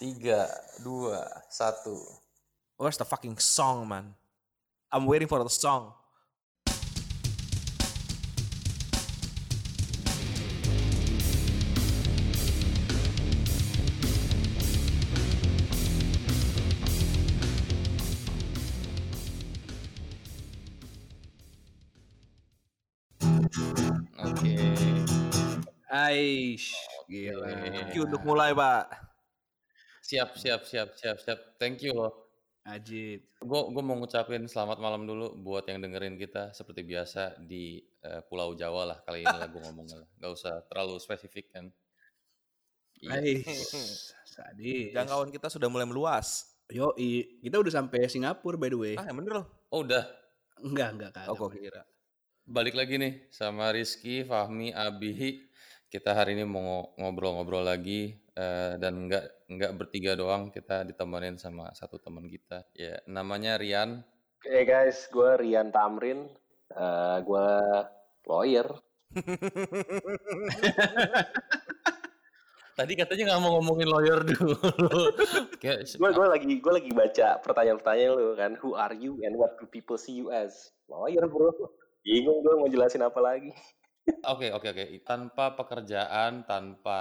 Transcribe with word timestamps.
Tiga, 0.00 0.48
dua, 0.80 1.28
satu. 1.52 1.92
Where's 2.80 2.96
the 2.96 3.04
fucking 3.04 3.36
song, 3.36 3.84
man? 3.84 4.16
I'm 4.88 5.04
waiting 5.04 5.28
for 5.28 5.44
the 5.44 5.52
song. 5.52 5.92
Oke. 24.16 24.56
Aish, 25.92 26.72
gila. 27.04 27.52
You 27.92 28.08
untuk 28.08 28.24
mulai, 28.24 28.56
Pak. 28.56 29.09
Siap, 30.10 30.34
siap, 30.34 30.66
siap, 30.66 30.90
siap, 30.98 31.16
siap. 31.22 31.38
Thank 31.62 31.86
you 31.86 31.94
loh. 31.94 32.10
Ajib. 32.66 33.22
Gue 33.38 33.60
gue 33.70 33.82
mau 33.86 33.94
ngucapin 33.94 34.42
selamat 34.50 34.82
malam 34.82 35.06
dulu 35.06 35.38
buat 35.38 35.62
yang 35.70 35.78
dengerin 35.78 36.18
kita 36.18 36.50
seperti 36.50 36.82
biasa 36.82 37.38
di 37.38 37.78
eh, 38.02 38.18
Pulau 38.26 38.58
Jawa 38.58 38.90
lah 38.90 38.98
kali 39.06 39.22
ini 39.22 39.30
lah 39.30 39.46
gue 39.46 39.62
ngomongnya. 39.62 40.02
Gak 40.18 40.32
usah 40.34 40.66
terlalu 40.66 40.98
spesifik 40.98 41.54
kan. 41.54 41.70
Iya. 42.98 43.38
Sadis. 44.26 44.90
Jangkauan 44.90 45.30
kita 45.30 45.46
sudah 45.46 45.70
mulai 45.70 45.86
meluas. 45.86 46.58
Yoi, 46.74 47.38
kita 47.46 47.62
udah 47.62 47.70
sampai 47.70 48.10
Singapura 48.10 48.58
by 48.58 48.66
the 48.66 48.78
way. 48.82 48.94
Ah, 48.98 49.06
yang 49.06 49.22
bener 49.22 49.42
loh. 49.42 49.46
Oh 49.70 49.86
udah. 49.86 50.10
Enggak, 50.58 50.90
enggak 50.98 51.10
kagak. 51.14 51.38
Oh, 51.38 51.46
kira. 51.46 51.86
Balik 52.50 52.74
lagi 52.74 52.98
nih 52.98 53.30
sama 53.30 53.70
Rizky, 53.70 54.26
Fahmi, 54.26 54.74
Abi. 54.74 55.46
Kita 55.90 56.14
hari 56.14 56.38
ini 56.38 56.46
mau 56.46 56.94
ngobrol-ngobrol 56.94 57.66
lagi 57.66 58.14
eh, 58.38 58.78
dan 58.78 59.10
nggak 59.10 59.50
nggak 59.50 59.74
bertiga 59.74 60.14
doang. 60.14 60.54
Kita 60.54 60.86
ditemenin 60.86 61.34
sama 61.34 61.74
satu 61.74 61.98
teman 61.98 62.30
kita. 62.30 62.62
Ya 62.78 63.02
namanya 63.10 63.58
Rian. 63.58 64.06
Hey 64.46 64.62
guys, 64.62 65.10
gue 65.10 65.34
Rian 65.42 65.74
Tamrin, 65.74 66.30
Eh 66.70 67.18
gue 67.26 67.48
lawyer. 68.22 68.70
Tadi 72.78 72.92
katanya 72.94 73.34
nggak 73.34 73.42
mau 73.42 73.58
ngomongin 73.58 73.90
lawyer 73.90 74.22
dulu. 74.30 74.54
Gue 75.58 76.10
gue 76.14 76.26
lagi 76.30 76.62
gue 76.62 76.70
lagi 76.70 76.94
baca 76.94 77.42
pertanyaan-pertanyaan 77.42 78.14
lu 78.14 78.38
kan, 78.38 78.54
who 78.62 78.78
are 78.78 78.94
you 78.94 79.18
and 79.26 79.34
what 79.34 79.58
do 79.58 79.66
people 79.66 79.98
see 79.98 80.14
you 80.14 80.30
as? 80.30 80.70
Lawyer 80.86 81.26
bro. 81.26 81.50
Bingung 82.06 82.46
gue 82.46 82.54
mau 82.62 82.70
jelasin 82.70 83.02
apa 83.02 83.18
lagi. 83.18 83.50
Oke 84.30 84.52
oke 84.52 84.68
oke. 84.70 84.84
Tanpa 85.02 85.54
pekerjaan, 85.54 86.44
tanpa 86.44 86.98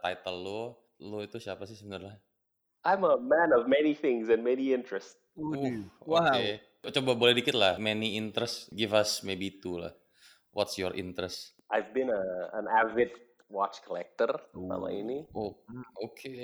title 0.00 0.38
lu, 0.42 0.60
lu 1.02 1.18
itu 1.22 1.38
siapa 1.38 1.64
sih 1.64 1.78
sebenarnya? 1.78 2.18
I'm 2.86 3.02
a 3.04 3.18
man 3.18 3.52
of 3.52 3.66
many 3.66 3.92
things 3.92 4.28
and 4.28 4.42
many 4.42 4.72
interests. 4.72 5.18
Uh, 5.38 5.86
Wow. 6.02 6.34
Oke. 6.34 6.62
Coba 6.94 7.12
boleh 7.18 7.34
dikit 7.34 7.54
lah. 7.58 7.74
Many 7.76 8.14
interest. 8.14 8.70
Give 8.70 8.94
us 8.94 9.22
maybe 9.26 9.58
two 9.58 9.82
lah. 9.82 9.92
What's 10.54 10.78
your 10.78 10.94
interest? 10.94 11.58
I've 11.68 11.92
been 11.92 12.08
a, 12.08 12.22
an 12.56 12.64
avid 12.66 13.12
watch 13.52 13.84
collector 13.84 14.30
selama 14.54 14.88
ini. 14.88 15.26
Oh, 15.36 15.52
oke. 16.00 16.34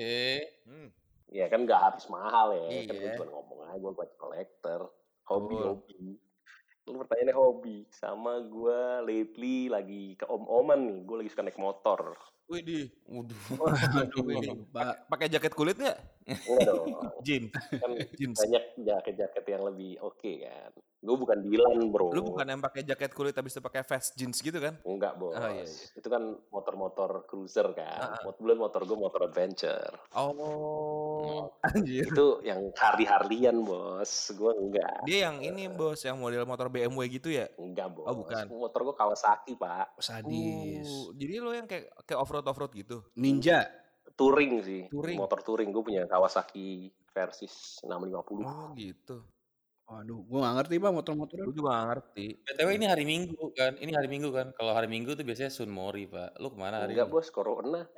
Hmm. 0.68 0.88
Ya 1.32 1.48
kan 1.48 1.64
nggak 1.66 1.80
harus 1.80 2.04
mahal 2.06 2.54
ya, 2.54 2.86
kan 2.86 2.94
gue 2.94 3.10
Iya. 3.10 3.16
cuma 3.18 3.26
ngomong 3.32 3.60
aja 3.66 3.76
gue 3.80 3.92
watch 3.96 4.14
collector. 4.20 4.80
Hobi 5.24 5.56
Betul. 5.56 5.74
Lu 6.84 7.00
pertanyaannya 7.00 7.36
hobi. 7.36 7.88
Sama 7.88 8.44
gue 8.44 8.80
lately 9.08 9.72
lagi 9.72 10.20
ke 10.20 10.28
om-oman 10.28 10.84
nih, 10.84 10.98
gue 11.04 11.16
lagi 11.24 11.30
suka 11.32 11.44
naik 11.44 11.56
motor. 11.56 12.12
Widih. 12.44 12.92
Waduh. 13.08 13.40
Waduh. 13.56 14.56
Pakai 15.08 15.32
jaket 15.32 15.56
kulit 15.56 15.80
nggak? 15.80 15.96
Enggak 16.24 16.60
dong. 16.66 16.86
Jean. 17.26 17.44
kan 17.52 17.90
Jeans. 18.18 18.36
banyak 18.40 18.64
jaket-jaket 18.80 19.44
yang 19.48 19.62
lebih 19.68 20.00
oke 20.00 20.32
kan. 20.40 20.72
Gue 21.04 21.16
bukan 21.20 21.38
Dilan 21.44 21.92
bro. 21.92 22.16
Lu 22.16 22.24
bukan 22.32 22.48
yang 22.48 22.64
pakai 22.64 22.80
jaket 22.80 23.12
kulit 23.12 23.36
habis 23.36 23.52
itu 23.52 23.60
pakai 23.60 23.84
vest 23.84 24.16
jeans 24.16 24.40
gitu 24.40 24.56
kan? 24.56 24.80
Enggak 24.88 25.20
bos. 25.20 25.36
Oh, 25.36 25.52
iya, 25.52 25.68
iya. 25.68 25.86
Itu 26.00 26.08
kan 26.08 26.32
motor-motor 26.48 27.28
cruiser 27.28 27.76
kan. 27.76 28.16
Ah. 28.16 28.24
Mot 28.24 28.40
Kebetulan 28.40 28.56
motor 28.56 28.80
gue 28.88 28.96
motor 28.96 29.20
adventure. 29.28 29.92
Oh, 30.16 31.52
anjir. 31.68 32.08
Itu 32.08 32.40
yang 32.40 32.72
Harley-Harleyan 32.72 33.60
bos. 33.68 34.32
Gue 34.32 34.56
enggak. 34.56 35.04
Dia 35.04 35.28
yang 35.28 35.44
ini 35.44 35.68
bos, 35.68 36.00
yang 36.08 36.16
model 36.16 36.48
motor 36.48 36.72
BMW 36.72 37.20
gitu 37.20 37.28
ya? 37.28 37.52
Enggak 37.60 37.92
bos. 37.92 38.08
Oh, 38.08 38.16
bukan. 38.24 38.48
Motor 38.48 38.80
gue 38.88 38.96
Kawasaki 38.96 39.52
pak. 39.60 40.00
Sadis. 40.00 40.88
Uh, 40.88 41.12
jadi 41.20 41.44
lo 41.44 41.52
yang 41.52 41.68
kayak 41.68 41.92
kayak 42.08 42.16
off 42.16 42.32
road 42.32 42.48
off 42.48 42.56
road 42.56 42.72
gitu? 42.72 43.04
Ninja. 43.12 43.83
Touring 44.14 44.52
sih. 44.62 44.82
Touring. 44.90 45.18
Motor 45.18 45.40
touring. 45.42 45.70
Gue 45.74 45.82
punya 45.82 46.02
Kawasaki 46.06 46.90
Versys 47.10 47.82
650. 47.82 48.42
Oh 48.46 48.70
gitu. 48.78 49.22
Waduh, 49.84 50.24
gua 50.24 50.48
gak 50.48 50.54
ngerti 50.64 50.80
pak 50.80 50.92
motor-motor. 50.96 51.36
Gue 51.44 51.56
juga 51.60 51.76
gak 51.76 51.88
ngerti. 51.92 52.26
BTW 52.40 52.68
ini 52.72 52.86
hari 52.88 53.04
Minggu 53.04 53.52
kan? 53.52 53.76
Ini 53.76 53.92
hari 53.92 54.08
Minggu 54.08 54.32
kan? 54.32 54.56
Kalau 54.56 54.72
hari 54.72 54.88
Minggu 54.88 55.12
tuh 55.12 55.28
biasanya 55.28 55.52
Sun 55.52 55.68
Mori, 55.68 56.08
Pak. 56.08 56.40
Lu 56.40 56.48
ke 56.48 56.56
mana 56.56 56.80
hari 56.80 56.96
Enggak 56.96 57.12
bos, 57.12 57.28
corona. 57.28 57.84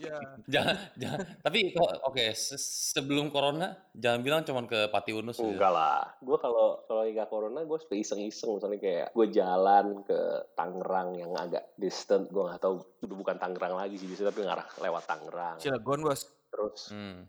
Ya. 0.00 0.16
Jangan, 0.54 0.76
jangan. 0.96 1.18
Tapi 1.38 1.58
kok 1.70 1.90
oke, 2.02 2.24
se- 2.32 2.56
sebelum 2.90 3.28
corona 3.28 3.68
jangan 3.92 4.20
bilang 4.20 4.40
cuman 4.40 4.64
ke 4.64 4.88
Pati 4.88 5.12
Unus 5.12 5.36
gitu. 5.36 5.52
Enggak 5.52 5.70
lah. 5.70 6.16
Gue 6.18 6.40
kalau 6.40 6.80
kalau 6.84 7.04
nggak 7.04 7.28
corona, 7.28 7.60
gue 7.60 7.78
suka 7.78 7.94
iseng-iseng. 7.94 8.56
Misalnya 8.56 8.80
kayak 8.80 9.08
gue 9.12 9.26
jalan 9.28 10.00
ke 10.02 10.18
Tangerang 10.54 11.14
yang 11.14 11.36
agak 11.36 11.68
distant. 11.76 12.26
Gue 12.26 12.48
nggak 12.48 12.58
tahu 12.58 12.80
itu 12.98 13.12
bukan 13.12 13.36
Tangerang 13.36 13.76
lagi 13.76 13.94
sih, 13.94 14.08
biasanya 14.08 14.32
tapi 14.32 14.40
ngarah 14.42 14.66
lewat 14.80 15.02
Tangerang. 15.04 15.56
Cilegon 15.60 16.00
bos. 16.00 16.20
Terus 16.48 16.80
Hmm. 16.88 17.28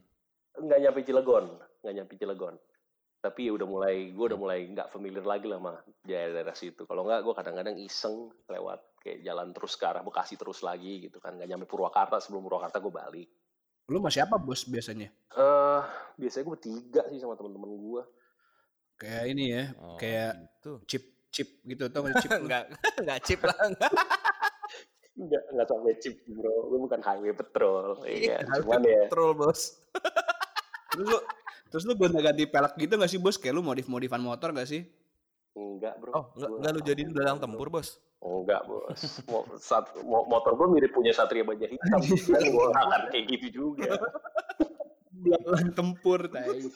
nggak 0.53 0.79
nyampe 0.79 0.99
Cilegon, 1.01 1.45
nggak 1.81 1.93
nyampe 1.93 2.13
Cilegon. 2.15 2.55
Tapi 3.21 3.53
udah 3.53 3.67
mulai, 3.69 4.09
gue 4.09 4.25
udah 4.25 4.39
mulai 4.39 4.65
nggak 4.65 4.89
familiar 4.89 5.21
lagi 5.21 5.45
lah 5.45 5.61
sama 5.61 5.73
daerah 6.01 6.57
situ. 6.57 6.89
Kalau 6.89 7.05
nggak, 7.05 7.21
gue 7.21 7.33
kadang-kadang 7.37 7.77
iseng 7.77 8.33
lewat 8.49 8.81
kayak 8.97 9.21
jalan 9.21 9.53
terus 9.53 9.77
ke 9.77 9.85
arah 9.85 10.01
Bekasi 10.01 10.33
terus 10.35 10.65
lagi 10.65 11.05
gitu 11.05 11.21
kan. 11.21 11.37
Nggak 11.37 11.45
nyampe 11.47 11.65
Purwakarta, 11.69 12.17
sebelum 12.17 12.41
Purwakarta 12.41 12.81
gue 12.81 12.89
balik. 12.89 13.29
Lu 13.87 14.01
sama 14.01 14.09
siapa 14.09 14.35
bos 14.35 14.65
biasanya? 14.65 15.13
eh 15.31 15.81
biasanya 16.17 16.43
gue 16.43 16.53
bertiga 16.53 17.01
sih 17.07 17.21
sama 17.21 17.37
temen-temen 17.37 17.71
gue. 17.71 18.03
Kayak 18.97 19.25
ini 19.29 19.43
ya, 19.49 19.63
Oh, 19.77 19.97
kayak 19.97 20.33
Gitu. 20.57 20.71
chip 20.85 21.03
chip 21.29 21.49
gitu 21.63 21.87
tau 21.87 22.01
gak 22.03 22.17
chip? 22.19 22.29
lu? 22.29 22.41
Enggak, 22.43 22.63
enggak 22.97 23.19
chip 23.21 23.41
lah. 23.41 23.57
Enggak. 23.63 23.91
Enggak, 25.11 25.43
enggak 25.47 25.67
sampai 25.69 25.93
chip 25.97 26.15
bro. 26.27 26.53
Gue 26.67 26.79
bukan 26.81 27.01
highway 27.01 27.33
patrol. 27.33 28.01
Iya, 28.03 28.41
Highway 28.41 28.65
cuman 28.65 28.81
ya. 28.83 29.03
Troll 29.07 29.33
bos. 29.35 29.61
lu 30.91 31.07
terus 31.71 31.87
lu 31.87 31.95
gonta-ganti 31.95 32.43
pelek 32.45 32.75
gitu 32.75 32.93
gak 32.99 33.09
sih 33.09 33.17
bos? 33.17 33.39
Kayak 33.39 33.57
lu 33.57 33.63
modif-modifan 33.63 34.19
motor 34.19 34.51
gak 34.51 34.67
sih? 34.67 34.83
Enggak 35.55 35.99
bro. 35.99 36.11
Oh, 36.15 36.25
enggak, 36.35 36.51
enggak 36.59 36.71
lu 36.71 36.81
jadiin 36.83 37.09
dalang 37.11 37.39
tempur 37.39 37.67
bos. 37.67 37.99
Enggak 38.21 38.61
bos. 38.69 38.99
Mo 39.27 39.43
sat 39.59 39.83
motor 40.05 40.55
gue 40.55 40.67
mirip 40.77 40.91
punya 40.95 41.11
Satria 41.11 41.43
Baja 41.43 41.67
Hitam. 41.67 41.99
kan 42.31 42.43
gue 42.43 42.65
akan 42.71 43.01
kayak 43.11 43.25
gitu 43.35 43.47
juga. 43.49 43.99
Belalang 45.11 45.71
tempur, 45.75 46.29
tai. 46.31 46.71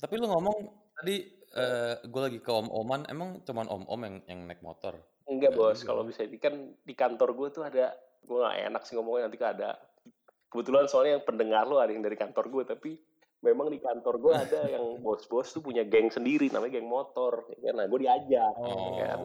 Tapi 0.00 0.14
lu 0.16 0.26
ngomong 0.28 0.56
tadi 0.96 1.16
eh 1.56 1.94
gue 2.04 2.20
lagi 2.20 2.38
ke 2.40 2.52
om-oman, 2.52 3.08
emang 3.08 3.40
cuman 3.44 3.66
om-om 3.68 4.00
yang 4.04 4.16
yang 4.28 4.40
naik 4.48 4.60
motor? 4.64 4.96
Enggak 5.28 5.52
bos. 5.52 5.84
Kalau 5.84 6.06
bisa 6.06 6.24
ini 6.24 6.40
kan 6.40 6.54
di 6.80 6.94
kantor 6.96 7.36
gue 7.36 7.48
tuh 7.52 7.64
ada. 7.66 7.92
Gue 8.26 8.42
gak 8.42 8.58
enak 8.58 8.82
sih 8.82 8.98
ngomongnya 8.98 9.30
nanti 9.30 9.38
kan 9.38 9.54
ada. 9.54 9.78
Kebetulan 10.46 10.86
soalnya 10.86 11.18
yang 11.18 11.24
pendengar 11.24 11.64
lo 11.64 11.76
ada 11.76 11.90
yang 11.90 12.00
dari 12.00 12.14
kantor 12.14 12.46
gue. 12.48 12.64
Tapi 12.64 12.90
memang 13.38 13.68
di 13.68 13.78
kantor 13.78 14.14
gue 14.16 14.32
ada 14.34 14.60
yang 14.74 14.98
bos-bos 14.98 15.50
tuh 15.50 15.60
punya 15.60 15.82
geng 15.82 16.08
sendiri. 16.08 16.48
Namanya 16.48 16.78
geng 16.78 16.88
motor. 16.88 17.46
ya 17.52 17.70
kan? 17.70 17.74
Nah 17.76 17.86
gue 17.86 17.98
diajak. 18.00 18.52
Oh. 18.56 18.94
ya 18.94 19.06
kan? 19.08 19.20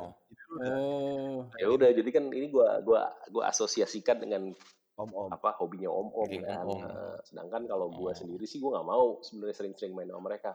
Oh, 0.51 1.47
Ya 1.55 1.67
udah 1.67 1.89
jadi 1.89 2.09
kan 2.11 2.27
ini 2.27 2.51
gua 2.51 2.83
gua 2.83 3.07
gua 3.31 3.47
asosiasikan 3.47 4.19
dengan 4.19 4.51
Om-om. 4.93 5.31
apa 5.31 5.55
hobinya 5.55 5.87
om-om 5.87 6.27
Geng 6.27 6.43
kan. 6.43 6.67
om-om. 6.67 6.83
Nah, 6.83 7.15
sedangkan 7.23 7.63
kalau 7.65 7.87
gua 7.87 8.11
Oh. 8.11 8.13
sendiri 8.13 8.43
sih 8.43 8.59
gua 8.59 8.75
nggak 8.75 8.83
mau 8.85 9.23
sebenarnya 9.23 9.55
sering-sering 9.55 9.95
main 9.95 10.11
sama 10.11 10.19
mereka. 10.21 10.51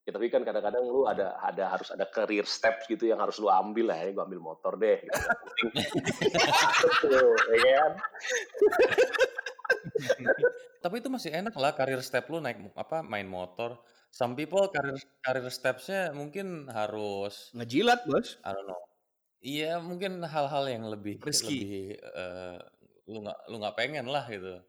Ya 0.00 0.14
tapi 0.14 0.30
kan 0.30 0.46
kadang-kadang 0.46 0.86
lu 0.86 1.02
ada 1.04 1.34
ada 1.36 1.66
harus 1.68 1.90
ada 1.90 2.06
career 2.06 2.46
steps 2.46 2.86
gitu 2.86 3.04
yang 3.04 3.18
harus 3.18 3.36
lu 3.36 3.50
ambil 3.50 3.90
lah. 3.90 3.98
Ya 3.98 4.14
gua 4.14 4.24
ambil 4.24 4.38
motor 4.40 4.78
deh. 4.78 5.02
Gitu. 5.02 5.18
Tuh, 7.02 7.34
ya 7.50 7.74
kan? 7.76 7.92
Tapi 10.84 10.94
itu 11.04 11.08
masih 11.12 11.30
enak 11.36 11.52
lah 11.56 11.72
karir 11.76 12.00
step 12.00 12.24
lu 12.32 12.40
naik 12.40 12.58
mo- 12.58 12.76
apa 12.76 13.04
main 13.04 13.28
motor. 13.28 13.76
Some 14.10 14.34
people 14.34 14.66
karir 14.72 14.96
karir 15.22 15.46
stepsnya 15.52 16.10
mungkin 16.16 16.66
harus 16.72 17.52
ngejilat 17.54 18.08
bos. 18.08 18.40
I 18.42 18.50
don't 18.56 18.66
know. 18.66 18.80
Iya 19.40 19.80
mungkin 19.80 20.20
hal-hal 20.24 20.64
yang 20.68 20.84
lebih 20.88 21.20
Risky. 21.24 21.64
lebih 21.64 21.74
eh, 22.00 22.58
lu 23.08 23.18
nggak 23.24 23.38
lu 23.48 23.56
nggak 23.60 23.76
pengen 23.76 24.06
lah 24.08 24.24
gitu. 24.28 24.60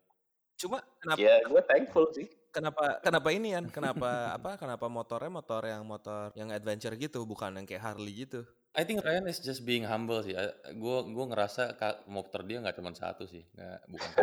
Cuma 0.60 0.80
kenapa 1.01 1.19
Ya 1.19 1.36
gua 1.48 1.62
thankful 1.66 2.06
sih. 2.13 2.28
kenapa 2.51 3.00
kenapa 3.01 3.30
ini 3.31 3.56
kan? 3.56 3.66
Kenapa 3.72 4.36
apa? 4.36 4.60
Kenapa 4.60 4.86
motornya 4.92 5.31
motor 5.31 5.62
yang 5.66 5.83
motor 5.88 6.30
yang 6.36 6.51
adventure 6.51 6.94
gitu, 7.00 7.24
bukan 7.24 7.56
yang 7.57 7.66
kayak 7.66 7.83
Harley 7.83 8.28
gitu? 8.28 8.44
I 8.71 8.88
think 8.88 9.03
Ryan 9.03 9.27
is 9.27 9.44
just 9.44 9.68
being 9.68 9.83
humble 9.83 10.23
sih. 10.23 10.31
Gue 10.79 10.97
gue 11.12 11.25
ngerasa 11.27 11.75
motor 12.07 12.47
dia 12.47 12.63
nggak 12.63 12.79
cuma 12.79 12.95
satu 12.95 13.27
sih, 13.27 13.44
nggak 13.51 13.79
bukan. 13.91 14.15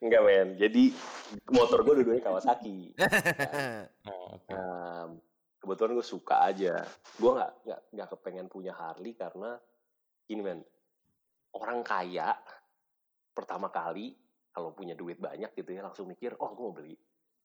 Enggak 0.00 0.22
men. 0.28 0.48
Jadi 0.56 0.96
motor 1.52 1.84
gue 1.84 2.00
dua-duanya 2.00 2.24
Kawasaki. 2.24 2.96
oh, 4.08 4.40
oke. 4.40 4.48
Nah, 4.48 5.12
kebetulan 5.60 5.92
gue 5.92 6.06
suka 6.08 6.48
aja. 6.48 6.80
Gue 7.20 7.30
nggak 7.36 7.52
nggak 7.68 7.80
nggak 7.92 8.08
kepengen 8.16 8.48
punya 8.48 8.72
Harley 8.72 9.12
karena 9.12 9.60
gini 10.24 10.40
men. 10.40 10.64
Orang 11.52 11.84
kaya 11.84 12.32
pertama 13.36 13.68
kali 13.68 14.16
kalau 14.56 14.72
punya 14.72 14.96
duit 14.96 15.20
banyak 15.20 15.52
gitu 15.52 15.76
ya 15.76 15.84
langsung 15.84 16.08
mikir, 16.08 16.32
oh 16.40 16.50
gue 16.56 16.64
mau 16.64 16.74
beli 16.74 16.96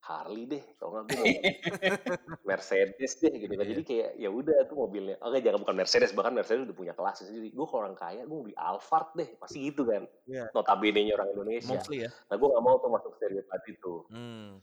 Harley 0.04 0.44
deh, 0.44 0.60
kalau 0.76 1.00
nggak 1.00 1.16
gue 1.16 1.16
mau 1.16 1.32
Mercedes 2.52 3.24
deh 3.24 3.34
gitu 3.40 3.56
kan. 3.56 3.64
Iya. 3.64 3.72
Jadi 3.72 3.84
kayak 3.88 4.10
ya 4.20 4.30
udah 4.36 4.68
tuh 4.68 4.76
mobilnya. 4.76 5.16
Oke 5.24 5.40
jangan 5.40 5.64
bukan 5.64 5.76
Mercedes, 5.80 6.12
bahkan 6.12 6.36
Mercedes 6.36 6.68
udah 6.68 6.76
punya 6.76 6.92
kelas. 6.92 7.24
Jadi 7.24 7.56
gue 7.56 7.66
kalau 7.72 7.88
orang 7.88 7.96
kaya 7.96 8.28
gue 8.28 8.36
mau 8.36 8.44
beli 8.44 8.58
Alphard 8.60 9.16
deh, 9.16 9.32
pasti 9.40 9.72
gitu 9.72 9.88
kan. 9.88 10.04
Iya. 10.28 10.52
Notabene-nya 10.52 11.16
orang 11.16 11.32
Indonesia. 11.32 11.72
Mostly 11.72 12.04
ya. 12.04 12.12
Nah 12.28 12.36
gue 12.36 12.48
nggak 12.52 12.64
mau 12.68 12.76
tuh 12.84 12.92
masuk 12.92 13.12
stereotip 13.16 13.64
itu. 13.64 13.94
Hmm. 14.12 14.60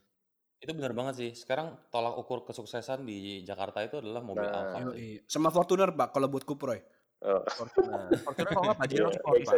Itu 0.60 0.76
benar 0.76 0.92
banget 0.92 1.14
sih. 1.16 1.30
Sekarang 1.32 1.72
tolak 1.88 2.20
ukur 2.20 2.44
kesuksesan 2.44 3.08
di 3.08 3.40
Jakarta 3.40 3.80
itu 3.80 3.96
adalah 3.96 4.20
mobil 4.20 4.44
Nah, 4.44 4.76
Alphard. 4.76 4.92
Yoi. 4.92 5.24
Sama 5.24 5.48
Fortuner 5.48 5.88
pak 5.96 6.12
kalau 6.12 6.28
buat 6.28 6.44
Kuproy. 6.44 6.84
Oh, 7.24 7.40
Fortuner. 7.48 8.12
Fortuner 8.28 8.48
kalau 8.52 8.64
nggak 8.68 8.78
Pajero 8.84 9.08
iya, 9.08 9.16
Sport, 9.16 9.40
Pak. 9.48 9.56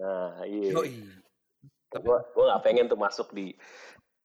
Nah 0.00 0.32
iya. 0.48 0.72
Yoi. 0.72 0.94
gue 1.90 2.16
gue 2.32 2.44
nggak 2.46 2.62
pengen 2.62 2.86
tuh 2.86 2.94
masuk 2.94 3.34
di 3.34 3.50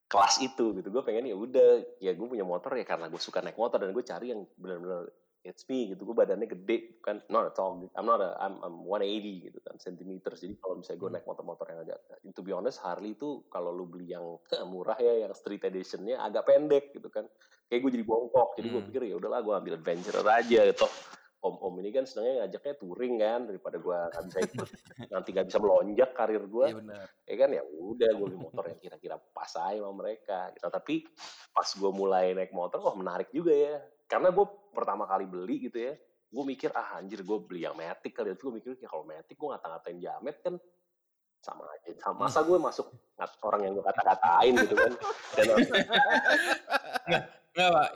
kelas 0.05 0.41
itu 0.41 0.75
gitu. 0.77 0.87
Gue 0.93 1.03
pengen 1.03 1.25
ya 1.25 1.35
udah 1.35 1.81
ya 1.99 2.11
gue 2.13 2.27
punya 2.27 2.45
motor 2.45 2.71
ya 2.77 2.85
karena 2.85 3.09
gue 3.09 3.21
suka 3.21 3.41
naik 3.41 3.57
motor 3.57 3.81
dan 3.81 3.91
gue 3.91 4.05
cari 4.05 4.31
yang 4.31 4.45
benar-benar 4.57 5.09
it's 5.45 5.65
me 5.69 5.93
gitu. 5.93 6.05
Gue 6.05 6.13
badannya 6.17 6.45
gede 6.45 7.01
kan 7.01 7.21
not 7.29 7.53
at 7.53 7.57
all 7.61 7.77
I'm 7.93 8.05
not 8.05 8.21
a 8.21 8.37
I'm, 8.37 8.61
I'm 8.65 8.85
180 8.85 9.49
gitu 9.49 9.59
kan 9.65 9.77
centimeters. 9.81 10.41
Jadi 10.41 10.57
kalau 10.61 10.81
misalnya 10.81 10.99
gue 11.01 11.09
naik 11.19 11.25
motor-motor 11.25 11.65
yang 11.69 11.79
agak 11.85 11.99
to 12.33 12.41
be 12.45 12.53
honest 12.53 12.81
Harley 12.81 13.17
itu 13.17 13.45
kalau 13.49 13.73
lu 13.73 13.85
beli 13.89 14.13
yang 14.13 14.37
murah 14.71 14.97
ya 14.97 15.25
yang 15.25 15.33
street 15.33 15.65
editionnya 15.65 16.21
agak 16.21 16.45
pendek 16.49 16.93
gitu 16.93 17.09
kan. 17.09 17.25
Kayak 17.65 17.81
gue 17.81 17.91
jadi 17.97 18.05
bongkok 18.05 18.49
jadi 18.61 18.67
gue 18.69 18.81
Hmm. 18.81 18.89
pikir 18.93 19.01
ya 19.09 19.15
udahlah 19.17 19.41
gue 19.41 19.53
ambil 19.57 19.73
adventurer 19.81 20.25
aja 20.25 20.59
gitu 20.69 20.85
om 21.45 21.55
om 21.61 21.73
ini 21.77 21.93
kan 21.93 22.09
senangnya 22.09 22.49
ngajaknya 22.49 22.75
touring 22.81 23.15
kan 23.21 23.39
daripada 23.45 23.77
gue 23.77 23.97
nggak 24.09 24.23
bisa 24.25 24.39
ikut. 24.49 24.69
Nanti 25.13 25.29
nggak 25.29 25.47
bisa 25.53 25.59
melonjak 25.61 26.09
karir 26.17 26.43
gue 26.49 26.65
Iya 26.65 26.77
benar. 26.81 27.05
ya 27.29 27.35
kan 27.37 27.49
ya 27.53 27.63
udah 27.69 28.09
gue 28.17 28.25
beli 28.25 28.39
motor 28.41 28.63
yang 28.65 28.79
kira-kira 28.81 29.15
pas 29.21 29.53
aja 29.53 29.77
sama 29.77 29.93
mereka 29.93 30.49
gitu. 30.57 30.65
Tapi 30.65 30.95
pas 31.53 31.69
gue 31.69 31.91
mulai 31.93 32.33
naik 32.33 32.49
motor 32.49 32.81
wah 32.81 32.97
menarik 32.97 33.29
juga 33.29 33.53
ya. 33.53 33.77
Karena 34.09 34.33
gue 34.33 34.45
pertama 34.73 35.05
kali 35.05 35.29
beli 35.29 35.69
gitu 35.69 35.77
ya 35.77 35.93
gue 36.35 36.43
mikir 36.43 36.67
ah 36.75 36.99
anjir 36.99 37.23
gue 37.23 37.37
beli 37.39 37.63
yang 37.63 37.77
Matic 37.77 38.11
kali. 38.11 38.33
Itu 38.33 38.49
gue 38.49 38.59
mikir 38.59 38.75
ya 38.81 38.89
kalau 38.89 39.05
Matic 39.05 39.37
gue 39.37 39.47
ngata-ngatain 39.47 39.97
jamet 40.01 40.35
kan 40.41 40.57
sama 41.39 41.63
aja. 41.77 41.93
Sama 42.01 42.25
masa 42.25 42.41
gue 42.41 42.57
masuk 42.57 42.89
orang 43.45 43.61
yang 43.69 43.73
gue 43.77 43.85
kata-katain 43.85 44.53
gitu 44.65 44.75
kan. 44.75 44.91
Dan 47.05 47.23
Nggak 47.55 47.69
pak, 47.71 47.89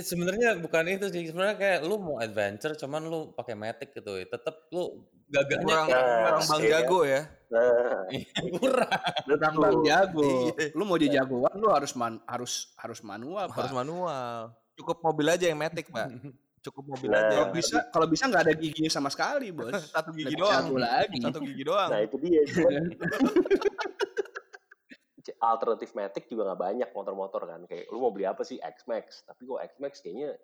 sebenarnya 0.00 0.48
bukan 0.56 0.84
itu 0.86 1.06
sih. 1.10 1.26
Sebenarnya 1.26 1.56
kayak 1.58 1.78
lu 1.82 1.98
mau 1.98 2.16
adventure, 2.16 2.78
cuman 2.78 3.02
lu 3.02 3.34
pakai 3.34 3.58
matic 3.58 3.90
gitu 3.90 4.14
ya. 4.14 4.24
Tetep 4.24 4.70
lu 4.70 5.02
gagahnya 5.26 5.66
Kurang, 5.66 5.86
Nah, 5.90 5.98
kurang 6.30 6.44
bang 6.46 6.62
jago 6.70 7.00
ya. 7.02 7.22
nah 7.50 8.06
kurang. 8.54 8.92
Kurang 9.26 9.54
bang 9.58 9.78
jago. 9.82 10.30
Lu 10.72 10.82
mau 10.86 10.94
jadi 10.94 11.18
jagoan 11.18 11.54
lu 11.58 11.68
harus 11.74 11.92
man, 11.98 12.22
harus 12.24 12.70
harus 12.78 13.02
manual 13.02 13.50
pak. 13.50 13.66
Harus 13.66 13.74
manual. 13.74 14.54
Cukup 14.74 15.02
mobil 15.02 15.26
aja 15.26 15.46
yang 15.46 15.58
matic, 15.58 15.86
Pak. 15.86 16.10
Cukup 16.62 16.82
mobil 16.86 17.10
Nah, 17.10 17.18
aja. 17.18 17.30
Kalau 17.34 17.46
bisa 17.50 17.76
kalau 17.90 18.06
bisa 18.06 18.24
nggak 18.26 18.42
ada 18.46 18.54
giginya 18.54 18.90
sama 18.90 19.10
sekali 19.10 19.50
bos. 19.50 19.74
Satu 19.94 20.14
gigi 20.14 20.34
Lebih 20.34 20.38
doang. 20.38 20.64
lagi. 20.78 21.18
Satu 21.18 21.38
gigi 21.42 21.62
doang. 21.66 21.90
nah 21.90 21.98
itu 21.98 22.14
dia 22.22 22.42
alternatif 25.40 25.94
Matic 25.94 26.24
juga 26.26 26.52
nggak 26.52 26.60
banyak 26.60 26.88
motor-motor 26.92 27.42
kan. 27.46 27.60
Kayak 27.66 27.90
lu 27.90 27.98
mau 28.02 28.12
beli 28.14 28.26
apa 28.28 28.42
sih? 28.42 28.58
X-Max. 28.60 29.26
Tapi 29.26 29.42
kok 29.44 29.60
X-Max 29.76 29.92
kayaknya 30.02 30.36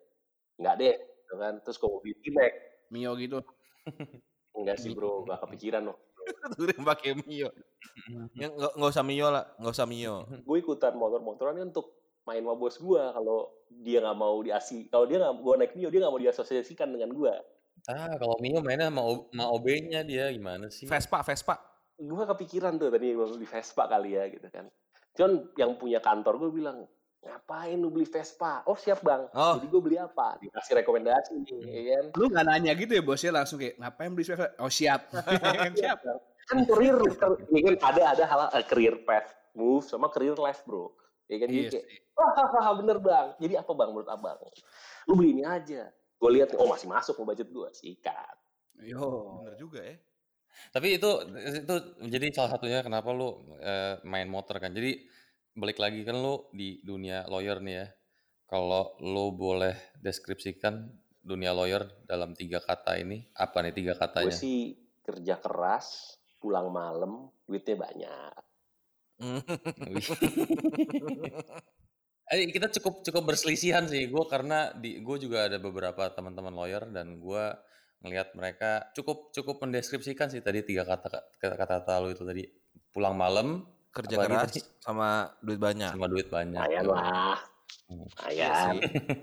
nggak 0.61 0.75
deh 0.79 0.97
gitu 0.99 1.35
kan. 1.39 1.55
Terus 1.63 1.77
kalau 1.79 1.99
mau 1.99 2.03
beli 2.03 2.15
T-Max 2.21 2.53
Mio 2.91 3.13
gitu. 3.19 3.39
enggak 4.59 4.77
sih 4.83 4.91
bro. 4.93 5.23
Gak 5.29 5.47
kepikiran 5.47 5.91
loh. 5.91 5.99
Tuh 6.59 6.69
yang 6.71 6.85
pakai 6.87 7.17
Mio. 7.17 7.49
Yang 8.37 8.53
nggak 8.59 8.73
nggak 8.77 8.91
usah 8.93 9.05
Mio 9.07 9.29
lah, 9.31 9.45
nggak 9.59 9.75
usah 9.75 9.87
Mio. 9.87 10.15
gue 10.47 10.57
ikutan 10.59 10.93
motor-motoran 10.99 11.59
kan 11.59 11.69
untuk 11.71 11.95
main 12.29 12.45
sama 12.45 12.55
bos 12.55 12.77
gue 12.77 13.03
kalau 13.17 13.49
dia 13.81 13.99
nggak 14.05 14.19
mau 14.19 14.37
diasi 14.45 14.87
kalau 14.93 15.09
dia 15.09 15.17
nggak 15.19 15.35
gue 15.41 15.55
naik 15.57 15.73
Mio 15.79 15.89
dia 15.89 16.01
nggak 16.05 16.13
mau 16.13 16.21
diasosiasikan 16.21 16.91
dengan 16.93 17.11
gue 17.17 17.33
Ah, 17.89 18.13
kalau 18.21 18.37
Mio 18.45 18.61
mainnya 18.61 18.93
sama, 18.93 19.01
O- 19.01 19.33
sama 19.33 19.49
OB-nya 19.57 20.05
dia. 20.05 20.29
Gimana 20.29 20.69
sih? 20.69 20.85
Vespa, 20.85 21.25
Vespa. 21.25 21.57
Gue 22.01 22.25
kepikiran 22.25 22.81
tuh 22.81 22.89
tadi 22.89 23.13
gue 23.13 23.27
beli 23.37 23.45
Vespa 23.47 23.85
kali 23.85 24.17
ya 24.17 24.25
gitu 24.33 24.49
kan. 24.49 24.67
Cuman 25.13 25.33
yang 25.61 25.77
punya 25.77 26.01
kantor 26.01 26.41
gue 26.41 26.51
bilang 26.57 26.89
ngapain 27.21 27.77
lu 27.77 27.93
beli 27.93 28.09
Vespa? 28.09 28.65
Oh 28.65 28.77
siap 28.77 29.05
bang. 29.05 29.29
Oh. 29.37 29.61
jadi 29.61 29.67
gue 29.69 29.81
beli 29.85 29.97
apa? 30.01 30.41
Dikasih 30.41 30.81
rekomendasi. 30.81 31.37
Nih 31.37 31.61
ya 31.61 31.83
kan? 32.01 32.05
Lu 32.17 32.25
nggak 32.33 32.47
nanya 32.49 32.73
gitu 32.73 32.93
ya 32.97 33.03
bosnya 33.05 33.33
langsung 33.37 33.61
kayak 33.61 33.77
ngapain 33.77 34.11
beli 34.17 34.25
sepeda? 34.25 34.57
Oh 34.57 34.73
siap. 34.73 35.13
siap. 35.81 35.99
kan 36.51 36.67
career 36.67 36.99
ini 37.55 37.59
kan 37.63 37.95
ada 37.95 38.03
ada 38.11 38.25
hal 38.27 38.41
eh, 38.59 38.67
career 38.67 39.07
path 39.07 39.31
move 39.55 39.87
sama 39.87 40.09
career 40.09 40.35
life 40.41 40.65
bro. 40.65 40.91
Ya 41.31 41.37
kan? 41.39 41.47
Jadi 41.47 41.61
Iya 41.63 41.71
kayak 41.71 41.87
sih. 41.87 41.99
wah 42.17 42.31
hahaha, 42.35 42.71
bener 42.81 42.99
bang. 42.99 43.27
Jadi 43.39 43.55
apa 43.55 43.71
bang 43.77 43.89
menurut 43.93 44.11
abang? 44.11 44.41
Lu 45.07 45.13
beli 45.15 45.39
ini 45.39 45.45
aja. 45.47 45.93
Gue 46.21 46.31
lihat 46.37 46.57
oh 46.57 46.67
masih 46.67 46.89
masuk 46.91 47.15
ke 47.17 47.23
budget 47.23 47.49
gue 47.53 47.69
sikat. 47.77 48.37
Yo. 48.81 49.41
Bener 49.45 49.55
juga 49.61 49.81
ya. 49.85 49.97
Tapi 50.71 51.01
itu 51.01 51.11
itu 51.35 51.75
jadi 52.07 52.27
salah 52.35 52.51
satunya 52.57 52.81
kenapa 52.85 53.11
lu 53.11 53.59
eh, 53.61 53.99
main 54.07 54.27
motor 54.27 54.59
kan. 54.59 54.71
Jadi 54.71 55.07
balik 55.55 55.83
lagi 55.83 56.07
kan 56.07 56.19
lu 56.19 56.49
di 56.55 56.79
dunia 56.83 57.27
lawyer 57.27 57.59
nih 57.63 57.75
ya. 57.75 57.87
Kalau 58.51 58.99
lu 59.03 59.31
boleh 59.35 59.95
deskripsikan 60.03 60.91
dunia 61.23 61.55
lawyer 61.55 61.87
dalam 62.09 62.35
tiga 62.35 62.59
kata 62.59 62.99
ini, 62.99 63.23
apa 63.39 63.63
nih 63.63 63.75
tiga 63.77 63.93
gue 63.95 64.01
katanya? 64.03 64.35
sih 64.35 64.75
kerja 65.07 65.39
keras 65.39 66.19
pulang 66.41 66.73
malam 66.73 67.29
duitnya 67.45 67.77
banyak 67.77 68.35
Wih. 69.21 70.07
Eh, 72.31 72.47
kita 72.47 72.71
cukup 72.79 73.03
cukup 73.03 73.35
berselisihan 73.35 73.91
sih 73.91 74.07
gue 74.07 74.25
karena 74.31 74.71
di 74.71 75.03
gue 75.03 75.17
juga 75.19 75.51
ada 75.51 75.59
beberapa 75.59 76.15
teman-teman 76.15 76.55
lawyer 76.55 76.87
dan 76.95 77.19
gue 77.19 77.45
ngelihat 78.01 78.33
mereka 78.33 78.89
cukup 78.97 79.29
cukup 79.31 79.61
mendeskripsikan 79.61 80.29
sih 80.29 80.41
tadi 80.41 80.65
tiga 80.65 80.89
kata 80.89 81.09
kata 81.37 81.55
kata 81.69 81.93
lu 82.01 82.13
itu 82.13 82.25
tadi 82.25 82.49
pulang 82.91 83.15
malam 83.15 83.65
Kerja 83.91 84.23
Apalagi 84.23 84.31
keras 84.31 84.51
tadi? 84.55 84.61
sama 84.79 85.09
duit 85.43 85.59
banyak. 85.59 85.91
sama 85.91 86.07
duit 86.07 86.29
banyak. 86.31 86.63
lumayan 86.63 86.87
lah 86.87 87.39
Hmm. 87.87 88.07
Iya. 88.27 88.71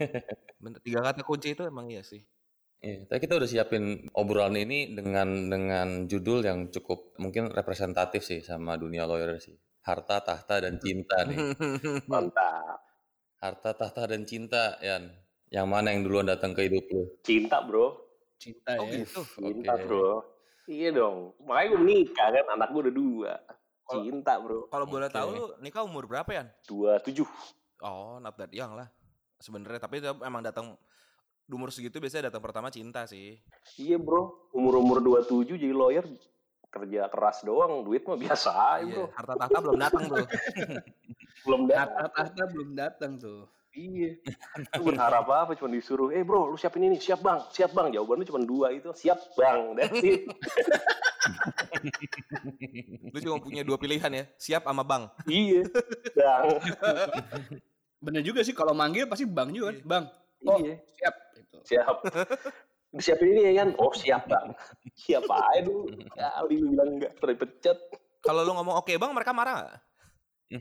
Bener, 0.63 0.80
tiga 0.84 1.00
kata 1.00 1.24
kunci 1.24 1.52
itu 1.52 1.63
emang 1.63 1.88
iya 1.88 2.00
sih. 2.04 2.20
Iya, 2.80 3.08
tapi 3.08 3.24
kita 3.24 3.36
udah 3.36 3.48
siapin 3.48 4.08
obrolan 4.12 4.56
ini 4.56 4.92
dengan 4.92 5.48
dengan 5.48 6.04
judul 6.04 6.44
yang 6.44 6.68
cukup 6.68 7.16
mungkin 7.20 7.48
representatif 7.52 8.24
sih 8.24 8.40
sama 8.44 8.75
dunia 8.75 9.04
lawyer 9.04 9.36
sih. 9.40 9.56
Harta, 9.84 10.20
tahta, 10.20 10.63
dan 10.63 10.80
cinta 10.80 11.28
nih. 11.28 11.36
mantap 12.12 12.80
Harta, 13.40 13.72
tahta, 13.75 14.04
dan 14.16 14.24
cinta, 14.24 14.75
Yan. 14.80 15.12
Yang 15.48 15.68
mana 15.68 15.88
yang 15.96 16.04
duluan 16.04 16.28
datang 16.28 16.52
ke 16.52 16.68
hidup 16.68 16.88
lu? 16.92 17.04
cinta 17.24 17.63
bro 17.63 18.07
Cinta 18.38 18.72
Oh 18.75 18.86
ya. 18.86 19.01
gitu. 19.01 19.22
cinta 19.36 19.74
Oke. 19.74 19.84
bro 19.84 20.10
iya 20.65 20.89
dong 20.89 21.34
makanya 21.41 21.67
gue 21.67 21.79
menikah 21.82 22.27
kan 22.29 22.46
anak 22.51 22.67
gue 22.70 22.82
udah 22.84 22.96
dua 22.96 23.34
cinta 23.88 24.34
bro 24.38 24.67
Kalau 24.67 24.86
boleh 24.86 25.08
Oke. 25.08 25.15
tahu 25.15 25.29
lu 25.32 25.46
nikah 25.58 25.82
umur 25.82 26.06
berapa 26.06 26.29
ya? 26.29 26.44
dua 26.63 27.00
tujuh 27.00 27.27
Oh, 27.77 28.17
not 28.17 28.34
that 28.34 28.50
young 28.50 28.74
lah. 28.74 28.89
Sebenarnya 29.38 29.77
tapi 29.77 29.98
itu 29.98 30.10
emang 30.20 30.41
datang 30.41 30.74
di 31.39 31.53
umur 31.53 31.70
segitu 31.70 31.98
biasanya 31.98 32.27
datang 32.27 32.41
pertama 32.41 32.67
cinta 32.67 33.06
sih. 33.06 33.38
iya 33.75 33.96
bro 33.96 34.50
umur 34.51 34.77
umur 34.77 34.98
dua 34.98 35.22
tujuh 35.22 35.53
jadi 35.53 35.72
lawyer 35.72 36.01
kerja 36.67 37.06
keras 37.08 37.41
doang 37.41 37.82
duit 37.82 38.01
mah 38.03 38.17
biasa 38.17 38.50
aja 38.75 38.84
bro 38.84 39.06
Iya, 39.06 39.13
harta 39.13 39.34
tahta 39.38 39.58
belum 39.62 39.77
datang 39.77 40.03
tuh. 40.06 40.25
belum 41.46 41.62
datang 41.65 41.96
Harta-tahta 42.03 42.44
belum 42.50 42.70
datang 42.74 43.12
tuh. 43.15 43.41
Iya 43.78 44.12
lu 44.82 44.90
berharap 44.90 45.30
apa 45.30 45.54
cuma 45.54 45.70
disuruh 45.70 46.10
eh 46.10 46.26
bro 46.26 46.50
lu 46.50 46.58
siapin 46.58 46.90
ini 46.90 46.98
siap 46.98 47.22
bang 47.22 47.40
siap 47.54 47.72
bang 47.78 47.94
jawaban 47.94 48.26
lu 48.26 48.26
cuma 48.26 48.42
dua 48.42 48.74
itu 48.74 48.90
siap 48.98 49.22
bang 49.38 49.60
that's 49.78 50.02
it 50.02 50.26
Lu 53.12 53.20
cuma 53.20 53.44
punya 53.44 53.60
dua 53.68 53.76
pilihan 53.76 54.08
ya, 54.08 54.24
siap 54.40 54.64
sama 54.64 54.80
bang. 54.80 55.12
iya 55.28 55.68
bang 56.16 56.46
Bener 58.00 58.24
juga 58.24 58.40
sih 58.48 58.56
kalau 58.56 58.72
manggil 58.72 59.04
pasti 59.04 59.28
bang 59.28 59.52
juga 59.52 59.76
kan. 59.76 59.78
Bang. 59.84 60.04
Oh 60.48 60.56
iya 60.64 60.80
siap. 60.96 61.16
Gitu. 61.36 61.58
siap 61.68 61.98
disiapin 62.96 63.36
ini 63.36 63.42
ya 63.52 63.52
kan 63.62 63.70
oh 63.78 63.92
siap 63.92 64.24
bang 64.32 64.48
siap 64.96 65.28
aja 65.28 65.60
dulu 65.68 65.92
kali 66.16 66.56
lu 66.58 66.66
bilang 66.72 66.90
enggak 66.98 67.12
pernah 67.20 67.36
dipecat 67.36 67.78
Kalau 68.24 68.42
lu 68.44 68.52
ngomong 68.60 68.82
oke 68.82 68.92
bang, 68.92 69.12
mereka 69.14 69.32
marah 69.32 69.56
nggak? 69.62 69.80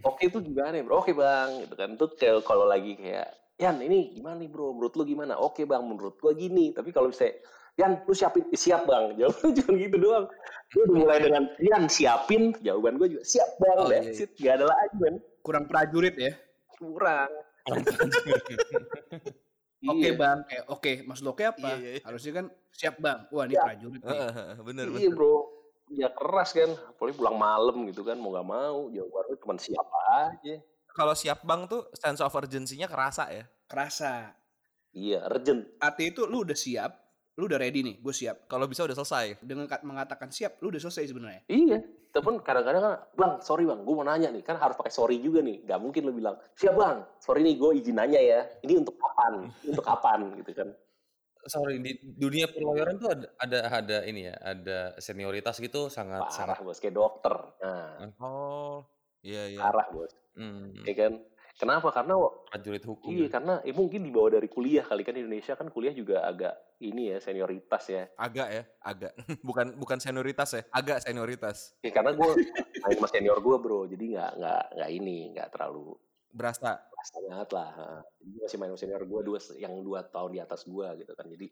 Oke 0.03 0.23
itu 0.23 0.39
gimana 0.41 0.75
ya 0.75 0.83
bro 0.83 0.99
oke 0.99 1.13
bang 1.13 1.63
gitu 1.63 1.75
kan 1.75 1.89
itu 1.95 2.07
kayak 2.15 2.43
kalau 2.43 2.67
lagi 2.67 2.95
kayak 2.95 3.29
Yan 3.57 3.81
ini 3.81 4.13
gimana 4.13 4.37
nih 4.37 4.51
bro 4.51 4.77
menurut 4.77 4.93
lu 4.93 5.05
gimana 5.05 5.33
oke 5.35 5.63
bang 5.63 5.81
menurut 5.81 6.19
gua 6.19 6.35
gini 6.35 6.71
tapi 6.71 6.91
kalau 6.91 7.09
misalnya 7.09 7.41
Yan 7.77 8.03
lu 8.03 8.13
siapin 8.13 8.45
siap 8.53 8.85
bang 8.85 9.13
jawabannya 9.19 9.53
cuma 9.55 9.73
gitu 9.77 9.97
doang 9.97 10.25
gue 10.67 10.83
udah 10.85 10.97
mulai 10.97 11.19
dengan 11.21 11.43
Yan 11.61 11.87
siapin 11.87 12.53
jawaban 12.61 12.97
gue 12.97 13.09
juga 13.13 13.25
siap 13.25 13.51
bang 13.57 13.77
Oh, 13.79 13.89
that's 13.89 14.13
iya, 14.13 14.27
it 14.27 14.31
gak 14.37 14.55
ada 14.59 14.67
lagi 14.67 14.97
men 14.99 15.17
Kurang 15.41 15.65
prajurit 15.67 16.17
ya. 16.17 16.33
kurang 16.75 17.31
Oke 19.87 20.09
Iya. 20.09 20.19
bang, 20.19 20.39
eh, 20.51 20.63
oke 20.67 21.05
maksud 21.05 21.23
lo 21.23 21.31
oke 21.31 21.45
apa? 21.47 21.61
Iya, 21.63 21.77
iya, 21.79 21.91
iya. 21.95 22.03
Harusnya 22.03 22.33
kan 22.35 22.47
siap 22.73 22.97
bang. 22.99 23.29
Wah 23.31 23.45
ini 23.45 23.55
Ya. 23.55 23.63
prajurit 23.63 24.03
nih. 24.03 24.19
bener 24.67 24.85
iya 24.89 24.95
bener. 25.07 25.15
bro 25.15 25.37
ya 25.91 26.09
keras 26.11 26.51
kan 26.51 26.71
apalagi 26.91 27.15
pulang 27.15 27.39
malam 27.39 27.77
gitu 27.91 28.03
kan 28.03 28.19
mau 28.19 28.35
gak 28.35 28.49
mau 28.49 28.91
jawaban 28.91 29.25
lu 29.31 29.37
cuma 29.39 29.55
siap 29.59 29.87
aja 30.07 30.57
Kalau 30.97 31.13
siap 31.13 31.45
bang 31.45 31.69
tuh 31.69 31.93
sense 31.93 32.25
of 32.25 32.33
urgency-nya 32.33 32.89
kerasa 32.89 33.29
ya. 33.29 33.45
Kerasa. 33.69 34.33
iya 34.97 35.29
urgent 35.29 35.69
Artinya 35.77 36.09
itu 36.09 36.23
lu 36.25 36.41
udah 36.41 36.57
siap, 36.57 36.89
lu 37.37 37.45
udah 37.45 37.61
ready 37.61 37.85
nih, 37.85 38.01
gue 38.01 38.15
siap. 38.17 38.49
Kalau 38.49 38.65
bisa 38.65 38.89
udah 38.89 38.97
selesai. 38.97 39.45
Dengan 39.45 39.69
mengatakan 39.85 40.33
siap, 40.33 40.57
lu 40.65 40.73
udah 40.73 40.81
selesai 40.81 41.13
sebenarnya. 41.13 41.45
Iya, 41.53 41.85
tapi 42.17 42.33
kadang-kadang 42.41 42.81
kan, 42.81 42.95
bang, 43.13 43.33
sorry 43.45 43.69
bang, 43.69 43.85
gue 43.85 43.93
mau 43.93 44.09
nanya 44.09 44.33
nih, 44.33 44.41
kan 44.41 44.57
harus 44.57 44.73
pakai 44.73 44.89
sorry 44.89 45.21
juga 45.21 45.45
nih. 45.45 45.69
Gak 45.69 45.77
mungkin 45.85 46.01
lu 46.09 46.17
bilang, 46.17 46.41
siap 46.57 46.81
bang, 46.81 47.05
sorry 47.21 47.45
nih 47.45 47.61
gue 47.61 47.71
izin 47.77 47.97
nanya 48.01 48.17
ya. 48.17 48.41
Ini 48.65 48.81
untuk 48.81 48.97
kapan? 48.97 49.53
Untuk 49.69 49.85
kapan 49.85 50.33
gitu 50.41 50.53
kan? 50.57 50.69
Sorry 51.47 51.79
di 51.79 51.95
dunia 52.03 52.51
perlawyeran 52.51 52.99
tuh 52.99 53.11
ada 53.15 53.27
ada 53.39 53.59
ada 53.71 53.97
ini 54.07 54.27
ya, 54.27 54.35
ada 54.43 54.79
senioritas 54.99 55.63
gitu 55.63 55.87
sangat 55.87 56.27
Parah 56.27 56.35
sangat 56.35 56.59
bos, 56.67 56.79
kayak 56.83 56.95
dokter. 56.95 57.35
Nah, 57.63 58.11
Oh, 58.19 58.83
iya 59.23 59.47
iya. 59.51 59.61
parah 59.63 59.87
bos, 59.95 60.13
hmm, 60.35 60.83
ya 60.83 60.95
kan? 60.95 61.13
Kenapa? 61.57 61.89
Karena 61.89 62.21
prajurit 62.53 62.85
hukum. 62.85 63.09
iya, 63.09 63.27
ya. 63.27 63.29
karena 63.33 63.55
eh, 63.65 63.73
mungkin 63.73 64.05
dibawa 64.05 64.29
dari 64.29 64.45
kuliah 64.45 64.85
kali 64.85 65.01
kan 65.01 65.17
Indonesia 65.17 65.57
kan 65.57 65.73
kuliah 65.73 65.97
juga 65.97 66.29
agak 66.29 66.53
ini 66.85 67.17
ya 67.17 67.19
senioritas 67.25 67.85
ya. 67.89 68.05
Agak 68.21 68.49
ya, 68.53 68.63
agak. 68.85 69.17
bukan 69.49 69.73
bukan 69.81 69.97
senioritas 69.97 70.53
ya, 70.53 70.63
agak 70.69 71.01
senioritas. 71.01 71.73
Ya 71.81 71.97
karena 71.97 72.13
gue 72.13 72.31
main 72.85 72.97
sama 73.01 73.09
senior 73.09 73.41
gue 73.41 73.57
bro, 73.57 73.89
jadi 73.89 74.05
nggak 74.05 74.31
nggak 74.37 74.65
nggak 74.77 74.91
ini 74.93 75.19
nggak 75.33 75.49
terlalu 75.57 75.97
Berasa. 76.37 76.85
Rasa 76.93 77.17
banget 77.25 77.49
lah. 77.57 77.71
Gue 78.21 78.45
masih 78.45 78.61
main 78.61 78.77
senior 78.77 79.01
gue 79.09 79.21
dua 79.25 79.41
yang 79.57 79.73
dua 79.81 80.05
tahun 80.05 80.37
di 80.37 80.41
atas 80.45 80.69
gue 80.69 80.89
gitu 81.01 81.13
kan. 81.17 81.25
Jadi 81.25 81.49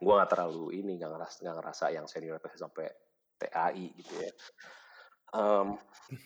gue 0.00 0.12
nggak 0.16 0.30
terlalu 0.32 0.80
ini 0.80 0.96
nggak 0.96 1.12
ngerasa 1.12 1.36
nggak 1.44 1.56
ngerasa 1.60 1.84
yang 1.92 2.08
senior 2.08 2.40
sampai 2.56 2.88
TAI 3.36 3.86
gitu 4.00 4.14
ya. 4.16 4.32
Em, 5.34 5.74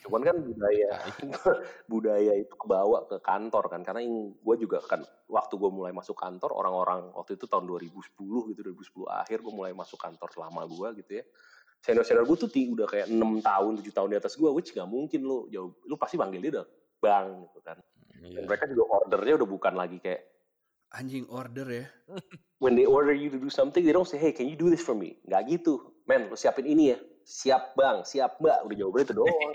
cuman 0.05 0.21
kan 0.21 0.37
budaya 0.37 0.90
budaya 1.93 2.33
itu 2.37 2.52
kebawa 2.61 3.09
ke 3.09 3.17
kantor 3.25 3.73
kan 3.73 3.81
karena 3.81 4.05
yang 4.05 4.37
gue 4.37 4.57
juga 4.61 4.85
kan 4.85 5.00
waktu 5.33 5.57
gue 5.57 5.71
mulai 5.73 5.97
masuk 5.97 6.12
kantor 6.12 6.52
orang-orang 6.52 7.09
waktu 7.17 7.40
itu 7.40 7.49
tahun 7.49 7.64
2010 7.64 8.05
gitu 8.52 8.61
2010 8.61 9.09
akhir 9.09 9.40
gue 9.40 9.55
mulai 9.57 9.73
masuk 9.73 9.97
kantor 9.97 10.28
selama 10.28 10.69
gue 10.69 10.88
gitu 11.00 11.12
ya 11.17 11.25
senior 11.81 12.05
senior 12.05 12.28
gue 12.28 12.37
tuh 12.37 12.52
udah 12.52 12.85
kayak 12.85 13.09
enam 13.09 13.40
tahun 13.40 13.81
tujuh 13.81 13.95
tahun 13.97 14.09
di 14.12 14.19
atas 14.21 14.37
gue 14.37 14.50
which 14.52 14.76
nggak 14.76 14.85
mungkin 14.93 15.21
lo 15.25 15.49
jauh 15.49 15.73
lu 15.88 15.97
pasti 15.97 16.21
panggil 16.21 16.45
dia 16.45 16.52
udah 16.61 16.67
bang 16.99 17.47
gitu 17.47 17.61
kan 17.62 17.78
Iya. 18.19 18.43
dan 18.43 18.50
mereka 18.50 18.64
juga 18.67 18.85
ordernya 18.99 19.35
udah 19.38 19.49
bukan 19.49 19.75
lagi 19.78 20.02
kayak 20.02 20.26
Anjing 20.97 21.28
order 21.28 21.69
ya. 21.69 21.85
when 22.64 22.73
they 22.73 22.88
order 22.88 23.12
you 23.12 23.28
to 23.28 23.37
do 23.37 23.52
something, 23.52 23.85
they 23.85 23.93
don't 23.93 24.09
say, 24.09 24.17
hey, 24.17 24.33
can 24.33 24.49
you 24.49 24.57
do 24.57 24.73
this 24.73 24.81
for 24.81 24.97
me? 24.97 25.21
Nggak 25.28 25.61
gitu. 25.61 25.93
Men, 26.09 26.33
lu 26.33 26.37
siapin 26.37 26.64
ini 26.64 26.97
ya. 26.97 26.99
Siap 27.28 27.76
bang, 27.76 28.09
siap 28.09 28.40
mbak. 28.40 28.64
Udah 28.64 28.73
jawabannya 28.73 29.05
itu 29.05 29.14
doang. 29.21 29.52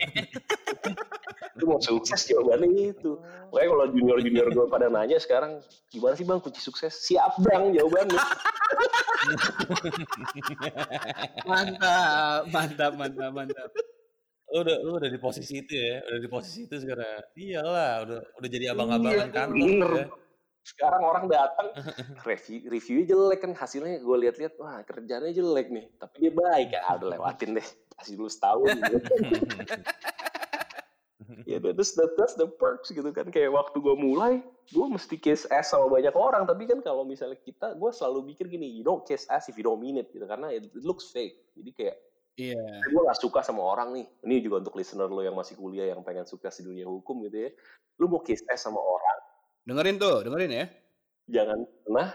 lu 1.58 1.74
mau 1.74 1.82
sukses 1.82 2.30
jawabannya 2.30 2.94
itu. 2.94 3.18
Makanya 3.50 3.70
kalau 3.74 3.86
junior-junior 3.90 4.48
gue 4.54 4.66
pada 4.70 4.94
nanya 4.94 5.18
sekarang, 5.18 5.58
gimana 5.90 6.14
sih 6.14 6.22
bang 6.22 6.38
kunci 6.38 6.62
sukses? 6.62 6.94
Siap 7.02 7.42
bang 7.42 7.74
jawabannya. 7.74 8.14
Mantap, 11.50 12.46
mantap, 12.54 12.94
mantap, 12.94 13.32
mantap. 13.34 13.70
Lu 14.54 14.62
udah 14.62 14.78
lu 14.86 14.92
udah 15.02 15.10
di 15.10 15.18
posisi 15.18 15.66
itu 15.66 15.74
ya, 15.74 16.06
udah 16.06 16.20
di 16.22 16.30
posisi 16.30 16.70
itu 16.70 16.76
sekarang. 16.78 17.26
Iyalah, 17.34 17.94
udah 18.06 18.20
udah 18.38 18.50
jadi 18.54 18.66
abang-abangan 18.70 19.30
Iya, 19.30 19.34
kantor 19.34 19.58
bener. 19.58 19.92
ya. 19.98 20.06
Sekarang 20.64 21.02
orang 21.04 21.26
datang, 21.28 21.68
review, 22.30 22.70
reviewnya 22.70 23.06
jelek 23.10 23.40
kan. 23.42 23.52
Hasilnya 23.58 24.00
gue 24.00 24.18
lihat-lihat, 24.30 24.54
wah 24.62 24.80
kerjanya 24.86 25.34
jelek 25.34 25.74
nih. 25.74 25.90
Tapi 25.98 26.16
dia 26.22 26.32
baik 26.32 26.70
ya. 26.70 26.80
Ah, 26.86 27.02
udah 27.02 27.18
lewatin 27.18 27.58
deh. 27.58 27.68
Kasih 27.98 28.14
dulu 28.16 28.30
setahun. 28.30 28.78
gitu. 28.78 29.14
ya 31.50 31.58
that's 31.60 31.96
the, 31.96 32.06
that's 32.20 32.36
the 32.36 32.46
perks 32.46 32.92
gitu 32.92 33.10
kan 33.12 33.28
kayak 33.32 33.52
waktu 33.52 33.80
gue 33.80 33.96
mulai 33.96 34.44
gue 34.70 34.86
mesti 34.86 35.16
kiss 35.18 35.48
ass 35.50 35.72
sama 35.72 35.88
banyak 35.90 36.14
orang 36.14 36.44
tapi 36.44 36.68
kan 36.68 36.80
kalau 36.84 37.08
misalnya 37.08 37.40
kita 37.42 37.74
gue 37.76 37.92
selalu 37.96 38.34
mikir 38.34 38.46
gini 38.48 38.68
you 38.70 38.84
don't 38.84 39.04
kiss 39.08 39.28
ass 39.32 39.48
if 39.48 39.56
you 39.56 39.66
don't 39.66 39.80
mean 39.80 39.98
it 40.00 40.12
gitu 40.12 40.24
karena 40.28 40.52
it, 40.52 40.68
it 40.68 40.84
looks 40.84 41.10
fake 41.12 41.40
jadi 41.56 41.72
kayak 41.74 41.96
Iya. 42.34 42.58
gue 42.90 43.02
gak 43.06 43.20
suka 43.22 43.46
sama 43.46 43.62
orang 43.62 43.94
nih. 43.94 44.06
Ini 44.26 44.36
juga 44.42 44.66
untuk 44.66 44.74
listener 44.82 45.06
lo 45.06 45.22
yang 45.22 45.38
masih 45.38 45.54
kuliah 45.54 45.94
yang 45.94 46.02
pengen 46.02 46.26
sukses 46.26 46.58
di 46.58 46.66
dunia 46.66 46.90
hukum 46.90 47.22
gitu 47.30 47.46
ya. 47.46 47.50
Lu 48.02 48.10
mau 48.10 48.26
kiss 48.26 48.42
ass 48.50 48.66
sama 48.66 48.82
orang. 48.82 49.20
Dengerin 49.64 49.96
tuh, 50.02 50.26
dengerin 50.26 50.52
ya. 50.52 50.66
jangan 51.24 51.64
pernah 51.88 52.10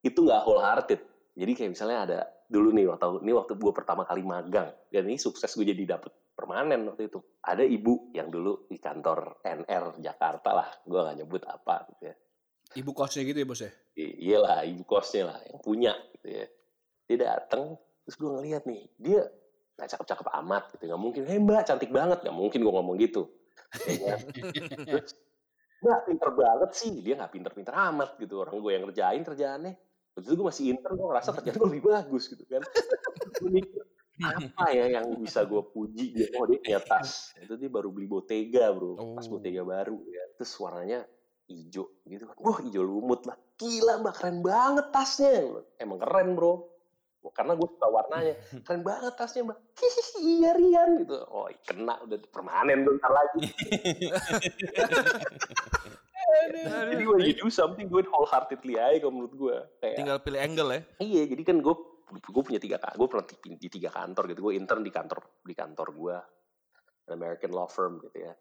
itu 0.00 0.18
nggak 0.24 0.40
wholehearted. 0.46 1.00
Jadi 1.34 1.52
kayak 1.52 1.70
misalnya 1.74 1.98
ada 2.06 2.18
dulu 2.46 2.70
nih 2.70 2.86
waktu 2.86 3.20
ini 3.26 3.32
waktu 3.34 3.52
gue 3.58 3.72
pertama 3.74 4.06
kali 4.06 4.22
magang. 4.22 4.70
Dan 4.88 5.10
ini 5.10 5.18
sukses 5.18 5.50
gue 5.52 5.66
jadi 5.66 5.98
dapet 5.98 6.14
permanen 6.38 6.86
waktu 6.86 7.10
itu. 7.10 7.18
Ada 7.42 7.66
ibu 7.66 8.14
yang 8.14 8.30
dulu 8.30 8.70
di 8.70 8.78
kantor 8.78 9.42
NR 9.42 9.98
Jakarta 9.98 10.54
lah. 10.54 10.68
Gue 10.86 11.02
nggak 11.02 11.16
nyebut 11.18 11.42
apa 11.50 11.84
gitu 11.92 12.02
ya. 12.08 12.14
Ibu 12.78 12.90
kosnya 12.94 13.26
gitu 13.26 13.38
ya 13.42 13.46
bos 13.46 13.60
ya. 13.60 13.72
Iyalah 13.98 14.64
ibu 14.64 14.82
kosnya 14.86 15.34
lah 15.34 15.38
yang 15.50 15.58
punya 15.60 15.92
gitu 16.16 16.28
ya. 16.30 16.46
Dia 17.10 17.16
datang 17.20 17.76
terus 18.04 18.16
gue 18.20 18.30
ngeliat 18.30 18.68
nih 18.68 18.84
dia 19.00 19.24
nggak 19.74 19.88
cakep-cakep 19.90 20.28
amat 20.42 20.62
gitu. 20.74 20.82
Nggak 20.90 21.02
mungkin 21.02 21.22
hei 21.26 21.38
mbak 21.42 21.66
cantik 21.66 21.90
banget. 21.90 22.22
Nggak 22.22 22.36
mungkin 22.36 22.58
gue 22.62 22.72
ngomong 22.72 22.96
gitu. 23.02 23.22
Ya 23.90 23.96
kan? 24.14 24.18
terus 24.86 25.18
mbak 25.82 25.98
pinter 26.06 26.30
banget 26.30 26.70
sih. 26.78 26.92
Dia 27.02 27.14
nggak 27.18 27.32
pinter-pinter 27.34 27.74
amat 27.92 28.16
gitu. 28.22 28.42
Orang 28.42 28.62
gue 28.62 28.70
yang 28.70 28.86
ngerjain 28.86 29.22
kerjaannya. 29.26 29.72
Waktu 30.14 30.26
itu 30.30 30.34
gue 30.38 30.46
masih 30.46 30.64
intern 30.70 30.94
gue 30.94 31.08
ngerasa 31.10 31.30
kerjaan 31.34 31.56
gue 31.58 31.68
lebih 31.74 31.84
bagus 31.90 32.30
gitu 32.30 32.44
kan. 32.46 32.62
Mikir 33.42 33.82
apa 34.22 34.70
ya 34.70 34.86
yang 34.94 35.18
bisa 35.18 35.42
gue 35.42 35.58
puji 35.74 36.14
dia? 36.14 36.30
Oh 36.38 36.46
dia 36.46 36.62
punya 36.62 36.80
tas. 36.86 37.34
Itu 37.34 37.58
dia 37.58 37.66
baru 37.66 37.90
beli 37.90 38.06
Bottega 38.06 38.70
bro. 38.70 38.94
Tas 39.18 39.26
Oh. 39.26 39.36
Bottega 39.36 39.66
baru 39.66 39.98
ya. 40.06 40.24
Terus 40.38 40.54
warnanya 40.62 41.02
hijau 41.50 41.90
gitu 42.06 42.24
kan. 42.30 42.36
Wah 42.38 42.62
hijau 42.62 42.86
lumut 42.86 43.26
lah. 43.26 43.34
Gila 43.58 44.06
mbak 44.06 44.14
keren 44.22 44.38
banget 44.38 44.86
tasnya. 44.94 45.66
Emang 45.82 45.98
keren 45.98 46.38
bro 46.38 46.73
karena 47.32 47.56
gue 47.56 47.68
suka 47.68 47.88
warnanya. 47.88 48.34
Keren 48.66 48.82
banget 48.84 49.14
tasnya 49.16 49.48
mbak. 49.48 49.58
Iya 50.20 50.50
Rian 50.56 50.90
gitu. 51.04 51.16
Oh 51.30 51.48
kena 51.64 51.96
udah 52.04 52.18
permanen 52.28 52.84
bentar 52.84 53.10
lagi. 53.12 53.40
Jadi 56.44 57.02
gue 57.04 57.16
you 57.24 57.34
do 57.36 57.48
something 57.48 57.86
gue 57.88 58.02
wholeheartedly 58.04 58.74
aja 58.76 58.98
kalau 59.00 59.12
menurut 59.14 59.34
gue 59.36 59.56
kayak 59.80 59.96
Tinggal 59.96 60.18
pilih 60.20 60.40
angle 60.40 60.70
ya. 60.72 60.80
Iya, 60.98 61.22
jadi 61.30 61.42
kan 61.46 61.56
gue 61.62 61.74
gue 62.10 62.42
punya 62.42 62.60
tiga 62.60 62.76
gue 62.80 63.08
pernah 63.08 63.24
di, 63.24 63.36
di 63.56 63.68
tiga 63.70 63.90
kantor 63.92 64.32
gitu. 64.32 64.40
Gue 64.50 64.54
intern 64.58 64.82
di 64.82 64.92
kantor 64.92 65.20
di 65.44 65.54
kantor 65.54 65.88
gue 65.94 66.16
American 67.12 67.52
law 67.52 67.68
firm 67.68 68.00
gitu 68.02 68.18
ya. 68.24 68.32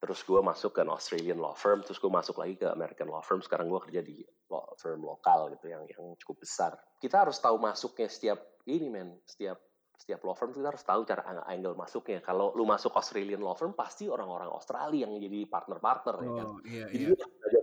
Terus 0.00 0.24
gue 0.24 0.40
masuk 0.40 0.72
ke 0.72 0.80
Australian 0.80 1.44
law 1.44 1.52
firm, 1.52 1.84
terus 1.84 2.00
gue 2.00 2.08
masuk 2.08 2.40
lagi 2.40 2.56
ke 2.56 2.64
American 2.64 3.12
law 3.12 3.20
firm. 3.20 3.44
Sekarang 3.44 3.68
gue 3.68 3.80
kerja 3.84 4.00
di 4.00 4.24
law 4.48 4.64
firm 4.80 5.04
lokal 5.04 5.52
gitu 5.52 5.68
yang 5.68 5.84
yang 5.92 6.16
cukup 6.16 6.40
besar. 6.40 6.72
Kita 6.96 7.28
harus 7.28 7.36
tahu 7.36 7.60
masuknya 7.60 8.08
setiap 8.08 8.40
ini 8.64 8.88
men, 8.88 9.20
setiap 9.28 9.60
setiap 10.00 10.24
law 10.24 10.32
firm 10.32 10.56
kita 10.56 10.72
harus 10.72 10.80
tahu 10.80 11.04
cara 11.04 11.20
ang- 11.28 11.44
angle 11.44 11.76
masuknya. 11.76 12.24
Kalau 12.24 12.56
lu 12.56 12.64
masuk 12.64 12.96
Australian 12.96 13.44
law 13.44 13.52
firm 13.52 13.76
pasti 13.76 14.08
orang-orang 14.08 14.48
Australia 14.48 15.04
yang 15.04 15.20
jadi 15.20 15.44
partner-partner 15.44 16.14
ya 16.24 16.30
kan. 16.32 16.46
Oh 16.48 16.58
iya 16.64 16.84
Jadi 16.88 17.04
iya. 17.12 17.59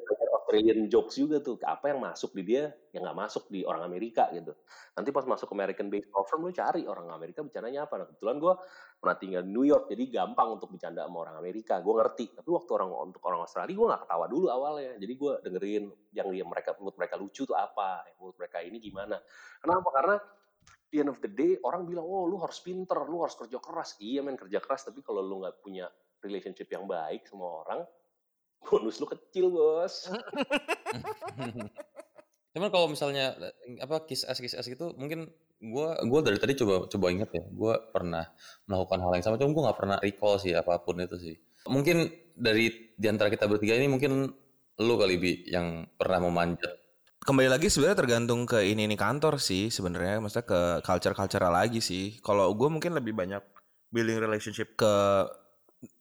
Australian 0.48 0.88
jokes 0.88 1.20
juga 1.20 1.44
tuh. 1.44 1.60
Apa 1.60 1.92
yang 1.92 2.00
masuk 2.00 2.32
di 2.32 2.56
dia, 2.56 2.72
yang 2.96 3.04
nggak 3.04 3.20
masuk 3.20 3.52
di 3.52 3.68
orang 3.68 3.84
Amerika 3.84 4.32
gitu. 4.32 4.56
Nanti 4.96 5.12
pas 5.12 5.28
masuk 5.28 5.52
American 5.52 5.92
based 5.92 6.08
law 6.16 6.24
firm, 6.24 6.48
lu 6.48 6.56
cari 6.56 6.88
orang 6.88 7.12
Amerika 7.12 7.44
bercandanya 7.44 7.84
apa. 7.84 8.00
Nah, 8.00 8.08
kebetulan 8.08 8.40
gue 8.40 8.54
pernah 8.96 9.18
tinggal 9.20 9.44
di 9.44 9.52
New 9.52 9.68
York, 9.68 9.92
jadi 9.92 10.04
gampang 10.08 10.56
untuk 10.56 10.72
bercanda 10.72 11.04
sama 11.04 11.28
orang 11.28 11.36
Amerika. 11.36 11.84
Gue 11.84 12.00
ngerti. 12.00 12.32
Tapi 12.32 12.48
waktu 12.48 12.72
orang 12.80 13.12
untuk 13.12 13.20
orang 13.28 13.44
Australia, 13.44 13.76
gue 13.76 13.88
nggak 13.92 14.02
ketawa 14.08 14.26
dulu 14.32 14.48
awalnya. 14.48 14.96
Jadi 14.96 15.14
gue 15.20 15.34
dengerin 15.44 15.84
yang 16.16 16.28
dia 16.32 16.46
mereka 16.48 16.70
menurut 16.80 16.96
mereka 16.96 17.16
lucu 17.20 17.44
tuh 17.44 17.58
apa, 17.60 18.08
menurut 18.16 18.40
mereka 18.40 18.58
ini 18.64 18.80
gimana. 18.80 19.20
Kenapa? 19.60 19.92
Karena 19.92 20.16
di 20.88 21.04
end 21.04 21.12
of 21.12 21.20
the 21.20 21.28
day 21.28 21.60
orang 21.60 21.84
bilang, 21.84 22.08
oh 22.08 22.24
lu 22.24 22.40
harus 22.40 22.64
pinter, 22.64 22.96
lu 23.04 23.20
harus 23.20 23.36
kerja 23.36 23.60
keras. 23.60 24.00
Iya 24.00 24.24
men 24.24 24.40
kerja 24.40 24.64
keras, 24.64 24.88
tapi 24.88 25.04
kalau 25.04 25.20
lu 25.20 25.44
nggak 25.44 25.60
punya 25.60 25.92
relationship 26.24 26.72
yang 26.72 26.88
baik 26.88 27.28
sama 27.28 27.68
orang, 27.68 27.84
bonus 28.64 28.98
lu 29.02 29.08
kecil 29.10 29.54
bos. 29.54 30.08
Cuman 32.58 32.74
kalau 32.74 32.90
misalnya 32.90 33.38
eh, 33.38 33.84
apa 33.84 34.08
kiss 34.10 34.26
ass 34.26 34.42
kiss 34.42 34.58
ass 34.58 34.66
gitu 34.66 34.98
mungkin 34.98 35.30
gua 35.62 35.94
gua 36.10 36.26
dari 36.26 36.42
tadi 36.42 36.58
coba 36.58 36.90
coba 36.90 37.06
inget 37.14 37.30
ya. 37.30 37.44
Gua 37.54 37.78
pernah 37.94 38.26
melakukan 38.66 39.00
hal 39.04 39.12
yang 39.14 39.26
sama 39.26 39.38
cuma 39.38 39.54
gua 39.54 39.64
nggak 39.70 39.80
pernah 39.80 39.98
recall 40.02 40.42
sih 40.42 40.58
apa 40.58 40.82
pun 40.82 40.98
itu 40.98 41.18
sih. 41.22 41.36
Mungkin 41.70 42.10
dari 42.34 42.94
di 42.98 43.08
antara 43.10 43.30
kita 43.30 43.46
bertiga 43.46 43.78
ini 43.78 43.92
mungkin 43.92 44.26
lu 44.78 44.94
kali 44.98 45.16
bi 45.18 45.32
yang 45.50 45.86
pernah 45.98 46.26
memanjat. 46.26 46.88
Kembali 47.28 47.50
lagi 47.52 47.68
sebenarnya 47.68 48.00
tergantung 48.00 48.48
ke 48.48 48.64
ini 48.64 48.88
ini 48.88 48.96
kantor 48.96 49.42
sih 49.42 49.68
sebenarnya, 49.68 50.24
maksudnya 50.24 50.48
ke 50.48 50.62
culture 50.86 51.12
culture 51.12 51.44
lagi 51.44 51.84
sih. 51.84 52.16
Kalau 52.24 52.56
gue 52.56 52.70
mungkin 52.72 52.96
lebih 52.96 53.12
banyak 53.12 53.44
building 53.92 54.24
relationship 54.24 54.80
ke 54.80 54.94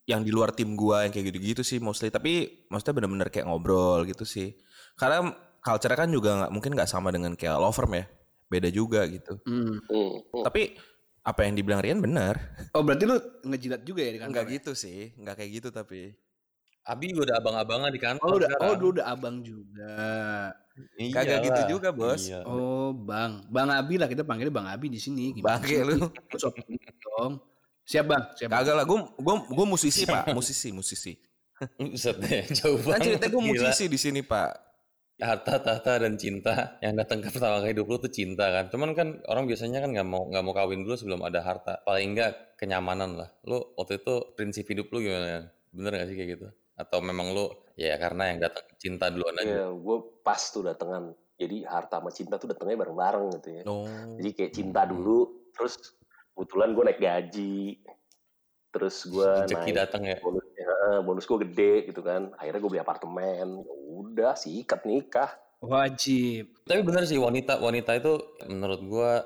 yang 0.06 0.22
di 0.22 0.30
luar 0.30 0.54
tim 0.54 0.78
gua 0.78 1.04
yang 1.04 1.12
kayak 1.12 1.34
gitu-gitu 1.34 1.62
sih 1.66 1.78
mostly. 1.82 2.08
Tapi 2.08 2.66
maksudnya 2.70 2.94
bener-bener 3.02 3.28
kayak 3.28 3.46
ngobrol 3.50 4.06
gitu 4.06 4.22
sih. 4.22 4.54
Karena 4.96 5.34
culture 5.60 5.92
kan 5.92 6.08
juga 6.08 6.30
nggak 6.44 6.52
mungkin 6.54 6.72
nggak 6.78 6.90
sama 6.90 7.10
dengan 7.10 7.34
kayak 7.34 7.58
law 7.58 7.74
firm 7.74 7.92
ya, 7.98 8.04
beda 8.48 8.68
juga 8.70 9.02
gitu. 9.10 9.36
Hmm. 9.44 9.82
Tapi 10.46 10.78
apa 11.26 11.40
yang 11.42 11.58
dibilang 11.58 11.82
Rian 11.82 11.98
benar. 11.98 12.38
Oh 12.70 12.86
berarti 12.86 13.02
lu 13.02 13.18
ngejilat 13.42 13.82
juga 13.82 14.00
ya 14.06 14.10
di 14.14 14.18
kantor? 14.22 14.30
Enggak 14.30 14.46
ya? 14.46 14.54
gitu 14.62 14.72
sih, 14.78 15.10
enggak 15.18 15.34
kayak 15.42 15.50
gitu 15.58 15.68
tapi. 15.74 16.14
Abi 16.86 17.10
udah 17.18 17.42
abang-abangan 17.42 17.90
di 17.90 17.98
kantor 17.98 18.22
Oh 18.22 18.30
lu 18.30 18.38
udah, 18.38 18.46
oh 18.46 18.54
sekarang. 18.62 18.78
lu 18.78 18.88
udah 18.94 19.06
abang 19.10 19.36
juga. 19.42 19.98
Kagak 21.10 21.38
gitu 21.42 21.62
juga, 21.66 21.90
Bos. 21.90 22.30
Iya. 22.30 22.46
Oh 22.46 22.94
bang, 22.94 23.42
bang 23.50 23.74
Abi 23.74 23.98
lah 23.98 24.06
kita 24.06 24.22
panggilnya 24.22 24.54
bang 24.54 24.70
Abi 24.70 24.86
di 24.86 25.02
sini. 25.02 25.34
Bangke 25.42 25.82
lu. 25.82 25.98
Dong. 27.18 27.42
Siap 27.86 28.04
bang, 28.04 28.22
siap. 28.34 28.48
Bang. 28.50 28.58
Kagak 28.60 28.74
lah, 28.74 28.84
gue 28.84 28.98
gue 29.16 29.34
gue 29.46 29.66
musisi 29.66 30.02
pak, 30.04 30.34
musisi 30.34 30.68
musisi. 30.70 31.12
Buset 31.80 32.20
deh, 32.20 32.44
jauh 32.52 32.76
Kan 32.76 33.00
banget. 33.00 33.16
ceritanya 33.16 33.30
gue 33.32 33.40
gila. 33.40 33.48
musisi 33.48 33.84
di 33.86 33.96
sini 33.96 34.20
pak. 34.20 34.50
harta 35.16 35.56
tahta 35.56 36.04
dan 36.04 36.20
cinta 36.20 36.76
yang 36.84 36.92
datang 36.92 37.24
ke 37.24 37.32
pertama 37.32 37.64
kali 37.64 37.72
hidup 37.72 37.88
lu 37.88 37.96
tuh 37.96 38.12
cinta 38.12 38.52
kan 38.52 38.68
cuman 38.68 38.92
kan 38.92 39.08
orang 39.24 39.48
biasanya 39.48 39.80
kan 39.80 39.88
nggak 39.88 40.04
mau 40.04 40.28
nggak 40.28 40.44
mau 40.44 40.52
kawin 40.52 40.84
dulu 40.84 40.92
sebelum 40.92 41.24
ada 41.24 41.40
harta 41.40 41.80
paling 41.88 42.12
enggak 42.12 42.52
kenyamanan 42.60 43.16
lah 43.16 43.32
lu 43.48 43.56
waktu 43.80 43.96
itu 43.96 44.12
prinsip 44.36 44.68
hidup 44.68 44.92
lu 44.92 45.00
gimana 45.00 45.48
bener 45.72 45.92
gak 45.96 46.12
sih 46.12 46.16
kayak 46.20 46.30
gitu 46.36 46.46
atau 46.76 46.98
memang 47.00 47.32
lu 47.32 47.48
ya 47.80 47.96
karena 47.96 48.28
yang 48.28 48.44
datang 48.44 48.68
cinta 48.76 49.08
duluan 49.08 49.40
aja 49.40 49.48
Ya, 49.56 49.66
gue 49.72 49.96
pas 50.20 50.36
tuh 50.52 50.60
datangan. 50.60 51.16
Jadi 51.40 51.64
harta 51.64 51.96
sama 51.96 52.10
cinta 52.12 52.36
tuh 52.36 52.52
datangnya 52.52 52.76
bareng-bareng 52.76 53.24
gitu 53.40 53.48
ya. 53.56 53.62
Oh. 53.64 53.88
Jadi 54.20 54.30
kayak 54.32 54.52
cinta 54.52 54.84
dulu, 54.84 55.48
terus 55.56 55.80
kebetulan 56.36 56.76
gue 56.76 56.84
naik 56.84 57.00
gaji, 57.00 57.80
terus 58.68 59.08
gue 59.08 59.24
rezeki 59.48 59.72
naik 59.72 59.80
datang 59.80 60.02
ya 60.04 60.20
bonus, 60.20 60.46
ya, 60.52 61.00
bonus 61.00 61.24
gue 61.24 61.38
gede 61.48 61.74
gitu 61.88 62.04
kan. 62.04 62.36
Akhirnya 62.36 62.60
gue 62.60 62.70
beli 62.70 62.82
apartemen. 62.84 63.64
Ya 63.64 63.74
Udah 63.96 64.32
sikat 64.36 64.84
nikah. 64.84 65.32
Wajib. 65.64 66.52
tapi 66.68 66.84
bener 66.84 67.08
sih 67.08 67.16
wanita 67.16 67.56
wanita 67.64 67.96
itu 67.96 68.20
menurut 68.44 68.80
gua 68.84 69.24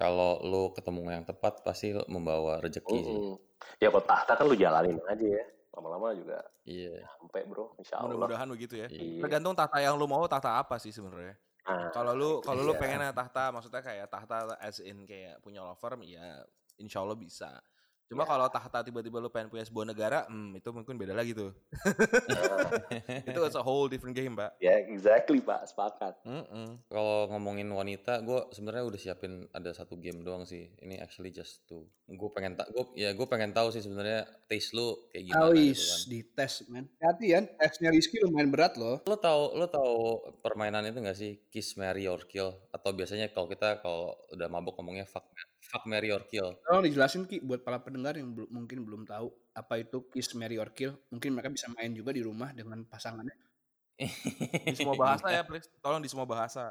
kalau 0.00 0.40
lu 0.40 0.72
ketemu 0.72 1.12
yang 1.12 1.26
tepat 1.28 1.60
pasti 1.60 1.92
lu 1.92 2.00
membawa 2.08 2.56
rezeki 2.64 2.98
sih 3.04 3.16
Mm-mm. 3.18 3.36
Ya 3.82 3.92
kalau 3.92 4.06
tahta 4.06 4.32
kan 4.38 4.46
lu 4.48 4.56
jalanin 4.56 4.96
aja 5.10 5.26
ya. 5.26 5.44
Lama-lama 5.76 6.10
juga 6.16 6.42
iya 6.66 7.06
sampai 7.20 7.46
bro, 7.46 7.76
insya 7.78 8.02
Allah. 8.02 8.16
Mudah-mudahan 8.16 8.48
begitu 8.50 8.74
ya. 8.80 8.88
Iya. 8.90 9.22
Tergantung 9.22 9.54
tahta 9.54 9.78
yang 9.78 9.94
lu 9.94 10.10
mau 10.10 10.26
tahta 10.26 10.58
apa 10.58 10.80
sih 10.80 10.90
sebenarnya. 10.90 11.38
Nah, 11.68 11.92
Kalau 11.92 12.16
lu 12.16 12.40
kalau 12.40 12.64
lu 12.64 12.72
Iya. 12.72 12.80
pengen 12.80 13.00
tahta 13.12 13.52
maksudnya 13.52 13.84
kayak 13.84 14.08
tahta 14.08 14.56
as 14.56 14.80
in 14.80 15.04
kayak 15.04 15.36
punya 15.44 15.60
law 15.60 15.76
firm 15.76 16.00
ya 16.00 16.40
insya 16.80 17.04
Allah 17.04 17.18
bisa. 17.20 17.60
Cuma 18.08 18.24
Ya. 18.24 18.28
kalau 18.32 18.48
tahta 18.48 18.80
tiba-tiba 18.80 19.20
lu 19.20 19.28
pengen 19.28 19.52
punya 19.52 19.62
sebuah 19.62 19.86
negara, 19.86 20.24
hmm, 20.26 20.56
itu 20.56 20.68
mungkin 20.72 20.96
beda 20.96 21.12
lagi 21.12 21.36
tuh. 21.36 21.52
itu 23.28 23.40
it's 23.44 23.52
a 23.52 23.60
whole 23.60 23.84
different 23.84 24.16
game, 24.16 24.32
Pak. 24.32 24.56
ya 24.58 24.80
exactly 24.80 25.38
pak, 25.38 25.68
sepakat. 25.68 26.16
Mm-mm. 26.24 26.80
Kalau 26.88 27.28
ngomongin 27.28 27.68
wanita, 27.68 28.24
gue 28.24 28.48
sebenarnya 28.50 28.84
udah 28.84 29.00
siapin 29.00 29.32
ada 29.52 29.70
satu 29.70 30.00
game 30.00 30.24
doang 30.24 30.44
sih. 30.44 30.72
Ini 30.80 30.98
actually 30.98 31.30
just 31.30 31.68
to, 31.68 31.84
gue 32.06 32.30
pengen 32.32 32.56
tak, 32.56 32.72
gue 32.72 32.84
ya 32.96 33.12
gue 33.12 33.26
pengen 33.28 33.52
tahu 33.52 33.68
sih 33.68 33.84
sebenarnya 33.84 34.24
taste 34.48 34.72
lu 34.72 34.96
kayak 35.12 35.22
gimana 35.28 35.44
gitu 35.44 35.52
Awis 35.52 35.80
kan. 35.84 35.98
di 36.08 36.18
tes 36.24 36.52
men. 36.66 36.84
Hati 36.98 37.26
ya, 37.28 37.40
tesnya 37.44 37.90
Rizky 37.92 38.16
lumayan 38.20 38.48
berat 38.48 38.74
loh. 38.76 39.04
Lo 39.04 39.16
tau, 39.16 39.52
lo 39.52 39.68
tau 39.68 39.92
permainan 40.40 40.86
itu 40.86 40.98
gak 40.98 41.12
sih? 41.14 41.44
Kiss, 41.48 41.76
marry, 41.76 42.08
or 42.08 42.24
kill? 42.24 42.56
Atau 42.72 42.92
biasanya 42.92 43.28
kalau 43.28 43.46
kita 43.46 43.80
kalau 43.80 44.16
udah 44.32 44.48
mabok 44.48 44.80
ngomongnya 44.80 45.04
fuck, 45.04 45.28
fuck, 45.68 45.84
marry, 45.84 46.08
or 46.08 46.24
kill. 46.26 46.56
Tolong 46.64 46.84
dijelasin 46.88 47.28
Ki 47.28 47.44
buat 47.44 47.60
para 47.60 47.78
pendengar 47.84 48.16
yang 48.16 48.32
belum 48.32 48.48
mungkin 48.48 48.82
belum 48.88 49.02
tahu 49.04 49.28
apa 49.52 49.74
itu 49.78 50.08
Kiss, 50.08 50.32
Marry 50.34 50.56
or 50.56 50.72
Kill. 50.72 50.96
Mungkin 51.12 51.36
mereka 51.36 51.52
bisa 51.52 51.68
main 51.76 51.92
juga 51.92 52.10
di 52.16 52.24
rumah 52.24 52.50
dengan 52.56 52.82
pasangannya. 52.88 53.36
Di 54.70 54.78
semua 54.78 54.94
bahasa 54.94 55.26
ya, 55.26 55.42
please. 55.42 55.66
Tolong 55.82 55.98
di 55.98 56.06
semua 56.06 56.22
bahasa. 56.22 56.70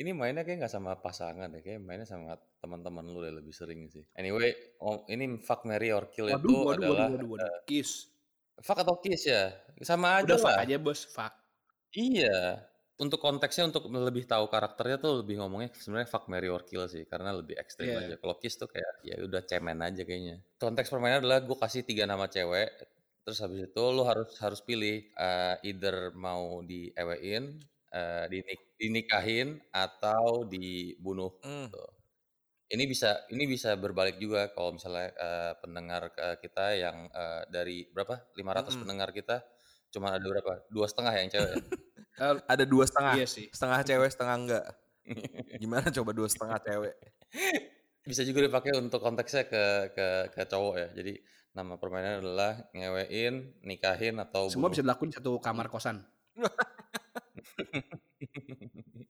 Ini 0.00 0.16
mainnya 0.16 0.42
kayak 0.48 0.64
nggak 0.64 0.72
sama 0.72 0.96
pasangan 0.96 1.52
deh, 1.52 1.60
kayak 1.60 1.78
mainnya 1.78 2.08
sama 2.08 2.40
teman-teman 2.58 3.04
lu 3.04 3.20
deh 3.20 3.30
lebih 3.30 3.52
sering 3.52 3.86
sih. 3.92 4.00
Anyway, 4.16 4.56
oh, 4.80 5.04
ini 5.12 5.36
fuck, 5.38 5.68
marry, 5.68 5.92
or 5.92 6.08
kill 6.08 6.32
Waduh, 6.32 6.40
itu 6.40 6.50
waduh, 6.56 6.72
adalah 6.72 7.06
waduh, 7.12 7.20
waduh, 7.20 7.28
waduh. 7.36 7.62
Kiss. 7.68 8.08
fuck 8.64 8.80
atau 8.80 8.96
kiss 9.02 9.28
ya, 9.28 9.50
sama 9.82 10.18
aja 10.22 10.34
Udah 10.34 10.38
lah. 10.40 10.44
fuck 10.46 10.62
aja 10.64 10.76
bos, 10.80 11.00
fuck. 11.10 11.34
Iya, 11.94 12.64
untuk 12.94 13.18
konteksnya 13.18 13.66
untuk 13.70 13.90
lebih 13.90 14.22
tahu 14.28 14.46
karakternya 14.46 14.96
tuh 15.02 15.12
lebih 15.26 15.42
ngomongnya 15.42 15.74
sebenarnya 15.74 16.08
fuck 16.10 16.30
Mary 16.30 16.46
or 16.46 16.62
kill 16.62 16.86
sih 16.86 17.02
karena 17.10 17.34
lebih 17.34 17.58
ekstrim 17.58 17.90
Iya. 17.90 17.98
aja. 18.06 18.14
Kalau 18.22 18.34
kiss 18.38 18.54
tuh 18.54 18.68
kayak 18.70 18.92
ya 19.02 19.16
udah 19.26 19.42
cemen 19.42 19.78
aja 19.82 20.02
kayaknya. 20.06 20.36
Konteks 20.62 20.88
permainan 20.94 21.18
adalah 21.26 21.42
gue 21.42 21.56
kasih 21.58 21.82
tiga 21.82 22.06
nama 22.06 22.30
cewek, 22.30 22.70
terus 23.26 23.38
habis 23.42 23.60
itu 23.66 23.82
lo 23.96 24.02
harus 24.06 24.30
harus 24.38 24.60
pilih 24.62 25.10
eh, 25.10 25.54
either 25.66 26.14
mau 26.14 26.62
diewein, 26.62 27.44
eh, 27.90 28.24
dinik- 28.30 28.66
dinikahin 28.78 29.58
atau 29.74 30.46
dibunuh. 30.46 31.34
Hmm. 31.42 31.66
Tuh. 31.74 31.90
Ini 32.74 32.84
bisa 32.88 33.26
ini 33.34 33.44
bisa 33.46 33.76
berbalik 33.76 34.16
juga 34.22 34.50
kalau 34.54 34.74
misalnya 34.78 35.10
eh, 35.14 35.52
pendengar 35.62 36.02
eh, 36.16 36.36
kita 36.42 36.64
yang 36.78 36.96
eh, 37.12 37.42
dari 37.50 37.86
berapa 37.90 38.14
500 38.38 38.74
Mm-mm. 38.74 38.82
pendengar 38.86 39.10
kita 39.14 39.36
cuma 39.94 40.10
ada 40.16 40.26
berapa 40.26 40.52
dua 40.74 40.86
setengah 40.90 41.14
yang 41.18 41.28
cewek. 41.34 41.54
Eh, 42.14 42.34
Ada 42.46 42.64
dua 42.64 42.84
setengah. 42.86 43.14
iya 43.18 43.26
sih. 43.26 43.50
Setengah 43.50 43.80
cewek, 43.82 44.10
setengah 44.14 44.36
enggak. 44.36 44.64
Gimana 45.58 45.86
coba 45.90 46.10
dua 46.12 46.28
setengah 46.28 46.58
cewek? 46.60 46.94
bisa 48.04 48.20
juga 48.20 48.44
dipakai 48.44 48.76
untuk 48.76 49.00
konteksnya 49.00 49.48
ke 49.48 49.64
ke 49.96 50.06
ke 50.36 50.42
cowok 50.44 50.74
ya. 50.76 50.88
Jadi 50.92 51.12
nama 51.50 51.80
permainan 51.80 52.20
adalah 52.20 52.52
ngewein, 52.70 53.64
nikahin 53.64 54.20
atau 54.20 54.46
Semua 54.52 54.68
bunuh. 54.68 54.76
bisa 54.76 54.84
dilakuin 54.84 55.08
di 55.10 55.16
satu 55.16 55.40
kamar 55.40 55.66
kosan. 55.72 56.04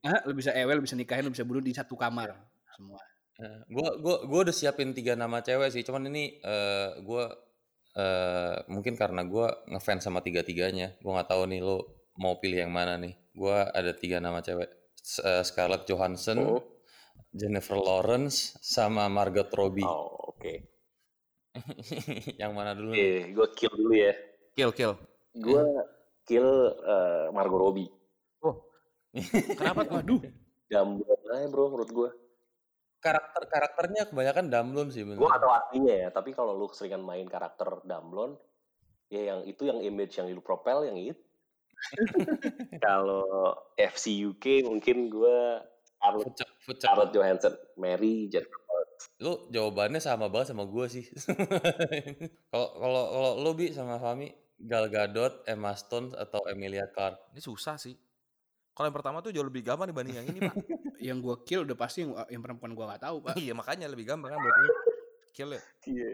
Ah, 0.05 0.19
lu 0.27 0.33
bisa 0.33 0.55
ewel, 0.55 0.79
bisa 0.79 0.95
nikahin, 0.95 1.27
lu 1.27 1.33
bisa 1.33 1.43
bunuh 1.43 1.59
di 1.59 1.75
satu 1.75 1.99
kamar. 1.99 2.33
Semua. 2.71 3.01
Eh, 3.35 3.59
gua 3.67 3.99
gua 3.99 4.15
gua 4.23 4.39
udah 4.47 4.55
siapin 4.55 4.95
tiga 4.95 5.13
nama 5.13 5.43
cewek 5.43 5.75
sih. 5.75 5.83
Cuman 5.83 6.07
ini 6.07 6.39
eh 6.39 6.89
gua 7.03 7.35
eh 7.95 8.57
mungkin 8.71 8.95
karena 8.95 9.27
gua 9.27 9.51
ngefans 9.67 10.07
sama 10.07 10.23
tiga-tiganya. 10.23 10.95
Gua 11.03 11.19
nggak 11.19 11.29
tahu 11.29 11.43
nih 11.51 11.59
lo 11.59 11.83
mau 12.17 12.39
pilih 12.39 12.65
yang 12.67 12.73
mana 12.73 12.95
nih. 12.97 13.13
Gua 13.35 13.67
ada 13.69 13.91
tiga 13.95 14.19
nama 14.19 14.39
cewek. 14.39 14.69
Eh, 15.21 15.43
Scarlett 15.45 15.85
Johansson, 15.85 16.39
Oh, 16.41 16.61
Jennifer 17.29 17.77
Lawrence, 17.77 18.57
sama 18.63 19.05
Margot 19.07 19.47
Robbie. 19.53 19.85
oh, 19.85 20.33
oke. 20.33 20.53
yang 22.41 22.51
mana 22.51 22.75
dulu 22.75 22.91
nih? 22.91 22.99
Oke, 22.99 23.31
gue 23.31 23.47
kill 23.55 23.73
dulu 23.77 23.93
ya. 23.95 24.13
Kill, 24.55 24.71
kill. 24.75 24.93
Gue 25.35 25.61
kill 26.25 26.47
eh, 26.83 27.25
Margot 27.31 27.59
Robbie. 27.61 27.91
Kenapa 29.55 29.87
tuh? 29.87 29.95
Waduh, 30.03 30.21
Dumblon 30.67 31.19
aja 31.31 31.47
bro 31.47 31.71
menurut 31.71 31.87
gue. 31.87 32.09
Karakter 32.99 33.45
karakternya 33.47 34.09
kebanyakan 34.09 34.49
Damlun 34.49 34.89
sih 34.89 35.05
Gue 35.05 35.13
bener. 35.15 35.29
gak 35.29 35.39
tau 35.45 35.53
artinya 35.53 35.93
ya, 35.93 36.09
tapi 36.09 36.33
kalau 36.33 36.57
lu 36.57 36.67
seringan 36.73 36.99
main 36.99 37.23
karakter 37.29 37.85
Dumblon, 37.85 38.35
ya 39.07 39.31
yang 39.31 39.39
itu 39.45 39.63
yang 39.63 39.79
image 39.79 40.17
yang 40.17 40.27
lu 40.27 40.41
propel 40.41 40.83
yang 40.83 40.97
itu. 40.97 41.21
Kalau 42.85 43.55
FC 43.75 44.25
UK 44.25 44.65
mungkin 44.65 45.09
gue 45.11 45.39
fucek. 46.13 46.47
Scarlett 46.65 47.13
Johansson, 47.13 47.53
Mary, 47.77 48.29
Jennifer. 48.29 48.65
Lu 49.21 49.47
jawabannya 49.51 50.01
sama 50.01 50.27
banget 50.27 50.53
sama 50.53 50.65
gua 50.67 50.89
sih. 50.89 51.05
Kalau 52.51 52.69
kalau 52.79 53.03
kalau 53.11 53.31
lu 53.43 53.51
bi 53.51 53.67
sama 53.75 53.99
Fami 53.99 54.31
Gal 54.55 54.87
Gadot, 54.87 55.43
Emma 55.43 55.75
Stone 55.75 56.15
atau 56.15 56.47
Emilia 56.47 56.87
Clarke. 56.87 57.35
Ini 57.35 57.41
susah 57.43 57.75
sih. 57.75 57.95
Kalau 58.75 58.87
yang 58.91 58.95
pertama 58.95 59.19
tuh 59.19 59.31
jauh 59.35 59.43
lebih 59.43 59.63
gampang 59.63 59.91
dibanding 59.91 60.15
yang 60.19 60.27
ini, 60.31 60.39
Pak. 60.43 60.55
yang 61.11 61.19
gua 61.19 61.43
kill 61.43 61.67
udah 61.67 61.75
pasti 61.75 62.07
yang, 62.07 62.15
yang 62.31 62.43
perempuan 62.43 62.71
gua 62.75 62.95
nggak 62.95 63.03
tahu, 63.03 63.17
Pak. 63.23 63.35
iya, 63.39 63.51
makanya 63.51 63.87
lebih 63.91 64.07
gampang 64.07 64.35
kan 64.35 64.39
buat 64.39 64.55
lu. 64.63 64.71
Kill 65.35 65.51
ya. 65.51 65.61
Iya. 65.83 66.11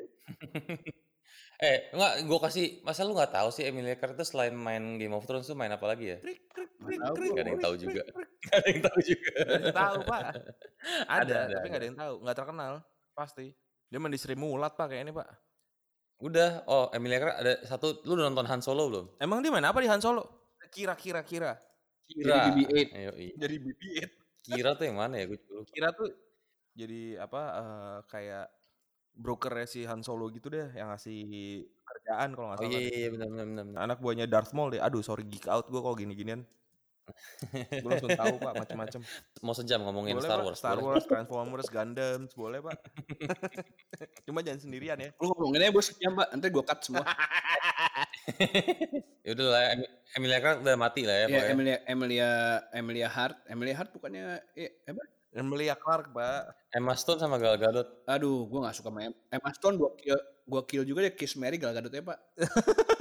Eh, 1.61 1.93
enggak, 1.93 2.25
gua 2.25 2.39
kasih, 2.49 2.81
masa 2.81 3.05
lu 3.05 3.13
nggak 3.13 3.37
tahu 3.37 3.53
sih 3.53 3.69
Emilia 3.69 3.93
Clarke 3.93 4.17
tuh 4.17 4.25
selain 4.25 4.49
main 4.57 4.97
Game 4.97 5.13
of 5.13 5.29
Thrones 5.29 5.45
tuh 5.45 5.53
main 5.53 5.69
apa 5.69 5.85
lagi 5.85 6.09
ya? 6.09 6.17
Krik, 6.17 6.49
krik, 6.49 6.71
krik, 6.73 6.97
krik, 6.97 7.31
Gak 7.37 7.43
ada 7.45 7.51
yang 7.53 7.61
tahu 7.61 7.75
juga. 7.77 8.01
Gak 8.49 8.55
ada 8.57 8.67
yang 8.67 8.81
tahu 8.81 8.99
juga. 9.05 9.29
Nggak 9.29 9.45
ada 9.45 9.61
yang 9.61 9.77
tahu, 9.77 9.97
Pak. 10.09 10.21
Ada, 10.81 11.21
Ada, 11.21 11.35
ada, 11.45 11.53
tapi 11.61 11.67
nggak 11.69 11.81
ada 11.81 11.87
yang 11.93 11.99
tahu. 12.01 12.13
Nggak 12.25 12.37
terkenal, 12.41 12.73
pasti. 13.13 13.47
Dia 13.85 13.97
main 14.01 14.09
di 14.09 14.17
Sri 14.17 14.33
Mulat, 14.33 14.73
Pak, 14.73 14.89
kayak 14.89 15.05
ini, 15.05 15.13
Pak. 15.13 15.29
Udah, 16.25 16.65
oh 16.65 16.89
Emilia 16.89 17.21
Clarke 17.21 17.37
ada 17.37 17.53
satu, 17.69 18.01
lu 18.05 18.17
udah 18.17 18.25
nonton 18.33 18.49
Han 18.49 18.61
Solo 18.65 18.89
belum? 18.89 19.05
Emang 19.21 19.45
dia 19.45 19.53
main 19.53 19.65
apa 19.65 19.77
di 19.77 19.89
Han 19.89 20.01
Solo? 20.01 20.53
Kira-kira 20.73 21.21
kira. 21.21 21.53
Kira. 22.09 22.49
Jadi 22.49 22.65
BB-8. 22.65 22.97
Ayo, 22.97 23.11
i. 23.21 23.27
Jadi 23.37 23.55
BB-8. 23.61 24.09
Kira 24.41 24.69
tuh 24.73 24.85
yang 24.89 24.97
mana 24.97 25.21
ya? 25.21 25.25
Gue. 25.29 25.37
Kira 25.69 25.93
tuh 25.93 26.09
jadi 26.73 27.21
apa 27.21 27.41
eh, 27.61 27.97
kayak 28.09 28.47
brokernya 29.13 29.65
si 29.65 29.83
Han 29.83 30.01
Solo 30.01 30.29
gitu 30.29 30.47
deh 30.47 30.71
yang 30.71 30.89
ngasih 30.89 31.19
kerjaan 31.83 32.33
kalau 32.33 32.47
nggak 32.51 32.59
Oh 32.59 32.63
salah. 32.63 32.71
iya 32.71 32.79
deh. 32.79 32.87
iya 32.87 32.97
iya, 32.97 33.09
benar 33.11 33.27
benar. 33.29 33.65
Anak 33.79 33.97
buahnya 33.99 34.25
Darth 34.25 34.51
Maul 34.51 34.73
deh. 34.73 34.81
Aduh 34.81 35.01
sorry 35.01 35.23
geek 35.23 35.45
out 35.45 35.67
gue 35.67 35.77
kalau 35.77 35.93
gini-ginian. 35.93 36.43
gue 37.67 37.89
langsung 37.91 38.13
tahu 38.13 38.39
pak 38.39 38.53
macam-macam. 38.55 39.01
Mau 39.45 39.51
sejam 39.51 39.83
ngomongin 39.83 40.15
Boleh 40.15 40.25
Star 40.25 40.39
pak, 40.39 40.45
Wars. 40.47 40.57
Star 40.57 40.77
boleh. 40.79 40.95
Wars, 40.95 41.05
Transformers, 41.05 41.67
Gundams, 41.67 42.31
boleh 42.31 42.59
pak. 42.61 42.77
Cuma 44.25 44.39
jangan 44.39 44.61
sendirian 44.63 44.95
ya. 44.95 45.09
Lu 45.19 45.27
ngomongin 45.29 45.67
aja 45.67 45.73
bos 45.73 45.91
ya 45.97 46.07
mbak, 46.07 46.27
nanti 46.31 46.47
gue 46.47 46.63
cut 46.63 46.79
semua. 46.81 47.03
Ya 49.21 49.33
udah 49.33 49.47
lah, 49.49 49.63
Em- 49.73 49.91
Emilia 50.17 50.39
Clarke 50.41 50.61
udah 50.61 50.77
mati 50.77 51.01
lah 51.05 51.13
ya, 51.13 51.21
ya 51.21 51.27
pokoknya. 51.29 51.51
Emilia 51.53 51.77
Emilia 51.85 52.29
Emilia 52.73 53.09
Hart, 53.09 53.37
Emilia 53.45 53.75
Hart 53.77 53.89
bukannya 53.93 54.23
eh, 54.53 54.81
apa? 54.85 55.03
Emilia 55.31 55.75
Clarke 55.79 56.11
pak. 56.11 56.51
Emma 56.75 56.95
Stone 56.95 57.19
sama 57.19 57.39
Gal 57.39 57.55
Gadot. 57.55 57.87
Aduh, 58.07 58.47
gue 58.47 58.59
gak 58.59 58.75
suka 58.75 58.91
sama 58.91 59.07
Em- 59.07 59.19
Emma 59.31 59.49
Stone. 59.55 59.75
Gue 59.79 59.91
kill, 59.95 60.19
gua 60.43 60.61
kill 60.67 60.83
juga 60.83 61.07
deh 61.07 61.15
Kiss 61.15 61.39
Mary 61.39 61.55
Gal 61.55 61.71
Gadot 61.71 61.91
ya 61.91 62.03
pak. 62.03 62.19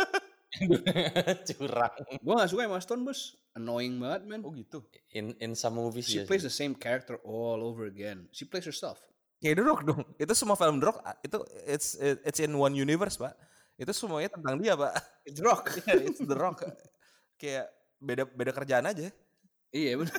Curang. 1.47 1.95
Gue 2.21 2.35
gak 2.37 2.51
suka 2.51 2.63
Emma 2.67 2.79
Stone 2.79 3.03
bos. 3.03 3.35
Annoying 3.57 3.99
banget 3.99 4.23
man. 4.31 4.41
Oh 4.47 4.55
gitu. 4.55 4.87
In 5.11 5.35
in 5.43 5.59
some 5.59 5.75
movies 5.75 6.07
She 6.07 6.23
ya. 6.23 6.27
plays 6.27 6.47
the 6.47 6.53
same 6.53 6.75
character 6.79 7.19
all 7.27 7.59
over 7.63 7.91
again. 7.91 8.31
She 8.31 8.47
plays 8.47 8.63
herself. 8.63 9.03
Kayak 9.41 9.57
The 9.59 9.65
Rock 9.67 9.81
dong. 9.89 10.03
Itu 10.21 10.33
semua 10.37 10.55
film 10.55 10.79
The 10.79 10.87
Rock 10.93 10.99
ah, 11.03 11.17
itu 11.25 11.39
it's 11.67 11.97
it's 11.99 12.39
in 12.39 12.55
one 12.55 12.77
universe 12.77 13.19
pak. 13.19 13.35
Itu 13.75 13.91
semuanya 13.91 14.31
tentang 14.31 14.61
dia 14.61 14.77
pak. 14.77 14.95
It's 15.27 15.41
Rock. 15.43 15.73
Yeah, 15.89 16.07
it's 16.07 16.23
The 16.23 16.37
Rock. 16.37 16.63
Kayak 17.41 17.73
beda 17.99 18.23
beda 18.29 18.53
kerjaan 18.55 18.87
aja. 18.87 19.11
iya 19.71 19.95
bener. 19.99 20.15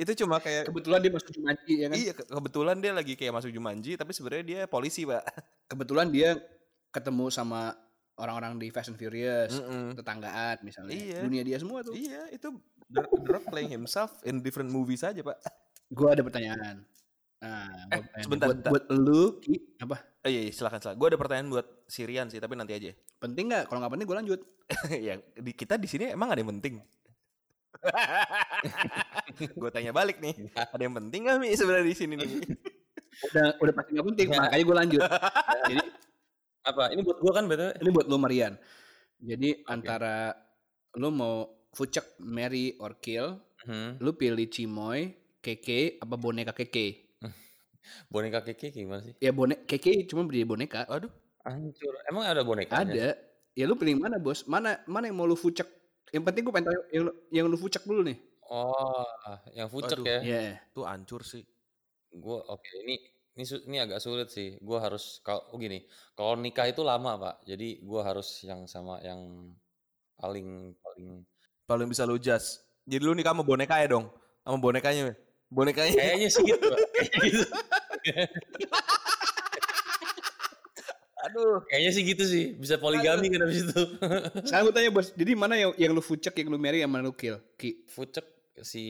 Itu 0.00 0.24
cuma 0.24 0.40
kayak 0.40 0.72
Kebetulan 0.72 0.98
dia 1.04 1.12
masuk 1.12 1.28
Jumanji 1.28 1.74
ya 1.76 1.86
kan. 1.92 1.96
iya 2.00 2.12
ke- 2.16 2.24
kebetulan 2.24 2.76
dia 2.80 2.92
lagi 2.96 3.12
kayak 3.14 3.32
masuk 3.36 3.52
Jumanji 3.52 4.00
tapi 4.00 4.16
sebenarnya 4.16 4.44
dia 4.48 4.60
polisi 4.64 5.04
pak. 5.04 5.20
Kebetulan 5.70 6.08
dia 6.08 6.40
ketemu 6.88 7.28
sama 7.28 7.76
orang-orang 8.16 8.56
di 8.56 8.72
Fast 8.72 8.88
and 8.88 8.96
Furious. 8.96 9.52
Mm-mm. 9.52 9.92
Tetanggaan 9.94 10.56
misalnya. 10.64 10.96
Iya. 10.96 11.20
Dunia 11.20 11.42
dia 11.44 11.60
semua 11.60 11.84
tuh. 11.84 11.92
Iya 11.92 12.32
itu 12.32 12.48
The, 12.88 13.04
The 13.04 13.30
Rock 13.30 13.44
playing 13.52 13.70
himself 13.70 14.24
in 14.24 14.40
different 14.40 14.72
movies 14.72 15.04
aja 15.04 15.20
pak. 15.20 15.36
Gue 15.92 16.08
ada 16.08 16.24
pertanyaan. 16.24 16.82
Nah, 17.40 17.72
gua 17.88 18.04
Eh, 18.04 18.20
sebentar, 18.20 18.52
buat, 18.52 18.68
buat 18.68 18.84
lu, 18.92 19.40
apa? 19.80 19.96
Oh 20.20 20.28
iya, 20.28 20.44
iya 20.44 20.52
silakan 20.52 20.76
silakan. 20.76 20.98
Gue 21.00 21.08
ada 21.08 21.16
pertanyaan 21.16 21.48
buat 21.48 21.66
Sirian 21.88 22.28
sih 22.28 22.36
tapi 22.36 22.52
nanti 22.52 22.76
aja. 22.76 22.92
Penting 23.16 23.48
nggak? 23.48 23.64
Kalau 23.64 23.80
nggak 23.80 23.92
penting 23.96 24.06
gue 24.08 24.18
lanjut. 24.20 24.40
ya 25.08 25.14
di, 25.38 25.52
kita 25.52 25.76
di 25.76 25.88
sini 25.88 26.12
emang 26.12 26.32
ada 26.32 26.40
yang 26.40 26.50
penting. 26.58 26.80
gue 29.36 29.70
tanya 29.70 29.92
balik 29.94 30.18
nih, 30.18 30.34
ada 30.54 30.82
yang 30.82 30.94
penting 30.96 31.26
gak 31.26 31.36
Mi 31.38 31.54
sebenarnya 31.54 31.86
di 31.86 31.96
sini 31.96 32.14
nih? 32.18 32.28
Udah, 33.30 33.46
udah 33.60 33.72
pasti 33.74 33.90
nggak 33.94 34.06
penting. 34.14 34.26
Makanya 34.32 34.64
gue 34.64 34.76
lanjut. 34.76 35.00
Jadi 35.68 35.82
Apa? 36.60 36.92
Ini 36.92 37.00
buat 37.00 37.18
gua 37.24 37.32
kan 37.40 37.44
betul. 37.48 37.72
ini 37.72 37.88
buat 37.88 38.06
lu 38.06 38.16
Marian. 38.20 38.54
Jadi 39.16 39.64
antara 39.64 40.36
lu 40.96 41.08
mau 41.08 41.48
fucek, 41.72 42.20
marry 42.20 42.76
or 42.80 43.00
kill, 43.00 43.40
Hmm. 43.60 44.00
lu 44.00 44.16
pilih 44.16 44.48
Cimoy, 44.48 45.12
Keke, 45.44 46.00
apa 46.00 46.16
boneka 46.16 46.56
Keke? 46.56 47.12
Boneka 48.12 48.40
keke 48.40 48.70
gimana 48.72 49.04
sih? 49.04 49.12
Ya 49.20 49.32
bonek 49.32 49.68
Keke 49.68 50.04
cuma 50.08 50.24
beli 50.24 50.44
boneka. 50.44 50.84
Aduh, 50.88 51.10
Hancur. 51.44 51.92
Emang 52.08 52.24
ada 52.24 52.44
bonekanya? 52.44 52.84
Ada. 52.84 53.08
Ya 53.56 53.64
lu 53.66 53.74
pilih 53.76 53.98
mana 53.98 54.16
bos? 54.20 54.44
Mana 54.46 54.78
mana 54.86 55.08
yang 55.10 55.16
mau 55.18 55.26
lu 55.28 55.34
fucek? 55.36 55.66
Yang 56.12 56.22
penting 56.28 56.42
gue 56.46 56.52
pengen 56.54 56.66
tahu 56.70 56.76
yang, 56.92 57.04
yang 57.32 57.46
lu 57.50 57.56
fucek 57.56 57.82
dulu 57.84 58.04
nih. 58.06 58.16
Oh, 58.50 59.06
yang 59.54 59.70
fucek 59.70 60.02
Waduh. 60.02 60.10
ya. 60.10 60.18
Iya. 60.26 60.58
tuh 60.74 60.82
hancur 60.82 61.22
sih. 61.22 61.46
Gua 62.10 62.42
oke, 62.50 62.66
ini 62.82 62.98
ini 63.38 63.44
su- 63.46 63.62
ini 63.62 63.78
agak 63.78 64.02
sulit 64.02 64.26
sih. 64.26 64.58
Gua 64.58 64.82
harus 64.82 65.22
kalau 65.22 65.46
oh 65.54 65.56
gini, 65.56 65.86
kalau 66.18 66.34
nikah 66.34 66.66
itu 66.66 66.82
lama, 66.82 67.14
Pak. 67.14 67.46
Jadi 67.46 67.78
gua 67.86 68.02
harus 68.02 68.42
yang 68.42 68.66
sama 68.66 68.98
yang 69.06 69.54
paling 70.18 70.74
paling 70.82 71.22
Paling 71.62 71.86
bisa 71.86 72.02
lu 72.02 72.18
judge. 72.18 72.58
Jadi 72.82 72.98
lu 73.06 73.14
nih 73.14 73.22
kamu 73.22 73.46
boneka 73.46 73.78
ya 73.78 73.86
dong, 73.86 74.10
sama 74.42 74.58
bonekanya. 74.58 75.14
Bonekanya. 75.46 75.94
kayaknya 75.94 76.26
sih 76.26 76.42
gitu. 76.42 76.66
Kayaknya 76.98 77.18
gitu. 77.30 77.44
Aduh. 81.20 81.62
Kayaknya 81.70 81.90
sih 81.94 82.02
gitu 82.02 82.24
sih. 82.26 82.44
Bisa 82.58 82.74
poligami 82.80 83.30
kan 83.30 83.46
habis 83.46 83.62
itu. 83.70 83.82
Sekarang 84.50 84.64
gue 84.66 84.74
tanya 84.74 84.90
bos, 84.90 85.14
jadi 85.14 85.32
mana 85.38 85.54
yang 85.54 85.70
yang 85.78 85.92
lu 85.94 86.02
fucek, 86.02 86.32
yang 86.32 86.48
lu 86.50 86.58
marry, 86.58 86.82
yang 86.82 86.90
mana 86.90 87.06
lu 87.06 87.14
kill? 87.14 87.38
Ki. 87.54 87.84
Fucek 87.86 88.24
si 88.58 88.84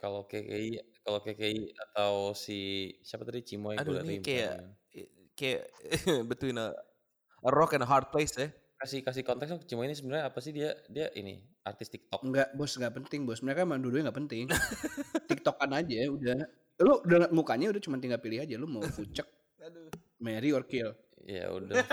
kalau 0.00 0.24
KKI 0.24 0.80
kalau 1.04 1.20
KKI 1.20 1.76
atau 1.76 2.32
si 2.32 2.88
siapa 3.04 3.28
tadi 3.28 3.44
Cimoy 3.44 3.76
Aduh 3.76 4.00
gua 4.00 4.04
ini 4.04 4.24
kayak 4.24 4.56
kayak 5.36 5.68
between 6.30 6.56
a, 6.56 6.72
a 7.44 7.50
rock 7.52 7.76
and 7.76 7.84
a 7.84 7.88
hard 7.88 8.08
place 8.12 8.36
ya. 8.36 8.48
kasih 8.80 9.04
kasih 9.04 9.20
konteks 9.28 9.52
dong, 9.52 9.60
Cimoy 9.68 9.92
ini 9.92 9.94
sebenarnya 9.96 10.32
apa 10.32 10.40
sih 10.40 10.56
dia 10.56 10.72
dia 10.88 11.12
ini 11.12 11.44
artis 11.68 11.92
TikTok. 11.92 12.24
Enggak 12.24 12.48
bos, 12.56 12.72
nggak 12.72 12.96
penting 12.96 13.28
bos. 13.28 13.44
Mereka 13.44 13.68
emang 13.68 13.84
dua-duanya 13.84 14.08
nggak 14.08 14.18
penting. 14.24 14.48
Tiktokan 15.28 15.76
aja 15.76 16.08
udah. 16.08 16.40
Lu 16.80 16.96
udah 17.04 17.28
mukanya 17.28 17.76
udah 17.76 17.82
cuma 17.84 18.00
tinggal 18.00 18.24
pilih 18.24 18.40
aja. 18.40 18.56
Lu 18.56 18.64
mau 18.64 18.80
fucek, 18.80 19.28
Aduh. 19.60 19.92
marry 20.16 20.56
or 20.56 20.64
kill. 20.64 20.96
Ya 21.28 21.52
udah. 21.52 21.76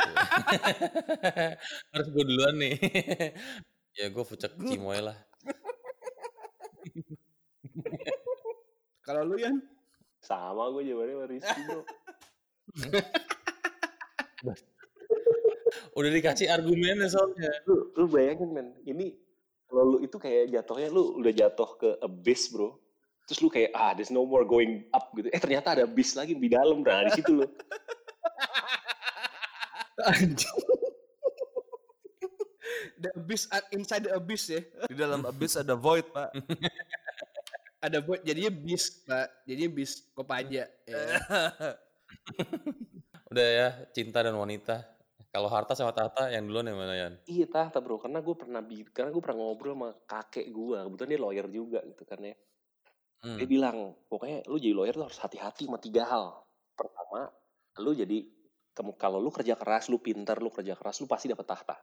Harus 1.91 2.07
gue 2.07 2.23
duluan 2.23 2.55
nih. 2.55 2.79
ya 3.99 4.07
gue 4.07 4.23
fucek 4.23 4.55
Cimoy 4.55 5.03
lah. 5.03 5.26
Kalau 9.07 9.23
lu 9.23 9.39
Yan? 9.39 9.63
Sama 10.19 10.67
gue 10.73 10.83
jawabannya 10.91 11.15
sama 11.15 11.25
Rizky 11.31 11.61
bro. 11.63 11.81
Udah 15.97 16.13
dikasih 16.13 16.47
argumennya 16.51 17.09
soalnya. 17.09 17.49
Lu, 17.65 17.89
lu 17.95 18.05
bayangin 18.11 18.53
men, 18.53 18.75
ini 18.85 19.17
kalau 19.67 19.83
lu 19.95 19.97
itu 20.03 20.19
kayak 20.19 20.51
jatuhnya 20.51 20.89
lu 20.93 21.17
udah 21.19 21.33
jatuh 21.33 21.69
ke 21.79 21.89
abyss 22.03 22.51
bro. 22.53 22.79
Terus 23.27 23.43
lu 23.43 23.49
kayak 23.51 23.71
ah 23.75 23.91
there's 23.91 24.11
no 24.11 24.23
more 24.23 24.47
going 24.47 24.87
up 24.95 25.11
gitu. 25.15 25.27
Eh 25.31 25.39
ternyata 25.41 25.71
ada 25.75 25.83
abyss 25.83 26.15
lagi 26.15 26.35
di 26.35 26.47
dalam. 26.47 26.83
Nah 26.83 27.03
di 27.07 27.11
situ 27.19 27.31
lu. 27.43 27.47
The 32.97 33.13
abyss 33.13 33.45
at- 33.53 33.69
inside 33.73 34.09
the 34.09 34.13
abyss 34.17 34.49
ya. 34.49 34.61
Di 34.89 34.95
dalam 34.97 35.21
abyss 35.25 35.57
ada 35.57 35.77
void, 35.77 36.05
Pak. 36.09 36.33
Ada 37.77 38.01
buat 38.01 38.25
jadinya 38.25 38.49
bis, 38.49 39.05
Pak. 39.05 39.45
Jadinya 39.45 39.69
bis 39.69 40.01
Kopaja. 40.17 40.65
Ya. 40.65 40.97
Udah 43.29 43.47
ya, 43.53 43.67
cinta 43.93 44.25
dan 44.25 44.33
wanita. 44.33 44.81
Kalau 45.29 45.45
harta 45.51 45.77
sama 45.77 45.93
tahta 45.93 46.33
yang 46.33 46.49
duluan 46.49 46.65
yang 46.65 46.79
mana 46.79 46.95
Yan? 46.97 47.13
Iya 47.29 47.45
tahta 47.45 47.77
bro, 47.77 48.01
karena 48.01 48.25
gue 48.25 48.33
pernah 48.33 48.65
bi 48.65 48.81
karena 48.89 49.13
gue 49.13 49.21
pernah 49.21 49.37
ngobrol 49.43 49.77
sama 49.77 49.89
kakek 50.09 50.49
gue, 50.49 50.77
kebetulan 50.81 51.09
dia 51.13 51.21
lawyer 51.21 51.47
juga 51.51 51.79
gitu 51.85 52.03
kan 52.07 52.19
ya. 52.25 52.33
Hmm. 53.21 53.37
Dia 53.37 53.45
bilang, 53.45 53.93
pokoknya 54.09 54.49
lu 54.49 54.57
jadi 54.57 54.73
lawyer 54.73 54.95
lu 54.97 55.05
harus 55.05 55.19
hati-hati 55.21 55.69
sama 55.69 55.77
tiga 55.77 56.09
hal. 56.09 56.41
Pertama, 56.73 57.29
lu 57.83 57.91
jadi 57.93 58.25
kamu 58.73 58.97
kalau 58.97 59.21
lu 59.21 59.29
kerja 59.29 59.53
keras, 59.53 59.93
lu 59.93 60.01
pinter, 60.01 60.41
lu 60.41 60.49
kerja 60.49 60.73
keras, 60.73 60.97
lu 61.03 61.05
pasti 61.05 61.29
dapat 61.29 61.45
tahta. 61.45 61.77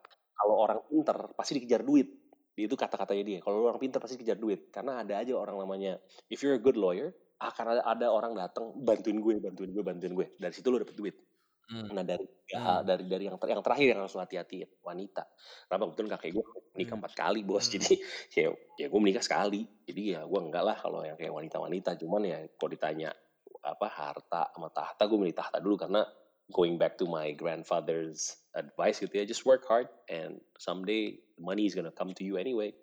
Kalau 0.45 0.61
orang 0.61 0.85
pinter 0.85 1.17
pasti 1.33 1.57
dikejar 1.57 1.81
duit. 1.81 2.09
Itu 2.53 2.77
kata-katanya 2.77 3.25
dia. 3.25 3.39
Kalau 3.41 3.65
orang 3.65 3.81
pinter 3.81 3.97
pasti 3.97 4.21
dikejar 4.21 4.37
duit. 4.37 4.69
Karena 4.69 5.01
ada 5.01 5.17
aja 5.17 5.33
orang 5.33 5.57
namanya, 5.57 5.97
if 6.29 6.45
you're 6.45 6.55
a 6.55 6.61
good 6.61 6.77
lawyer, 6.77 7.17
akan 7.41 7.65
ada, 7.73 7.83
ada 7.89 8.07
orang 8.13 8.37
datang 8.37 8.77
bantuin 8.85 9.19
gue, 9.25 9.41
bantuin 9.41 9.73
gue, 9.73 9.81
bantuin 9.83 10.13
gue. 10.13 10.27
Dari 10.37 10.53
situ 10.53 10.69
lu 10.69 10.77
dapet 10.77 10.95
duit. 10.95 11.17
Hmm. 11.65 11.97
Nah 11.97 12.05
dari 12.05 12.29
ya, 12.45 12.61
Hmm. 12.61 12.85
dari 12.85 13.09
dari 13.09 13.25
yang 13.25 13.41
ter- 13.41 13.49
yang 13.57 13.65
terakhir 13.65 13.97
yang 13.97 14.01
harus 14.05 14.13
hati-hati 14.21 14.69
wanita. 14.85 15.25
Karena 15.65 15.89
kebetulan 15.89 16.11
kakek 16.13 16.31
gue 16.37 16.45
nikah 16.77 16.93
Hmm. 16.93 17.01
empat 17.01 17.13
kali 17.17 17.41
bos, 17.41 17.65
Hmm. 17.65 17.73
jadi 17.81 17.95
ya 18.37 18.47
ya 18.77 18.87
gue 18.93 19.01
menikah 19.01 19.25
sekali. 19.25 19.65
Jadi 19.89 20.13
ya 20.13 20.29
gue 20.29 20.41
enggak 20.45 20.61
lah 20.61 20.77
kalau 20.77 21.01
yang 21.01 21.17
kayak 21.17 21.33
wanita-wanita. 21.33 21.97
Cuman 21.97 22.23
ya 22.29 22.39
kalau 22.61 22.69
ditanya 22.69 23.17
apa 23.65 23.89
harta 23.89 24.53
sama 24.53 24.69
tahta, 24.69 25.09
gue 25.09 25.17
milih 25.17 25.33
tahta 25.33 25.57
dulu 25.57 25.81
karena 25.81 26.05
going 26.53 26.77
back 26.77 27.01
to 27.01 27.09
my 27.09 27.33
grandfather's 27.33 28.37
advice 28.53 29.01
gitu 29.01 29.15
ya, 29.17 29.25
just 29.25 29.49
work 29.49 29.65
hard 29.65 29.89
and 30.13 30.43
someday 30.61 31.17
money 31.41 31.65
is 31.65 31.73
gonna 31.73 31.95
come 31.95 32.13
to 32.13 32.27
you 32.27 32.37
anyway. 32.37 32.75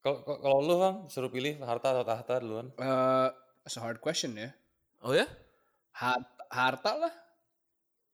Kalau 0.00 0.64
lu 0.64 0.80
Bang, 0.80 0.96
suruh 1.12 1.28
pilih 1.28 1.60
harta 1.60 1.92
atau 1.92 2.04
tahta 2.08 2.40
duluan. 2.40 2.72
Eh, 2.80 3.28
it's 3.68 3.76
a 3.76 3.84
hard 3.84 4.00
question 4.00 4.32
ya. 4.32 4.48
Oh 5.04 5.12
ya? 5.12 5.28
Harta, 5.92 6.44
harta 6.48 6.92
lah. 6.96 7.14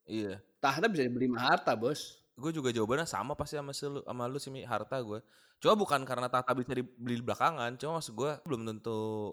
Iya. 0.03 0.43
Tahta 0.59 0.91
bisa 0.91 1.07
dibeli 1.07 1.31
harta, 1.39 1.79
bos. 1.79 2.19
Gue 2.35 2.51
juga 2.51 2.75
jawabannya 2.75 3.07
sama 3.07 3.39
pasti 3.39 3.55
sama 3.55 3.71
si 3.71 3.87
lu, 3.87 4.03
sama 4.03 4.27
lu 4.27 4.43
sih 4.43 4.51
harta 4.67 4.99
gue. 4.99 5.23
Cuma 5.63 5.79
bukan 5.79 6.03
karena 6.03 6.27
tahta 6.27 6.53
bisa 6.59 6.75
dibeli 6.75 7.23
belakangan, 7.23 7.79
cuma 7.79 8.03
maksud 8.03 8.13
gue 8.19 8.31
belum 8.45 8.67
tentu 8.67 9.33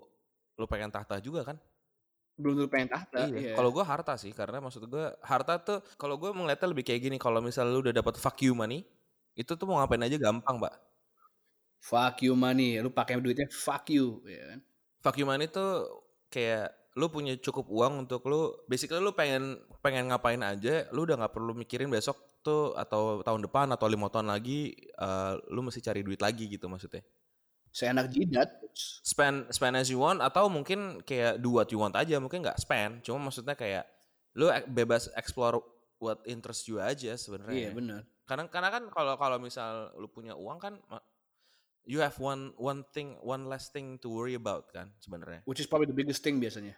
lu 0.53 0.65
pengen 0.69 0.93
tahta 0.93 1.17
juga 1.17 1.41
kan? 1.43 1.57
Belum 2.33 2.57
tentu 2.57 2.69
pengen 2.69 2.89
tahta. 2.89 3.29
iya. 3.29 3.53
iya. 3.53 3.53
Kalau 3.53 3.69
gue 3.69 3.83
harta 3.85 4.13
sih, 4.17 4.33
karena 4.33 4.57
maksud 4.57 4.89
gue 4.89 5.05
harta 5.21 5.61
tuh 5.61 5.79
kalau 5.95 6.17
gue 6.17 6.33
melihatnya 6.33 6.69
lebih 6.69 6.85
kayak 6.85 7.01
gini. 7.05 7.17
Kalau 7.21 7.39
misalnya 7.39 7.73
lu 7.73 7.81
udah 7.85 7.93
dapat 7.93 8.17
fuck 8.17 8.37
you 8.41 8.57
money, 8.57 8.81
itu 9.37 9.53
tuh 9.53 9.65
mau 9.69 9.77
ngapain 9.81 10.01
aja 10.01 10.17
gampang, 10.17 10.57
Mbak. 10.57 10.75
Fuck 11.83 12.25
you 12.25 12.33
money. 12.33 12.81
Lu 12.81 12.89
pakai 12.89 13.21
duitnya 13.21 13.45
fuck 13.51 13.85
you. 13.93 14.23
Ya 14.25 14.55
kan? 14.55 14.59
Fuck 15.03 15.15
you 15.19 15.27
money 15.29 15.45
tuh 15.51 15.85
kayak 16.33 16.73
lu 16.93 17.09
punya 17.09 17.33
cukup 17.41 17.65
uang 17.73 18.05
untuk 18.05 18.21
lu 18.29 18.53
basically 18.69 19.01
lu 19.01 19.17
pengen 19.17 19.57
pengen 19.81 20.13
ngapain 20.13 20.37
aja 20.45 20.85
lu 20.93 21.09
udah 21.09 21.17
nggak 21.25 21.33
perlu 21.33 21.57
mikirin 21.57 21.89
besok 21.89 22.17
tuh 22.45 22.77
atau 22.77 23.25
tahun 23.25 23.49
depan 23.49 23.65
atau 23.73 23.89
lima 23.89 24.13
tahun 24.13 24.29
lagi 24.29 24.77
eh, 24.77 25.33
lu 25.49 25.65
mesti 25.65 25.81
cari 25.81 26.05
duit 26.05 26.21
lagi 26.21 26.45
gitu 26.45 26.69
maksudnya 26.69 27.01
Seenak 27.73 28.13
jidat. 28.13 28.49
spend 29.01 29.49
spend 29.49 29.73
as 29.73 29.89
you 29.89 29.97
want 29.97 30.17
atau 30.17 30.49
mungkin 30.49 31.01
kayak 31.01 31.37
do 31.37 31.57
what 31.57 31.69
you 31.69 31.77
want 31.77 31.93
aja 31.93 32.17
mungkin 32.17 32.41
nggak 32.41 32.57
spend 32.57 33.01
cuma 33.01 33.29
maksudnya 33.29 33.53
kayak 33.53 33.85
lu 34.33 34.49
ek- 34.49 34.65
bebas 34.65 35.09
explore 35.13 35.61
what 35.97 36.21
interest 36.25 36.65
you 36.65 36.77
aja 36.77 37.13
Iya 37.13 37.17
sebenarnya 37.17 37.69
benar. 37.69 38.01
karena 38.25 38.43
karena 38.49 38.69
kan 38.69 38.83
kalau 38.89 39.13
kalau 39.13 39.37
misal 39.37 39.93
lu 39.93 40.09
punya 40.09 40.33
uang 40.33 40.57
kan 40.57 40.73
you 41.85 41.99
have 41.99 42.17
one 42.17 42.49
one 42.57 42.81
thing 42.89 43.13
one 43.21 43.45
less 43.45 43.69
thing 43.69 43.97
to 43.97 44.09
worry 44.09 44.33
about 44.33 44.69
kan 44.69 44.89
sebenarnya 44.97 45.45
Which 45.45 45.59
is 45.59 45.69
probably 45.69 45.89
the 45.89 45.97
biggest 45.97 46.21
thing 46.21 46.41
biasanya. 46.41 46.73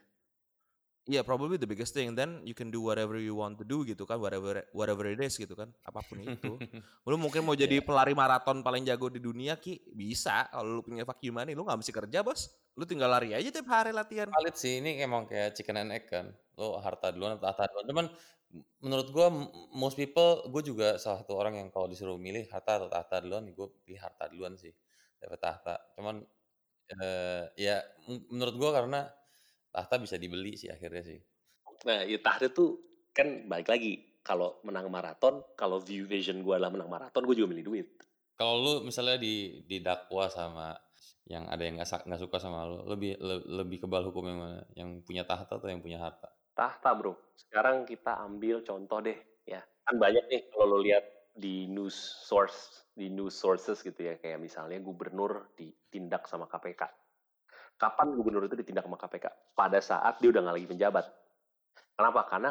Iya, 1.06 1.22
probably 1.22 1.62
the 1.62 1.70
biggest 1.70 1.94
thing. 1.94 2.18
Then 2.18 2.42
you 2.42 2.58
can 2.58 2.74
do 2.74 2.82
whatever 2.82 3.22
you 3.22 3.38
want 3.38 3.62
to 3.62 3.66
do 3.66 3.86
gitu 3.86 4.10
kan, 4.10 4.18
whatever 4.18 4.66
whatever 4.74 5.06
it 5.06 5.22
is 5.22 5.38
gitu 5.38 5.54
kan, 5.54 5.70
apa 5.86 6.02
pun 6.02 6.18
itu. 6.26 6.58
lu 7.10 7.16
mungkin 7.22 7.46
mau 7.46 7.54
jadi 7.54 7.78
pelari 7.86 8.18
maraton 8.18 8.66
paling 8.66 8.82
jago 8.90 9.14
di 9.14 9.22
dunia 9.22 9.54
ki, 9.54 9.94
bisa. 9.94 10.50
Kalau 10.50 10.82
lu 10.82 10.82
punya 10.82 11.06
fuck 11.06 11.22
you 11.22 11.30
money, 11.30 11.54
lu 11.54 11.62
nggak 11.62 11.78
mesti 11.78 11.94
kerja 11.94 12.26
bos. 12.26 12.50
Lu 12.74 12.90
tinggal 12.90 13.14
lari 13.14 13.38
aja 13.38 13.54
tiap 13.54 13.70
hari 13.70 13.94
latihan. 13.94 14.34
Valid 14.34 14.58
sih, 14.58 14.82
ini 14.82 14.98
emang 14.98 15.30
kayak 15.30 15.54
chicken 15.54 15.78
and 15.78 15.94
egg 15.94 16.10
kan. 16.10 16.34
Lo 16.58 16.82
harta 16.82 17.14
duluan 17.14 17.38
atau 17.38 17.54
tahta 17.54 17.70
duluan. 17.70 17.86
Cuman 17.86 18.06
menurut 18.82 19.08
gua 19.14 19.30
most 19.78 20.02
people, 20.02 20.50
gue 20.50 20.74
juga 20.74 20.98
salah 20.98 21.22
satu 21.22 21.38
orang 21.38 21.62
yang 21.62 21.70
kalau 21.70 21.86
disuruh 21.86 22.18
milih 22.18 22.50
harta 22.50 22.82
atau 22.82 22.90
tahta 22.90 23.22
duluan, 23.22 23.46
gue 23.46 23.68
pilih 23.86 24.02
harta 24.02 24.26
duluan 24.26 24.58
sih 24.58 24.74
daripada 25.22 25.54
tahta. 25.54 25.76
Cuman 26.02 26.26
eh 26.86 27.46
ya 27.62 27.82
menurut 28.34 28.56
gua 28.58 28.72
karena 28.82 29.06
tahta 29.76 30.00
bisa 30.00 30.16
dibeli 30.16 30.56
sih 30.56 30.72
akhirnya 30.72 31.04
sih. 31.04 31.20
Nah, 31.88 32.02
ya 32.08 32.18
tahta 32.24 32.48
tuh 32.50 32.80
kan 33.12 33.28
balik 33.52 33.70
lagi. 33.70 33.94
Kalau 34.26 34.58
menang 34.66 34.90
maraton, 34.90 35.46
kalau 35.54 35.78
view 35.78 36.10
vision 36.10 36.42
gue 36.42 36.54
adalah 36.58 36.74
menang 36.74 36.90
maraton, 36.90 37.22
gue 37.30 37.36
juga 37.38 37.54
milih 37.54 37.66
duit. 37.70 37.88
Kalau 38.40 38.58
lu 38.58 38.74
misalnya 38.82 39.22
di 39.22 39.62
didakwa 39.70 40.26
sama 40.34 40.74
yang 41.30 41.46
ada 41.46 41.62
yang 41.62 41.78
nggak 41.78 42.10
nggak 42.10 42.22
suka 42.26 42.38
sama 42.42 42.66
lu, 42.66 42.78
lebih 42.90 43.22
le- 43.22 43.46
lebih 43.64 43.86
kebal 43.86 44.02
hukum 44.10 44.26
yang 44.26 44.40
mana? 44.42 44.62
Yang 44.74 44.90
punya 45.06 45.24
tahta 45.30 45.62
atau 45.62 45.70
yang 45.70 45.82
punya 45.86 46.02
harta? 46.02 46.34
Tahta 46.58 46.90
bro. 46.98 47.14
Sekarang 47.38 47.86
kita 47.86 48.18
ambil 48.26 48.66
contoh 48.66 48.98
deh, 49.06 49.18
ya. 49.46 49.62
Kan 49.86 50.02
banyak 50.02 50.26
nih 50.26 50.42
kalau 50.50 50.66
lo 50.74 50.78
lihat 50.82 51.06
di 51.38 51.70
news 51.70 51.94
source, 52.26 52.90
di 52.98 53.14
news 53.14 53.38
sources 53.38 53.84
gitu 53.86 54.02
ya, 54.02 54.18
kayak 54.18 54.42
misalnya 54.42 54.82
gubernur 54.82 55.54
ditindak 55.54 56.26
sama 56.26 56.50
KPK. 56.50 56.82
Kapan 57.76 58.16
gubernur 58.16 58.48
itu 58.48 58.56
ditindak 58.56 58.88
sama 58.88 58.96
KPK? 58.96 59.56
Pada 59.56 59.80
saat 59.84 60.20
dia 60.24 60.32
udah 60.32 60.42
nggak 60.48 60.56
lagi 60.56 60.70
menjabat. 60.72 61.06
Kenapa? 61.96 62.22
Karena 62.28 62.50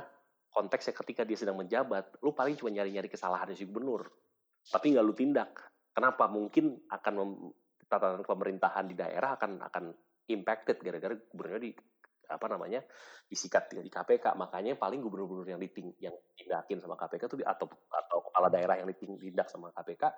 konteksnya 0.53 0.95
ketika 0.95 1.23
dia 1.25 1.37
sedang 1.41 1.57
menjabat, 1.57 2.21
lu 2.21 2.37
paling 2.37 2.55
cuma 2.61 2.71
nyari-nyari 2.71 3.09
kesalahan 3.09 3.53
si 3.57 3.65
gubernur, 3.65 4.09
tapi 4.69 4.93
nggak 4.93 5.05
lu 5.05 5.15
tindak. 5.17 5.51
Kenapa? 5.97 6.29
Mungkin 6.29 6.89
akan 6.93 7.13
mem- 7.17 7.53
tatanan 7.89 8.25
pemerintahan 8.25 8.85
di 8.89 8.97
daerah 8.97 9.37
akan 9.37 9.61
akan 9.61 9.85
impacted 10.29 10.81
gara-gara 10.81 11.15
gubernurnya 11.15 11.63
di 11.69 11.73
apa 12.25 12.47
namanya 12.49 12.81
disikat 13.29 13.69
di 13.69 13.93
KPK 13.93 14.33
makanya 14.41 14.81
paling 14.81 15.05
gubernur-gubernur 15.05 15.45
yang 15.45 15.61
diting 15.61 15.93
yang 16.01 16.17
tindakin 16.33 16.81
sama 16.81 16.97
KPK 16.97 17.29
tuh 17.29 17.39
atau 17.45 17.69
atau 17.93 18.19
kepala 18.25 18.49
daerah 18.49 18.81
yang 18.81 18.89
ditindak 18.89 19.53
sama 19.53 19.69
KPK 19.77 20.09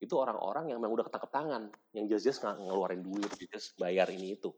itu 0.00 0.14
orang-orang 0.16 0.72
yang 0.72 0.80
memang 0.80 0.96
udah 0.96 1.06
ketangkep 1.06 1.30
tangan 1.30 1.62
yang 1.92 2.08
jelas-jelas 2.08 2.40
nggak 2.40 2.56
ngeluarin 2.64 3.04
duit 3.04 3.30
jelas 3.36 3.76
bayar 3.76 4.08
ini 4.08 4.40
itu 4.40 4.50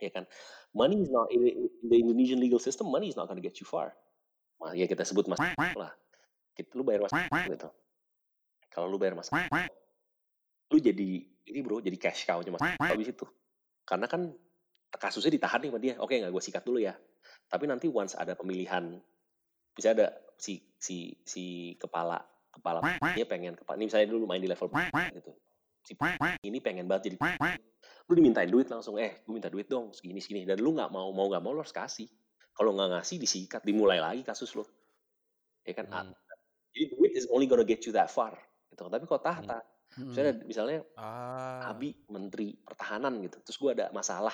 ya 0.00 0.08
kan? 0.08 0.24
Money 0.72 1.04
is 1.04 1.12
not 1.12 1.28
in 1.28 1.68
the 1.84 1.96
Indonesian 2.00 2.40
legal 2.40 2.56
system 2.56 2.88
money 2.88 3.12
is 3.12 3.16
not 3.20 3.28
gonna 3.28 3.44
get 3.44 3.60
you 3.60 3.68
far. 3.68 3.92
Nah, 4.60 4.72
ya 4.72 4.88
kita 4.88 5.04
sebut 5.04 5.28
mas 5.28 5.40
lah. 5.76 5.92
Kita 6.56 6.72
lu 6.72 6.82
bayar 6.82 7.04
mas 7.04 7.12
gitu. 7.44 7.68
Kalau 8.72 8.88
lu 8.88 8.96
bayar 8.96 9.12
mas 9.12 9.28
lu 10.70 10.78
jadi 10.78 11.10
ini 11.26 11.60
bro 11.60 11.82
jadi 11.84 11.96
cash 12.00 12.24
cow-nya 12.24 12.56
mas. 12.56 12.64
Habis 12.80 13.12
itu. 13.12 13.28
Karena 13.84 14.08
kan 14.08 14.32
kasusnya 14.90 15.36
ditahan 15.36 15.60
nih 15.60 15.68
sama 15.68 15.80
dia. 15.82 15.94
Oke 16.00 16.16
nggak 16.16 16.32
gue 16.32 16.42
sikat 16.42 16.64
dulu 16.64 16.80
ya. 16.80 16.96
Tapi 17.52 17.68
nanti 17.68 17.86
once 17.92 18.16
ada 18.16 18.32
pemilihan 18.32 18.96
bisa 19.76 19.92
ada 19.92 20.16
si 20.40 20.64
si 20.80 21.12
si 21.22 21.76
kepala 21.76 22.18
kepala. 22.50 22.82
Dia 23.14 23.26
pengen 23.26 23.54
kepala. 23.56 23.78
Ini 23.78 23.86
misalnya 23.86 24.08
dulu 24.10 24.24
main 24.26 24.42
di 24.42 24.50
level 24.50 24.68
gitu. 25.14 25.32
Si 25.80 25.96
ini 26.44 26.58
pengen 26.60 26.84
banget 26.84 27.14
jadi 27.14 27.16
lu 28.10 28.18
dimintain 28.18 28.50
duit 28.50 28.66
langsung 28.66 28.98
eh 28.98 29.22
gue 29.22 29.32
minta 29.32 29.46
duit 29.46 29.70
dong 29.70 29.94
segini 29.94 30.18
segini. 30.18 30.42
Dan 30.44 30.58
lu 30.60 30.74
nggak 30.74 30.90
mau 30.90 31.08
mau 31.14 31.30
nggak 31.30 31.42
mau 31.42 31.54
lo 31.54 31.62
harus 31.62 31.72
kasih. 31.72 32.10
Kalau 32.52 32.74
nggak 32.74 33.00
ngasih 33.00 33.16
disikat 33.22 33.62
dimulai 33.62 34.02
lagi 34.02 34.26
kasus 34.26 34.52
lo 34.58 34.66
ya 35.64 35.76
kan? 35.76 35.86
Hmm. 35.88 36.12
jadi 36.70 36.84
duit 36.94 37.12
is 37.18 37.26
only 37.30 37.46
gonna 37.50 37.66
get 37.66 37.82
you 37.86 37.92
that 37.94 38.10
far 38.10 38.34
gitu. 38.70 38.86
Tapi 38.86 39.04
kalau 39.06 39.22
tahta 39.22 39.58
Hmm. 39.90 40.06
misalnya 40.14 40.34
misalnya 40.46 40.78
Ah. 40.94 41.74
Abi 41.74 41.90
menteri 42.06 42.54
pertahanan 42.62 43.18
gitu. 43.26 43.42
Terus 43.42 43.58
gue 43.58 43.70
ada 43.74 43.86
masalah. 43.90 44.30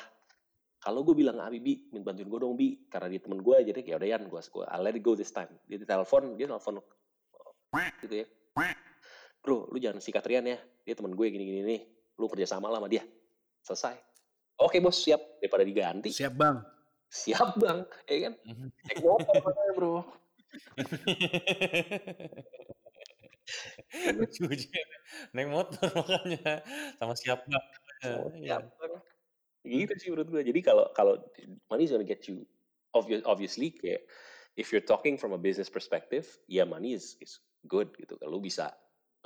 Kalau 0.76 1.00
gue 1.00 1.16
bilang 1.16 1.40
Abi 1.40 1.64
Bi 1.64 1.88
minta 1.88 2.12
bantuin 2.12 2.28
gue 2.28 2.40
dong 2.44 2.60
Bi. 2.60 2.84
Karena 2.92 3.08
dia 3.08 3.20
temen 3.24 3.40
gue 3.40 3.56
jadi 3.64 3.80
ya 3.80 3.96
udah 3.96 4.08
Yan 4.08 4.28
gue 4.28 4.36
gue 4.36 4.64
I'll 4.68 4.84
let 4.84 4.92
it 4.92 5.00
go 5.00 5.16
this 5.16 5.32
time. 5.32 5.48
Dia 5.64 5.80
telepon 5.80 6.36
dia 6.36 6.44
telepon 6.44 6.84
gitu 8.02 8.14
ya. 8.22 8.26
Bro 9.40 9.70
lu 9.70 9.78
jangan 9.78 10.02
sikat 10.02 10.26
Rian 10.26 10.46
ya. 10.46 10.58
Dia 10.82 10.94
temen 10.94 11.14
gue 11.14 11.26
gini 11.30 11.44
gini 11.44 11.60
nih. 11.62 11.80
Lu 12.18 12.26
kerja 12.26 12.46
sama 12.48 12.68
lah 12.68 12.82
sama 12.82 12.88
dia. 12.90 13.06
Selesai. 13.62 13.94
Oke 14.58 14.80
bos 14.80 14.98
siap. 14.98 15.20
Daripada 15.38 15.62
diganti. 15.62 16.10
Siap 16.10 16.34
bang. 16.34 16.58
siap 17.06 17.54
bang. 17.56 17.86
Ya 18.10 18.18
kan? 18.28 18.34
Mhm. 18.42 18.68
naik 18.82 18.98
motor 19.00 19.34
makanya, 19.46 19.72
bro. 19.78 19.94
Naik 25.34 25.48
motor 25.48 25.88
makanya. 25.94 26.62
Sama 26.98 27.14
siapa? 27.14 27.46
Sama 28.02 28.28
Iya. 28.34 28.58
siap 28.58 28.62
bang. 28.80 28.92
Gitu 29.66 29.92
sih 29.98 30.08
menurut 30.14 30.28
gue. 30.30 30.42
Jadi 30.46 30.60
kalau 30.62 30.86
kalau 30.94 31.18
money 31.70 31.86
is 31.86 31.92
gonna 31.94 32.06
get 32.06 32.22
you 32.26 32.46
obvious, 32.94 33.22
obviously 33.26 33.74
kayak 33.74 34.06
if 34.54 34.70
you're 34.70 34.84
talking 34.84 35.18
from 35.18 35.34
a 35.34 35.40
business 35.40 35.68
perspective 35.68 36.24
ya 36.46 36.62
money 36.64 36.94
is 36.94 37.18
is 37.20 37.42
good 37.64 37.88
gitu 37.96 38.20
kan. 38.20 38.28
Lu 38.28 38.42
bisa 38.42 38.74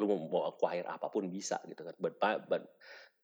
lu 0.00 0.08
mau, 0.08 0.48
acquire 0.48 0.86
apa 0.88 1.10
pun 1.10 1.26
bisa 1.28 1.58
gitu 1.66 1.82
kan. 1.82 1.94
But 1.98 2.22
but 2.46 2.62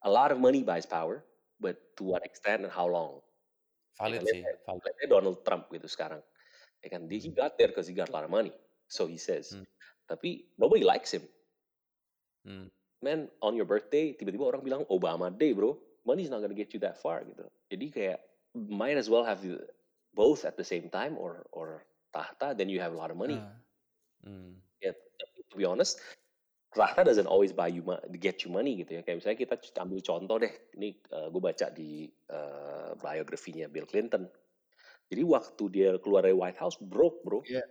a 0.03 0.11
lot 0.11 0.35
of 0.35 0.43
money 0.43 0.67
buys 0.67 0.85
power 0.85 1.23
but 1.63 1.79
to 1.97 2.05
what 2.05 2.27
extent 2.27 2.67
and 2.67 2.73
how 2.73 2.85
long? 2.85 3.23
Valid 3.97 4.29
Ya, 4.29 4.29
sih, 4.29 4.43
valid. 4.69 5.09
Donald 5.09 5.41
Trump 5.47 5.73
gitu 5.73 5.89
sekarang. 5.89 6.21
Ya 6.85 6.93
kan 6.93 7.09
he 7.09 7.33
got 7.33 7.57
there 7.57 7.73
because 7.73 7.89
he 7.89 7.97
got 7.97 8.13
a 8.13 8.15
lot 8.15 8.27
of 8.27 8.33
money 8.33 8.53
so 8.91 9.07
he 9.07 9.17
says. 9.17 9.55
Hmm. 9.55 9.65
tapi 10.07 10.47
nobody 10.55 10.87
likes 10.87 11.11
him. 11.11 11.27
Hmm. 12.47 12.71
man 13.03 13.29
on 13.43 13.59
your 13.59 13.67
birthday 13.67 14.15
tiba-tiba 14.15 14.47
orang 14.47 14.63
bilang 14.63 14.83
Obama 14.89 15.29
Day 15.29 15.53
bro. 15.53 15.77
Money 16.07 16.23
is 16.23 16.31
not 16.31 16.39
gonna 16.39 16.55
get 16.55 16.71
you 16.71 16.79
that 16.81 17.03
far 17.03 17.27
gitu. 17.27 17.43
Jadi 17.67 17.87
kayak 17.91 18.19
might 18.55 18.95
as 18.95 19.11
well 19.11 19.27
have 19.27 19.43
you 19.43 19.59
both 20.15 20.47
at 20.47 20.55
the 20.55 20.65
same 20.65 20.87
time 20.89 21.19
or 21.19 21.45
or 21.51 21.83
tahta 22.15 22.55
then 22.55 22.71
you 22.71 22.79
have 22.79 22.95
a 22.95 22.99
lot 22.99 23.11
of 23.11 23.19
money. 23.19 23.37
Ah. 23.37 23.51
Ya 25.57 25.65
to 25.65 25.65
be 25.65 25.67
honest 25.69 25.97
tahta 26.77 27.09
doesn't 27.09 27.27
always 27.27 27.57
buy 27.57 27.73
you 27.73 27.81
get 28.21 28.45
you 28.45 28.53
money 28.53 28.77
gitu 28.85 29.01
ya. 29.01 29.03
Kayak 29.03 29.25
misalnya 29.25 29.39
kita 29.41 29.55
ambil 29.81 30.01
contoh 30.05 30.37
deh 30.37 30.53
ini 30.77 31.01
gue 31.09 31.43
baca 31.43 31.67
di 31.73 32.05
uh, 32.31 32.93
biografinya 33.01 33.67
Bill 33.73 33.89
Clinton. 33.89 34.29
Jadi 35.09 35.23
waktu 35.25 35.65
dia 35.73 35.91
keluar 36.03 36.29
dari 36.29 36.37
White 36.37 36.61
House 36.61 36.77
broke 36.77 37.25
bro. 37.25 37.41
Iya. 37.49 37.65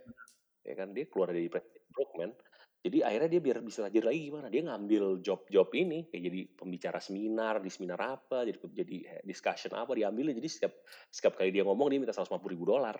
ya 0.66 0.74
kan 0.74 0.90
dia 0.90 1.06
keluar 1.06 1.30
dari 1.30 1.46
presiden 1.46 1.86
broke 1.94 2.14
man. 2.18 2.34
Jadi 2.82 3.02
akhirnya 3.02 3.30
dia 3.30 3.40
biar 3.42 3.58
bisa 3.66 3.82
lanjut 3.82 4.02
lagi 4.06 4.20
gimana? 4.30 4.46
Dia 4.46 4.62
ngambil 4.66 5.18
job-job 5.22 5.68
ini 5.74 6.06
kayak 6.06 6.22
jadi 6.26 6.40
pembicara 6.54 6.98
seminar 7.02 7.58
di 7.58 7.70
seminar 7.70 7.98
apa 7.98 8.46
jadi 8.46 8.58
jadi 8.62 8.96
discussion 9.26 9.74
apa 9.74 9.94
diambil 9.94 10.30
jadi 10.34 10.50
setiap 10.50 10.74
setiap 11.10 11.34
kali 11.34 11.50
dia 11.50 11.66
ngomong 11.66 11.90
dia 11.90 11.98
minta 11.98 12.14
150 12.14 12.42
ribu 12.46 12.66
dolar. 12.66 12.98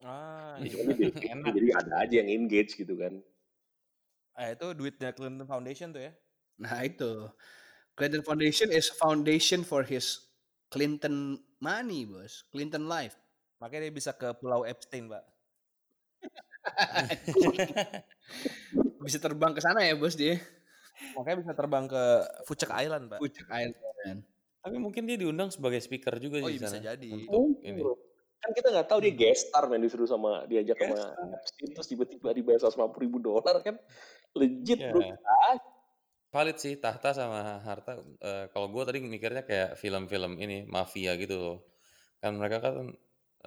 Ah, 0.00 0.56
jadi, 0.56 1.12
iya. 1.12 1.36
Enak. 1.36 1.52
jadi 1.52 1.68
ada 1.76 1.92
aja 2.00 2.14
yang 2.24 2.30
engage 2.32 2.72
gitu 2.74 2.96
kan 2.96 3.20
Eh, 4.40 4.56
itu 4.56 4.66
duitnya 4.72 5.12
Clinton 5.12 5.44
Foundation 5.44 5.92
tuh 5.92 6.00
ya. 6.00 6.12
Nah 6.58 6.80
itu. 6.80 7.28
Clinton 7.92 8.24
Foundation 8.24 8.72
is 8.72 8.88
foundation 8.88 9.60
for 9.60 9.84
his 9.84 10.32
Clinton 10.72 11.36
money 11.60 12.08
bos. 12.08 12.48
Clinton 12.48 12.88
life. 12.88 13.20
Makanya 13.60 13.86
dia 13.86 13.94
bisa 13.94 14.16
ke 14.16 14.32
Pulau 14.34 14.64
Epstein, 14.64 15.06
Pak. 15.06 15.24
Bisa 19.00 19.16
terbang 19.16 19.52
ke 19.52 19.60
sana 19.60 19.80
ya 19.80 19.96
bos 19.96 20.12
dia. 20.14 20.36
Makanya 21.16 21.36
bisa 21.40 21.52
terbang 21.56 21.88
ke 21.88 22.02
Fucek 22.44 22.68
Island, 22.70 23.08
Pak. 23.08 23.18
Puncak 23.18 23.48
Island. 23.48 24.20
Tapi 24.60 24.76
mungkin 24.76 25.08
dia 25.08 25.16
diundang 25.16 25.48
sebagai 25.48 25.80
speaker 25.80 26.20
juga 26.20 26.44
Oh, 26.44 26.46
sih 26.46 26.56
iya, 26.56 26.60
bisa 26.60 26.68
sana. 26.70 26.84
jadi. 26.92 27.12
Untuk 27.26 27.64
ini. 27.64 27.80
bro. 27.80 27.96
kan 28.40 28.56
kita 28.56 28.72
nggak 28.72 28.88
tahu 28.88 29.04
dia 29.04 29.12
guest 29.12 29.52
star 29.52 29.68
man 29.68 29.84
disuruh 29.84 30.08
sama 30.08 30.48
diajak 30.48 30.72
sama 30.80 31.12
Epstein 31.36 31.76
terus 31.76 31.84
tiba-tiba 31.84 32.32
dibayar 32.32 32.56
150 32.56 32.88
ribu 32.96 33.20
dolar 33.20 33.60
kan 33.60 33.76
legit 34.38 34.78
Iya. 34.78 34.90
bro 34.90 35.00
Valid 36.30 36.56
sih 36.62 36.74
tahta 36.78 37.10
sama 37.10 37.58
harta. 37.66 37.92
eh, 38.22 38.44
kalau 38.54 38.70
gue 38.70 38.82
tadi 38.86 38.98
mikirnya 39.02 39.42
kayak 39.42 39.74
film-film 39.82 40.38
ini 40.38 40.62
mafia 40.70 41.18
gitu 41.18 41.34
loh. 41.42 41.56
Kan 42.22 42.38
mereka 42.38 42.58
kan 42.62 42.76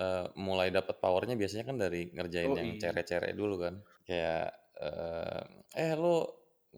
eh, 0.03 0.25
mulai 0.35 0.67
dapat 0.73 0.95
powernya 0.99 1.35
biasanya 1.39 1.65
kan 1.69 1.77
dari 1.79 2.11
ngerjain 2.11 2.51
Oh, 2.51 2.57
yang 2.59 2.69
iya. 2.75 2.81
cere-cere 2.83 3.31
dulu 3.39 3.55
kan. 3.63 3.75
Kayak 4.07 4.51
eh, 4.83 5.41
eh 5.79 5.91
lo 5.95 6.15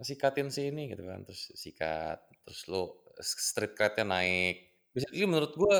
sikatin 0.09 0.49
sini 0.53 0.91
gitu 0.93 1.03
kan, 1.09 1.25
terus 1.25 1.49
sikat, 1.57 2.19
terus 2.45 2.61
lo 2.69 2.81
street 3.23 3.73
cred-nya 3.73 4.05
naik. 4.05 4.55
Bisa 4.93 5.07
iya 5.09 5.25
menurut 5.25 5.57
gua 5.57 5.75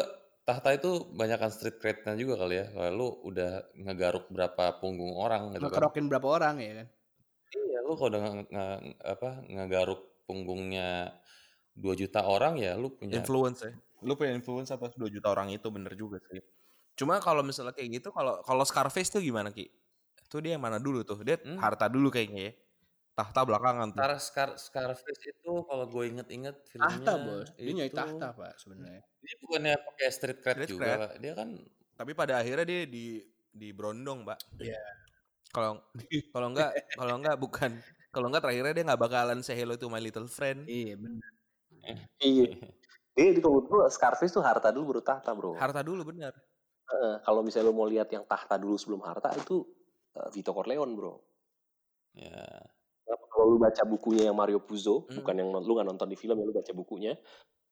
tahta 0.48 0.74
itu 0.74 0.90
banyakkan 1.14 1.52
street 1.54 1.78
cred-nya 1.78 2.18
juga 2.18 2.42
kali 2.42 2.56
ya. 2.62 2.66
Kalau 2.74 2.90
lu 2.98 3.08
udah 3.30 3.50
ngegaruk 3.78 4.26
berapa 4.34 4.82
punggung 4.82 5.14
orang 5.22 5.54
gitu 5.54 5.70
kan. 5.70 5.86
Ngekerokin 5.86 6.06
berapa 6.10 6.28
orang 6.34 6.56
ya 6.66 6.74
kan? 6.82 6.88
Lu 7.86 7.94
kalau 7.94 8.10
udah 8.12 8.22
nge- 8.26 8.50
nge- 8.50 8.82
apa 9.00 9.30
ngegaruk 9.46 10.02
punggungnya 10.26 11.14
2 11.72 11.94
juta 11.94 12.26
orang 12.26 12.58
ya 12.58 12.74
lu 12.74 12.90
punya 12.90 13.22
Influence 13.22 13.62
ya. 13.62 13.72
Lu 14.02 14.14
punya 14.14 14.34
influence 14.34 14.70
atas 14.70 14.98
2 14.98 15.08
juta 15.08 15.30
orang 15.30 15.50
itu 15.50 15.70
bener 15.70 15.94
juga 15.94 16.18
sih. 16.26 16.42
Cuma 16.96 17.20
kalau 17.20 17.42
misalnya 17.42 17.72
kayak 17.72 18.02
gitu 18.02 18.10
kalau 18.10 18.42
kalau 18.42 18.64
Scarface 18.64 19.10
tuh 19.10 19.22
gimana 19.22 19.52
Ki? 19.52 19.70
Tuh 20.26 20.42
dia 20.42 20.58
yang 20.58 20.64
mana 20.64 20.82
dulu 20.82 21.06
tuh? 21.06 21.22
Dia 21.22 21.38
Hmm. 21.38 21.58
harta 21.58 21.86
dulu 21.86 22.10
kayaknya 22.10 22.50
ya. 22.50 22.54
Tahta 23.16 23.48
belakangan 23.48 23.96
tuh. 23.96 24.00
Scar, 24.00 24.12
Scar, 24.20 24.50
Scarface 24.92 25.24
itu 25.32 25.52
kalau 25.64 25.86
gue 25.88 26.04
inget-inget 26.06 26.56
filmnya 26.68 27.00
Tahta 27.00 27.14
bos, 27.18 27.48
dia 27.56 27.72
nyari 27.72 27.88
itu 27.88 27.96
tahta 27.96 28.28
pak 28.34 28.54
sebenarnya. 28.60 29.02
dia 29.24 29.36
bukannya 29.40 29.74
pakai 29.80 30.08
street 30.12 30.40
cred 30.44 30.56
Street 30.60 30.70
juga 30.70 30.84
cred. 30.86 31.00
Pak. 31.00 31.12
dia 31.24 31.34
kan 31.34 31.50
Tapi 31.96 32.12
pada 32.12 32.34
akhirnya 32.38 32.66
dia 32.68 32.82
di 32.84 33.24
di 33.50 33.72
Brondong, 33.72 34.28
Pak. 34.28 34.60
Iya. 34.60 34.84
Kalau 35.56 35.80
kalau 36.36 36.48
enggak 36.52 36.72
kalau 37.00 37.16
enggak 37.16 37.38
bukan 37.40 37.72
kalau 38.12 38.28
enggak 38.28 38.44
terakhirnya 38.44 38.74
dia 38.76 38.86
nggak 38.92 39.02
bakalan 39.02 39.40
say 39.40 39.56
hello 39.56 39.80
to 39.80 39.88
my 39.88 40.04
little 40.04 40.28
friend. 40.28 40.68
Iya 40.68 41.00
benar. 41.00 41.32
Iya. 42.20 42.52
Dia 43.16 43.32
di 43.32 43.40
kalau 43.40 43.64
gua 43.64 43.88
Scarface 43.88 44.36
tuh 44.36 44.44
harta 44.44 44.76
dulu 44.76 45.00
baru 45.00 45.02
tahta 45.08 45.32
bro. 45.32 45.56
Harta 45.56 45.80
dulu 45.80 46.12
bener. 46.12 46.36
Heeh, 46.86 47.16
kalau 47.24 47.42
misalnya 47.42 47.72
lo 47.72 47.74
mau 47.74 47.88
lihat 47.88 48.12
yang 48.12 48.28
tahta 48.28 48.60
dulu 48.60 48.76
sebelum 48.76 49.02
harta 49.08 49.32
itu 49.34 49.64
eh, 50.20 50.30
Vito 50.36 50.52
Corleone 50.52 50.94
bro. 50.94 51.16
ya 52.16 52.44
Kalau 53.06 53.52
lu 53.52 53.58
baca 53.60 53.84
bukunya 53.84 54.32
yang 54.32 54.38
Mario 54.38 54.64
Puzo, 54.64 55.06
Hmm. 55.06 55.22
bukan 55.22 55.36
yang 55.38 55.50
lu 55.52 55.72
nggak 55.76 55.88
nonton 55.88 56.08
di 56.10 56.18
film, 56.18 56.40
ya 56.40 56.46
lu 56.48 56.56
baca 56.56 56.72
bukunya. 56.74 57.14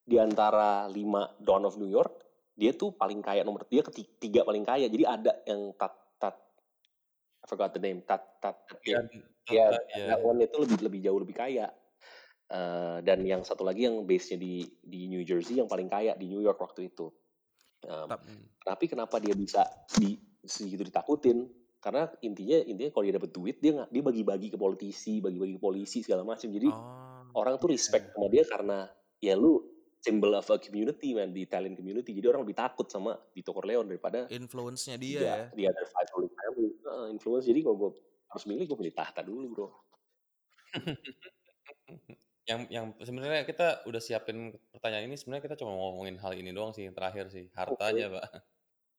Di 0.03 0.19
antara 0.19 0.85
lima 0.91 1.31
Dawn 1.39 1.63
of 1.65 1.79
New 1.79 1.87
York, 1.87 2.23
dia 2.53 2.75
tuh 2.75 2.93
paling 2.93 3.23
kaya 3.23 3.41
nomor 3.41 3.65
dia 3.65 3.81
ketiga 3.81 4.43
paling 4.43 4.61
kaya. 4.67 4.91
Jadi 4.91 5.03
ada 5.07 5.33
yang 5.47 5.71
I 7.43 7.45
forgot 7.45 7.75
the 7.75 7.81
name 7.83 8.07
tat 8.07 8.39
tat, 8.39 8.55
tat 8.63 8.79
ya, 8.87 9.03
ya, 9.51 9.67
ya. 9.91 10.15
that 10.15 10.23
one 10.23 10.39
itu 10.39 10.63
lebih 10.63 10.79
lebih 10.87 10.99
jauh 11.03 11.19
lebih 11.19 11.35
kaya. 11.35 11.67
Eh, 12.53 12.97
dan 13.03 13.25
yang 13.25 13.41
satu 13.41 13.65
lagi 13.65 13.89
yang 13.89 14.05
base-nya 14.07 14.39
di 14.39 14.63
di 14.79 15.09
New 15.09 15.25
Jersey 15.27 15.57
yang 15.59 15.67
paling 15.67 15.89
kaya 15.89 16.13
di 16.15 16.29
New 16.29 16.39
York 16.39 16.61
waktu 16.61 16.93
itu. 16.93 17.09
Um, 17.83 18.07
Tap- 18.07 18.23
tapi 18.63 18.85
kenapa 18.87 19.19
dia 19.19 19.35
bisa 19.35 19.65
di 19.99 20.15
segitu 20.39 20.87
ditakutin? 20.87 21.49
Karena 21.83 22.07
intinya 22.23 22.63
intinya 22.63 22.95
kalau 22.95 23.03
dia 23.03 23.15
dapat 23.19 23.31
duit 23.35 23.57
dia 23.59 23.75
nggak 23.75 23.89
dia 23.91 24.03
bagi-bagi 24.05 24.47
ke 24.53 24.57
politisi, 24.59 25.19
bagi-bagi 25.19 25.59
ke 25.59 25.61
polisi 25.65 25.99
segala 25.99 26.23
macam. 26.23 26.47
Jadi 26.47 26.69
Oh. 26.71 27.41
orang 27.43 27.59
tuh 27.59 27.73
respect 27.73 28.13
sama 28.15 28.29
dia 28.29 28.47
karena 28.47 28.87
ya 29.19 29.35
lu 29.35 29.72
symbol 30.03 30.35
of 30.35 30.43
a 30.51 30.59
community 30.59 31.15
man 31.15 31.31
di 31.31 31.47
Italian 31.47 31.79
community. 31.79 32.11
Jadi 32.11 32.27
orang 32.27 32.43
lebih 32.43 32.59
takut 32.59 32.91
sama 32.91 33.15
Vito 33.31 33.55
Corleone 33.55 33.87
daripada 33.87 34.27
Influence-nya 34.27 34.99
dia 34.99 35.19
dia 35.19 35.31
ya. 35.31 35.37
di 35.55 35.63
other 35.63 35.87
five 35.87 36.07
ruling 36.11 36.35
family. 36.35 36.69
Nah, 36.83 37.07
influence. 37.07 37.47
Jadi 37.47 37.59
kalau 37.63 37.75
gue 37.79 37.91
harus 38.27 38.43
milih 38.43 38.67
gue 38.67 38.77
pilih 38.83 38.93
tahta 38.93 39.23
dulu 39.23 39.45
bro. 39.55 39.67
yang 42.49 42.67
yang 42.67 42.91
sebenarnya 42.99 43.47
kita 43.47 43.87
udah 43.87 44.01
siapin 44.03 44.51
pertanyaan 44.75 45.07
ini 45.07 45.15
sebenarnya 45.15 45.47
kita 45.47 45.55
cuma 45.63 45.71
ngomongin 45.71 46.19
hal 46.19 46.35
ini 46.35 46.51
doang 46.51 46.75
sih 46.75 46.83
yang 46.83 46.91
terakhir 46.91 47.31
sih 47.31 47.47
hartanya 47.55 48.19
pak 48.19 48.43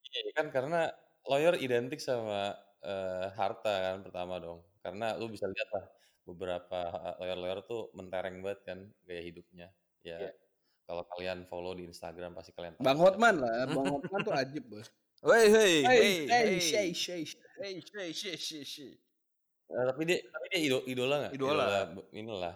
iya 0.09 0.33
kan 0.33 0.49
karena 0.49 0.89
lawyer 1.29 1.53
identik 1.61 2.01
sama 2.01 2.57
eh, 2.81 3.29
harta 3.37 3.69
kan 3.69 3.97
pertama 4.01 4.41
dong 4.41 4.65
karena 4.81 5.13
lu 5.21 5.29
bisa 5.29 5.45
lihat 5.45 5.69
lah 5.77 5.85
beberapa 6.25 6.81
lawyer-lawyer 7.21 7.61
tuh 7.69 7.93
mentereng 7.93 8.41
banget 8.41 8.61
kan 8.65 8.79
gaya 9.05 9.21
hidupnya 9.21 9.69
ya 10.01 10.25
Iya. 10.25 10.44
Kalau 10.85 11.03
kalian 11.17 11.49
follow 11.49 11.73
di 11.73 11.85
Instagram 11.85 12.33
pasti 12.33 12.53
kalian 12.53 12.77
tahu 12.77 12.85
Bang. 12.85 12.99
Hotman 13.01 13.41
lah, 13.41 13.65
Bang 13.73 13.89
Hotman 13.89 14.21
tuh 14.21 14.35
ajib 14.35 14.65
bos. 14.69 14.89
Wey, 15.25 15.49
hey, 15.49 15.75
hey, 15.81 15.89
Hey, 15.89 16.03
hey, 16.29 16.59
hey, 16.69 16.89
hey, 16.93 17.81
hey, 17.89 18.13
hey, 18.13 18.65
hey. 18.65 18.93
Eh, 19.65 19.85
tapi 19.89 20.03
dia 20.05 20.19
tapi 20.29 20.47
dia 20.53 20.61
ido- 20.61 20.85
idola 20.85 21.15
nggak 21.25 21.33
Idola. 21.35 21.65
b- 21.89 22.09
inilah 22.13 22.55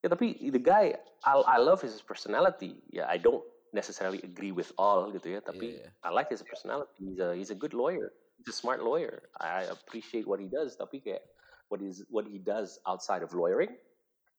Ya 0.00 0.08
tapi 0.08 0.32
the 0.50 0.58
guy 0.58 0.96
I, 1.22 1.34
I 1.44 1.58
love 1.60 1.78
his 1.78 2.00
personality. 2.02 2.80
Ya 2.90 3.04
I 3.06 3.20
don't 3.20 3.44
necessarily 3.70 4.18
agree 4.24 4.50
with 4.50 4.72
all 4.74 5.12
gitu 5.12 5.38
ya. 5.38 5.40
Tapi 5.44 5.78
Iya. 5.78 5.92
I 6.02 6.08
like 6.10 6.32
his 6.32 6.40
personality. 6.42 6.90
He's 6.98 7.20
a 7.20 7.36
he's 7.36 7.52
a 7.52 7.58
good 7.58 7.76
lawyer. 7.76 8.10
He's 8.40 8.48
a 8.50 8.56
smart 8.56 8.80
lawyer. 8.82 9.28
I 9.38 9.68
appreciate 9.68 10.24
what 10.26 10.40
he 10.40 10.48
does. 10.48 10.74
Tapi 10.74 11.04
kayak 11.04 11.22
what 11.68 11.78
is 11.84 12.02
what 12.10 12.24
he 12.26 12.40
does 12.40 12.80
outside 12.88 13.20
of 13.22 13.30
lawyering, 13.36 13.76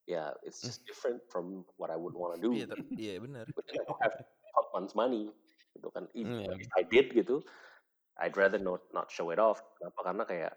yeah, 0.09 0.33
it's 0.41 0.61
just 0.61 0.85
different 0.85 1.21
from 1.29 1.65
what 1.77 1.89
I 1.89 1.97
would 1.97 2.13
want 2.15 2.37
to 2.37 2.39
do. 2.41 2.51
Iya, 2.53 2.65
tapi- 2.69 2.95
iya 2.97 3.19
benar. 3.21 3.45
But 3.53 3.65
I 3.69 3.81
don't 3.81 4.01
have 4.01 4.17
Hotman's 4.57 4.93
money 4.97 5.29
gitu 5.77 5.87
kan. 5.93 6.09
If, 6.11 6.25
Iya. 6.27 6.51
if 6.57 6.71
I 6.75 6.83
did 6.83 7.13
gitu, 7.13 7.41
I'd 8.19 8.35
rather 8.35 8.59
not 8.59 8.85
not 8.91 9.09
show 9.09 9.31
it 9.31 9.39
off. 9.39 9.61
Kenapa? 9.79 9.99
Karena 10.03 10.23
kayak 10.27 10.53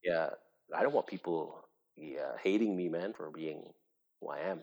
ya 0.00 0.32
I 0.72 0.80
don't 0.80 0.94
want 0.94 1.10
people 1.10 1.60
yeah, 1.98 2.38
hating 2.40 2.72
me 2.78 2.88
man 2.88 3.12
for 3.12 3.28
being 3.28 3.60
who 4.22 4.32
I 4.32 4.56
am. 4.56 4.60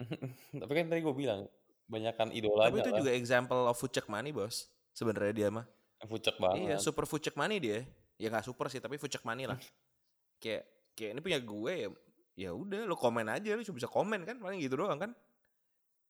tapi 0.62 0.72
kan 0.72 0.88
tadi 0.88 1.04
gue 1.04 1.12
bilang 1.12 1.44
banyakkan 1.90 2.32
idolanya 2.32 2.70
Tapi 2.72 2.80
itu 2.80 2.90
lah 2.94 2.98
juga 3.04 3.12
example 3.12 3.60
of 3.68 3.76
fucek 3.76 4.06
money, 4.08 4.30
Bos. 4.32 4.70
Sebenarnya 4.94 5.34
dia 5.34 5.48
mah. 5.52 5.66
fucek 6.00 6.40
banget 6.40 6.64
Iya, 6.64 6.76
super 6.80 7.04
fucek 7.04 7.36
money 7.36 7.60
dia. 7.60 7.84
Ya 8.16 8.32
nggak 8.32 8.48
super 8.48 8.72
sih, 8.72 8.80
tapi 8.80 8.96
fucek 8.96 9.20
money 9.20 9.44
lah. 9.44 9.58
kayak 10.42 10.64
kayak 10.96 11.18
ini 11.18 11.20
punya 11.20 11.38
gue 11.42 11.72
ya. 11.76 11.88
Ya 12.34 12.54
udah, 12.54 12.86
lo 12.86 12.94
komen 12.94 13.26
aja, 13.26 13.52
lo 13.52 13.62
cuma 13.62 13.76
bisa 13.76 13.90
komen 13.90 14.22
kan, 14.24 14.36
paling 14.38 14.58
gitu 14.58 14.78
doang 14.78 14.96
kan. 14.96 15.12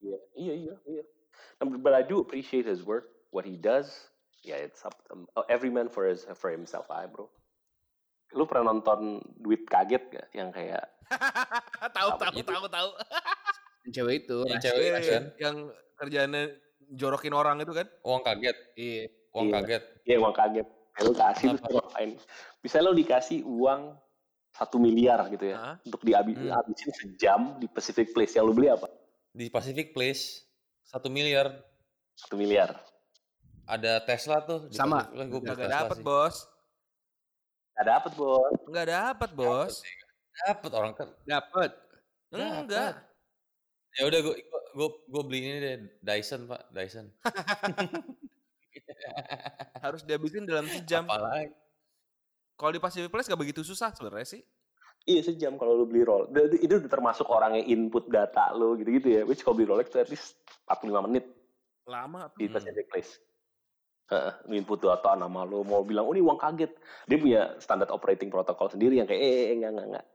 Yeah, 0.00 0.20
iya, 0.34 0.54
iya, 0.56 0.74
iya. 0.86 1.04
Um, 1.60 1.80
But 1.80 1.92
I 1.92 2.00
do 2.00 2.20
appreciate 2.20 2.64
his 2.64 2.80
work, 2.80 3.08
what 3.30 3.44
he 3.44 3.56
does. 3.56 4.08
Yeah, 4.40 4.56
it's 4.56 4.80
up 4.82 4.96
um, 5.12 5.28
every 5.48 5.68
man 5.68 5.92
for 5.92 6.08
his 6.08 6.24
for 6.32 6.48
himself, 6.48 6.88
I 6.88 7.04
bro. 7.04 7.28
Lu 8.32 8.46
pernah 8.46 8.72
nonton 8.72 9.20
Duit 9.36 9.68
Kaget 9.68 10.08
gak? 10.08 10.28
Yang 10.32 10.48
kayak 10.54 10.84
tahu, 11.96 12.08
Apa 12.16 12.30
tahu, 12.30 12.34
gitu? 12.40 12.48
tahu, 12.48 12.66
tahu. 12.68 12.90
Yang 13.84 13.92
cewek 13.96 14.14
itu. 14.22 14.38
yang 14.44 14.60
cewek 14.60 14.84
Iya, 14.86 15.00
kan 15.02 15.24
yang 15.36 15.56
kerjaannya 15.96 16.42
jorokin 16.94 17.32
orang 17.32 17.58
itu 17.58 17.72
kan. 17.72 17.88
uang 18.04 18.22
kaget 18.22 18.56
Iya. 18.76 19.04
uang 19.32 19.46
Iya. 19.48 19.54
kaget 19.56 19.82
ya 20.04 20.16
uang 20.20 20.34
kaget. 20.34 20.66
Ya, 20.68 21.00
lu 21.00 21.12
kasih 21.12 21.46
ngapain? 21.74 22.10
Bisa 22.60 22.76
lu 22.78 22.92
dikasih 22.92 23.40
uang 23.42 23.96
satu 24.50 24.76
miliar 24.76 25.26
gitu 25.28 25.46
ya 25.46 25.56
Hah? 25.56 25.76
untuk 25.80 26.02
dihabisin 26.02 26.50
Hmm. 26.50 26.96
sejam 26.96 27.40
di 27.56 27.66
Pacific 27.66 28.10
Place 28.10 28.34
yang 28.34 28.44
lu 28.44 28.52
beli 28.52 28.68
apa? 28.68 28.90
di 29.30 29.46
Pacific 29.46 29.92
Place 29.92 30.42
satu 30.82 31.06
miliar 31.06 31.54
Satu 32.12 32.34
miliar. 32.34 32.74
ada 33.64 33.96
Tesla 34.00 34.42
tuh 34.42 34.66
di 34.66 34.74
Sama. 34.74 35.06
Beli 35.06 35.30
Nggak 35.30 35.70
dapet. 35.70 35.98
Bos. 36.02 36.36
Gak 37.72 37.86
dapet 37.86 38.12
bos. 38.12 38.52
Nggak 38.66 38.86
dapet, 38.86 39.30
Bos. 39.32 39.74
dapet 40.36 40.70
orang 40.70 40.92
kan 40.92 41.08
Dapet. 41.22 41.70
Enggak. 42.30 42.92
ya 43.92 44.02
udah 44.04 44.20
gue 44.20 44.34
gue 44.70 44.88
gue 45.04 45.22
beli 45.24 45.38
ini 45.40 45.58
deh 45.58 45.74
Dyson 46.00 46.44
pak 46.44 46.70
Dyson 46.70 47.06
Harus 49.80 50.02
dihabisin 50.02 50.44
dalam 50.44 50.66
sejam. 50.66 51.04
apalagi 51.04 51.50
Kalau 52.60 52.76
di 52.76 52.76
Pacific 52.76 53.08
Place 53.08 53.24
gak 53.24 53.40
begitu 53.40 53.64
susah 53.64 53.88
sebenarnya 53.90 54.36
sih. 54.36 54.42
Iya 55.08 55.24
sejam 55.24 55.56
kalau 55.56 55.80
lu 55.80 55.88
beli 55.88 56.04
roll. 56.04 56.28
Itu 56.60 56.76
udah 56.76 56.92
termasuk 56.92 57.24
orang 57.26 57.56
yang 57.56 57.88
input 57.88 58.12
data 58.12 58.52
lu 58.52 58.76
gitu-gitu 58.76 59.08
ya. 59.08 59.22
Which 59.24 59.40
kalau 59.40 59.56
beli 59.56 59.64
Rolex 59.64 59.88
at 59.96 60.12
least 60.12 60.36
45 60.68 61.08
menit 61.08 61.24
Lama. 61.88 62.28
di 62.36 62.44
Hmm. 62.44 62.52
Pacific 62.52 62.84
Place. 62.92 63.16
Heeh, 64.12 64.32
lu 64.44 64.60
input 64.60 64.76
data 64.76 65.16
nama 65.16 65.40
lu 65.42 65.64
mau 65.64 65.80
bilang 65.80 66.04
oh 66.04 66.12
ini 66.12 66.20
uang 66.20 66.36
kaget. 66.36 66.76
Dia 67.08 67.16
punya 67.16 67.40
standar 67.56 67.88
operating 67.88 68.28
protocol 68.28 68.68
sendiri 68.68 69.00
yang 69.00 69.08
kayak 69.08 69.24
eh, 69.24 69.32
eh 69.48 69.56
enggak 69.56 69.70
enggak 69.72 69.86
enggak. 69.88 70.06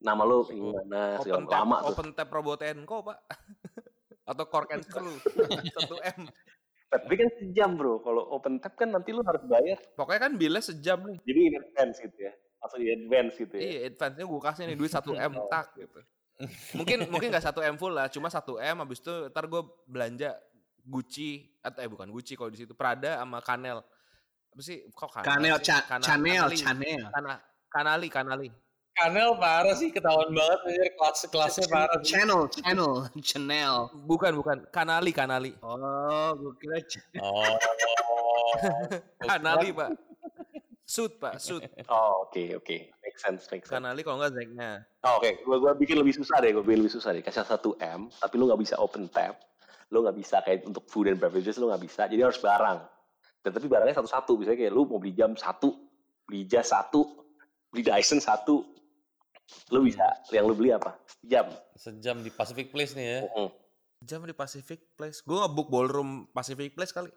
Nama 0.00 0.22
lu 0.22 0.38
gimana 0.46 1.00
segala 1.18 1.34
Open 1.34 1.50
tab, 1.50 1.58
lama 1.58 1.76
tuh. 1.82 1.88
open 1.90 2.08
tab 2.14 2.28
robot 2.30 2.60
Enco, 2.62 2.96
Pak. 3.02 3.18
Atau 4.30 4.44
Cork 4.46 4.70
and 4.70 4.86
Screw. 4.86 5.18
1M. 5.18 6.30
Tapi 6.94 7.14
kan 7.18 7.28
sejam 7.42 7.70
bro. 7.74 7.98
Kalau 7.98 8.22
open 8.30 8.62
tab 8.62 8.78
kan 8.78 8.86
nanti 8.86 9.10
lu 9.10 9.26
harus 9.26 9.42
bayar. 9.50 9.82
Pokoknya 9.98 10.30
kan 10.30 10.32
bilnya 10.38 10.62
sejam 10.62 11.02
nih. 11.02 11.18
Jadi 11.26 11.40
in 11.42 11.54
advance 11.58 11.96
gitu 11.98 12.18
ya. 12.22 12.32
Langsung 12.62 12.80
in 12.80 12.90
advance 13.10 13.34
gitu 13.34 13.54
ya. 13.58 13.62
Iya, 13.66 13.78
advance-nya 13.90 14.24
gue 14.24 14.40
kasih 14.40 14.62
nih 14.70 14.76
duit 14.78 14.92
1M 14.94 15.32
tak 15.52 15.66
gitu. 15.74 16.00
Mungkin 16.78 16.98
mungkin 17.10 17.30
gak 17.34 17.46
1M 17.50 17.74
full 17.78 17.94
lah, 17.94 18.06
cuma 18.10 18.26
1M 18.26 18.76
habis 18.82 18.98
itu 19.02 19.14
ntar 19.30 19.46
gue 19.46 19.62
belanja 19.86 20.34
Gucci 20.84 21.48
atau 21.64 21.80
eh 21.80 21.88
bukan 21.88 22.12
Gucci 22.12 22.36
kalau 22.36 22.52
di 22.52 22.60
situ 22.60 22.76
Prada 22.76 23.16
sama 23.18 23.40
Kanel. 23.40 23.80
Apa 24.54 24.60
sih? 24.62 24.86
Kok 24.92 25.18
Kana- 25.18 25.24
Chanel, 25.24 25.56
Kanali. 26.46 26.56
Chanel. 26.60 27.02
Kana, 27.10 27.34
kanali, 28.06 28.48
Kanel 28.94 29.34
parah 29.42 29.74
sih, 29.74 29.90
ketahuan 29.90 30.30
banget 30.30 30.58
anjir 30.70 30.90
kelas 30.94 31.26
kelasnya 31.26 31.66
parah 31.66 31.98
sih. 31.98 32.14
Channel, 32.14 32.46
channel, 32.46 32.92
channel. 33.18 33.90
Bukan, 34.06 34.38
bukan. 34.38 34.62
Kanali, 34.70 35.10
kanali. 35.10 35.50
Oh, 35.66 36.30
gue 36.38 36.54
kira 36.62 36.78
Oh. 37.18 37.58
Kanali, 39.28 39.74
Pak. 39.74 39.90
Suit, 40.84 41.16
Pak, 41.18 41.40
suit. 41.40 41.64
Oh, 41.90 42.28
oke 42.28 42.60
oke. 42.60 42.76
Make 43.02 43.18
sense, 43.18 43.48
make 43.50 43.64
sense. 43.64 43.72
Kanali 43.72 44.04
kalau 44.04 44.20
nggak 44.20 44.36
Zeknya. 44.36 44.84
Oh, 45.02 45.16
Oke, 45.16 45.40
gua 45.42 45.56
gua 45.56 45.72
bikin 45.72 45.96
lebih 45.96 46.12
susah 46.12 46.44
deh, 46.44 46.52
gua 46.52 46.60
bikin 46.60 46.84
lebih 46.84 46.92
susah 46.92 47.16
deh. 47.16 47.24
Kasih 47.24 47.42
satu 47.42 47.74
M, 47.80 48.12
tapi 48.20 48.36
lu 48.36 48.46
nggak 48.52 48.60
bisa 48.60 48.76
open 48.76 49.08
tab, 49.08 49.40
lu 49.88 50.04
nggak 50.04 50.16
bisa 50.20 50.44
kayak 50.44 50.68
untuk 50.68 50.84
food 50.92 51.08
and 51.08 51.16
beverages 51.16 51.56
lu 51.56 51.72
nggak 51.72 51.82
bisa, 51.88 52.04
jadi 52.04 52.28
harus 52.28 52.36
barang. 52.36 52.84
Dan 53.40 53.50
tapi 53.52 53.66
barangnya 53.68 53.96
satu-satu, 53.96 54.40
misalnya 54.40 54.68
kayak 54.68 54.72
lu 54.76 54.84
mau 54.84 55.00
beli 55.00 55.16
jam 55.16 55.32
satu, 55.36 55.72
beli 56.28 56.44
jas 56.44 56.68
satu, 56.68 57.04
beli 57.72 57.84
Dyson 57.84 58.20
satu, 58.20 58.73
lu 59.72 59.84
bisa. 59.84 60.06
Yang 60.32 60.44
lu 60.50 60.54
beli 60.56 60.70
apa? 60.72 60.96
Jam. 61.24 61.46
Sejam 61.76 62.20
di 62.20 62.30
Pacific 62.32 62.72
Place 62.72 62.96
nih 62.96 63.06
ya. 63.06 63.20
Mm. 63.28 63.50
Jam 64.04 64.20
di 64.28 64.34
Pacific 64.36 64.80
Place. 64.96 65.24
Gue 65.24 65.40
nge-book 65.40 65.68
ballroom 65.72 66.28
Pacific 66.32 66.76
Place 66.76 66.92
kali. 66.92 67.08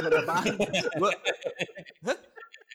Gua 1.00 1.10
Hah? 2.06 2.18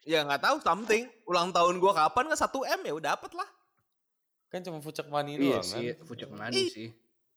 Ya 0.04 0.26
nggak 0.26 0.42
tahu 0.44 0.58
something. 0.60 1.08
Ulang 1.30 1.54
tahun 1.56 1.80
gue 1.80 1.92
kapan 1.94 2.28
nggak 2.28 2.42
1 2.42 2.76
M 2.76 2.82
ya 2.90 2.94
udah 2.98 3.08
dapet 3.16 3.32
lah. 3.38 3.50
Kan 4.52 4.60
cuma 4.68 4.84
fucek 4.84 5.08
money 5.08 5.40
Iya 5.40 5.64
doang 5.64 5.64
kan. 5.64 5.72
sih, 5.72 5.86
pucuk 6.04 6.30
mani 6.36 6.68
sih. 6.68 6.90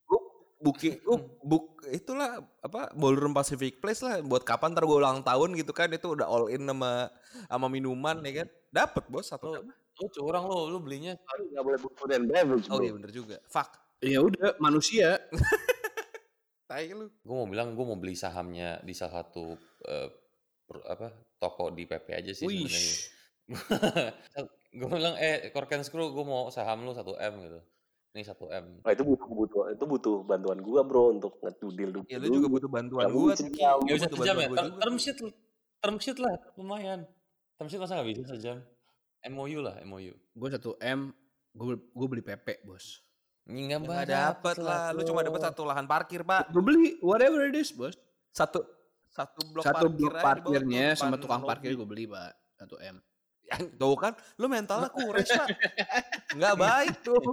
Gue 0.02 0.20
booking, 0.58 0.98
gue 0.98 1.18
book 1.46 1.86
itulah 1.86 2.42
apa 2.58 2.90
ballroom 2.98 3.30
Pacific 3.30 3.78
Place 3.78 4.02
lah. 4.02 4.18
Buat 4.24 4.42
kapan 4.42 4.74
ntar 4.74 4.82
gue 4.88 4.98
ulang 4.98 5.22
tahun 5.22 5.54
gitu 5.54 5.70
kan 5.70 5.86
itu 5.94 6.10
udah 6.10 6.26
all 6.26 6.50
in 6.50 6.66
sama 6.66 7.12
sama 7.46 7.70
minuman 7.70 8.18
ya 8.26 8.42
kan. 8.42 8.48
Dapet 8.74 9.04
bos 9.06 9.30
satu 9.30 9.62
M. 9.62 9.70
Lu 10.02 10.06
curang 10.10 10.44
lu, 10.50 10.74
lu 10.74 10.78
belinya 10.82 11.14
Tapi 11.14 11.54
nggak 11.54 11.64
boleh 11.64 11.78
food 11.78 12.10
and 12.10 12.26
beverage, 12.26 12.66
Oh 12.66 12.82
iya 12.82 12.92
bener 12.94 13.10
juga. 13.14 13.36
Fuck. 13.46 13.78
Ya 14.02 14.18
udah, 14.20 14.58
manusia. 14.58 15.22
Tai 16.70 16.88
lu. 16.90 17.12
gue 17.12 17.34
mau 17.36 17.46
bilang 17.46 17.76
gue 17.76 17.84
mau 17.84 17.94
beli 18.00 18.16
sahamnya 18.16 18.80
di 18.80 18.96
salah 18.96 19.20
satu 19.22 19.52
eh, 19.84 20.08
per- 20.64 20.86
apa 20.88 21.12
toko 21.36 21.68
di 21.68 21.84
PP 21.84 22.06
aja 22.10 22.32
sih 22.32 22.48
Wih. 22.48 22.64
sebenarnya. 22.64 22.96
gue 24.80 24.88
bilang 24.88 25.14
eh 25.20 25.52
Korken 25.52 25.84
Screw 25.84 26.10
gue 26.10 26.24
mau 26.24 26.48
saham 26.48 26.82
lu 26.88 26.96
1 26.96 27.04
M 27.20 27.34
gitu. 27.44 27.60
Ini 28.16 28.22
1 28.24 28.46
M. 28.48 28.64
Nah, 28.80 28.92
itu 28.94 29.04
butuh 29.04 29.28
butuh 29.28 29.62
itu 29.74 29.84
butuh 29.84 30.16
bantuan 30.24 30.58
gua, 30.62 30.80
bro, 30.86 31.12
untuk 31.12 31.36
ngedudil 31.44 32.00
dulu. 32.00 32.04
Ya 32.08 32.16
lu 32.22 32.40
juga 32.40 32.48
butuh 32.48 32.70
bantuan 32.70 33.10
gue 33.12 33.34
Gak 33.34 33.84
bisa 33.84 34.08
sejam 34.08 34.34
ya? 34.40 34.48
juga. 34.48 34.62
Term 34.80 34.96
sheet, 34.96 35.18
term 35.84 35.96
sheet 36.00 36.18
lah 36.18 36.34
lumayan. 36.56 37.04
Term 37.60 37.68
sheet 37.68 37.82
masa 37.82 38.00
gak 38.00 38.08
bisa 38.08 38.24
sejam? 38.34 38.64
MOU 39.30 39.58
lah 39.64 39.80
MOU. 39.84 40.12
Gue 40.34 40.48
satu 40.52 40.76
M, 40.80 41.12
gue 41.54 41.74
gue 41.76 42.06
beli 42.08 42.22
PP 42.24 42.64
bos. 42.64 43.00
Nggak 43.44 44.08
Ya, 44.08 44.32
dapet 44.32 44.56
lah. 44.60 44.92
Lu 44.96 45.04
cuma 45.04 45.20
dapet 45.20 45.40
satu 45.44 45.68
lahan 45.68 45.84
parkir 45.84 46.24
pak. 46.24 46.48
Gue 46.48 46.64
beli 46.64 46.96
whatever 47.04 47.44
it 47.44 47.56
is 47.56 47.72
bos. 47.72 47.96
Satu 48.32 48.64
satu 49.12 49.40
blok 49.52 49.62
satu 49.62 49.86
parkir 49.86 50.10
blok 50.10 50.14
parkirnya 50.18 50.86
tuh, 50.96 51.06
sama 51.06 51.16
tukang 51.20 51.44
lobby. 51.44 51.50
parkir 51.52 51.70
gue 51.76 51.88
beli 51.88 52.04
pak. 52.08 52.32
Satu 52.56 52.76
M. 52.80 52.96
Ya, 53.44 53.60
tuh 53.60 53.94
kan, 54.00 54.16
lu 54.40 54.48
mentalnya 54.48 54.88
kures 54.96 55.28
pak. 55.28 55.48
Nggak 56.32 56.56
baik 56.56 56.94
tuh. 57.04 57.24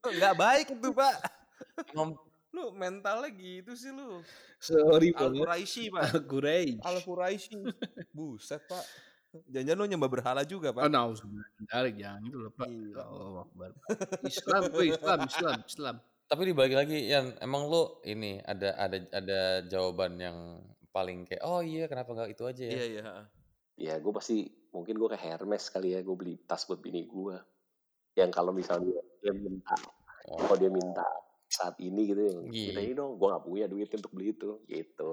Nggak 0.00 0.34
baik 0.38 0.66
itu 0.78 0.88
pak. 0.94 1.16
Lu 2.50 2.74
mentalnya 2.74 3.30
gitu 3.34 3.74
sih 3.74 3.90
lu. 3.90 4.22
Sorry 4.62 5.10
Al 5.14 5.30
banget. 5.30 5.42
Quraisy 5.46 5.82
pak. 5.90 6.02
Aku 6.22 6.38
rage. 6.38 6.78
Al 6.86 6.98
Quraisy. 7.02 7.58
Buset 8.14 8.62
pak. 8.70 8.84
Jangan 9.30 9.78
lu 9.78 9.86
nyembah 9.86 10.10
berhala 10.10 10.42
juga 10.42 10.74
Oh, 10.74 10.82
pak. 10.82 10.90
no, 10.90 11.14
sebenarnya 11.14 11.92
jangan 11.94 12.20
itu 12.26 12.36
loh 12.36 12.50
pak. 12.50 12.66
Iya. 12.66 12.98
Allah 12.98 13.42
Akbar. 13.46 13.70
Islam, 14.26 14.62
woi, 14.74 14.86
Islam, 14.90 15.18
Islam, 15.22 15.58
Islam. 15.62 15.96
tapi 16.26 16.42
dibalik 16.46 16.74
lagi 16.74 16.98
Yan, 17.06 17.38
emang 17.38 17.66
lu 17.66 18.02
ini 18.02 18.42
ada 18.42 18.74
ada 18.74 18.98
ada 19.10 19.40
jawaban 19.66 20.18
yang 20.18 20.38
paling 20.90 21.26
kayak 21.26 21.42
oh 21.42 21.62
iya 21.62 21.86
kenapa 21.86 22.10
nggak 22.10 22.30
itu 22.34 22.42
aja 22.42 22.62
ya? 22.66 22.72
Iya 22.74 22.84
iya. 22.90 23.04
Ya, 23.80 23.94
gue 23.96 24.12
pasti 24.12 24.44
mungkin 24.70 24.98
gue 24.98 25.08
ke 25.08 25.16
Hermes 25.16 25.70
kali 25.70 25.94
ya, 25.94 26.02
gue 26.02 26.12
beli 26.12 26.34
tas 26.42 26.66
buat 26.66 26.82
bini 26.82 27.06
gue. 27.06 27.36
Yang 28.18 28.30
kalau 28.34 28.50
misalnya 28.50 28.98
dia 29.22 29.32
minta, 29.32 29.78
Oh. 30.28 30.36
kalau 30.36 30.58
dia 30.58 30.68
minta 30.68 31.06
saat 31.46 31.78
ini 31.80 32.02
gitu, 32.06 32.20
yang 32.20 32.40
Iya. 32.50 32.66
kita 32.70 32.80
ini 32.82 32.92
dong, 32.92 33.16
gue 33.16 33.26
gak 33.26 33.42
punya 33.42 33.66
duit 33.66 33.88
untuk 33.88 34.12
beli 34.12 34.34
itu, 34.34 34.60
gitu. 34.68 35.10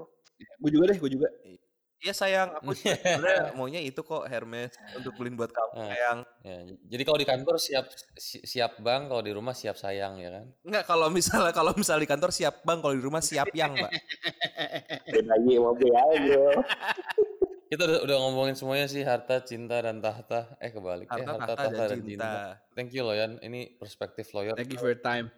Gue 0.60 0.70
juga 0.70 0.84
deh, 0.90 0.98
gue 0.98 1.10
juga. 1.10 1.28
Iya 1.42 1.67
sayang, 2.14 2.48
aku 2.54 2.70
sebenarnya 2.78 3.58
maunya 3.58 3.82
itu 3.82 4.00
kok 4.00 4.24
Hermes 4.30 4.70
untuk 4.94 5.18
beliin 5.18 5.34
buat 5.34 5.50
kamu 5.50 5.70
Ah. 5.74 5.86
sayang. 5.90 6.18
Ya, 6.46 6.58
jadi 6.94 7.02
kalau 7.02 7.18
di 7.18 7.26
kantor 7.26 7.56
siap 7.58 7.86
si- 8.14 8.44
siap 8.46 8.78
bang, 8.78 9.10
kalau 9.10 9.22
di 9.22 9.34
rumah 9.34 9.50
siap 9.52 9.74
sayang 9.74 10.22
ya 10.22 10.30
kan? 10.30 10.46
Enggak 10.62 10.84
kalau 10.86 11.10
misalnya 11.10 11.50
kalau 11.50 11.74
misalnya 11.74 12.06
di 12.06 12.10
kantor 12.10 12.30
siap 12.30 12.62
bang, 12.62 12.78
kalau 12.78 12.94
di 12.94 13.02
rumah 13.02 13.18
siap 13.18 13.50
yang 13.50 13.74
pak. 13.74 13.90
Beda 15.12 15.34
gue 15.42 15.90
aja. 15.90 16.42
Kita 17.68 17.84
udah, 17.84 18.00
udah 18.00 18.16
ngomongin 18.24 18.56
semuanya 18.56 18.88
sih 18.88 19.04
harta, 19.04 19.44
cinta 19.44 19.76
dan 19.84 20.00
tahta. 20.00 20.56
Eh 20.56 20.72
kebalik 20.72 21.04
Harta, 21.04 21.20
ya 21.20 21.26
harta, 21.36 21.52
tahta, 21.52 21.64
tahta, 21.68 21.84
dan 21.92 22.00
cinta. 22.00 22.32
Thank 22.72 22.96
you 22.96 23.04
loh 23.04 23.12
Yan, 23.12 23.36
ini 23.44 23.76
perspektif 23.76 24.32
lawyer. 24.32 24.56
Thank 24.56 24.72
you 24.72 24.80
for 24.80 24.88
your 24.88 25.04
time. 25.04 25.28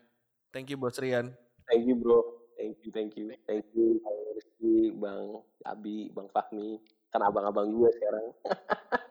Thank 0.54 0.70
you 0.70 0.78
bos 0.78 0.94
Rian. 1.02 1.34
Thank 1.66 1.90
you 1.90 1.98
bro, 1.98 2.39
thank 2.60 2.76
you, 2.84 2.90
thank 2.92 3.16
you, 3.16 3.24
thank 3.48 3.64
you, 3.72 3.96
Bang 4.04 4.20
Rizky, 4.36 4.92
Bang 4.92 5.40
Abi, 5.64 6.12
Bang 6.12 6.28
Fahmi, 6.28 6.76
kan 7.08 7.24
abang-abang 7.24 7.72
gue 7.72 7.88
sekarang. 7.96 8.26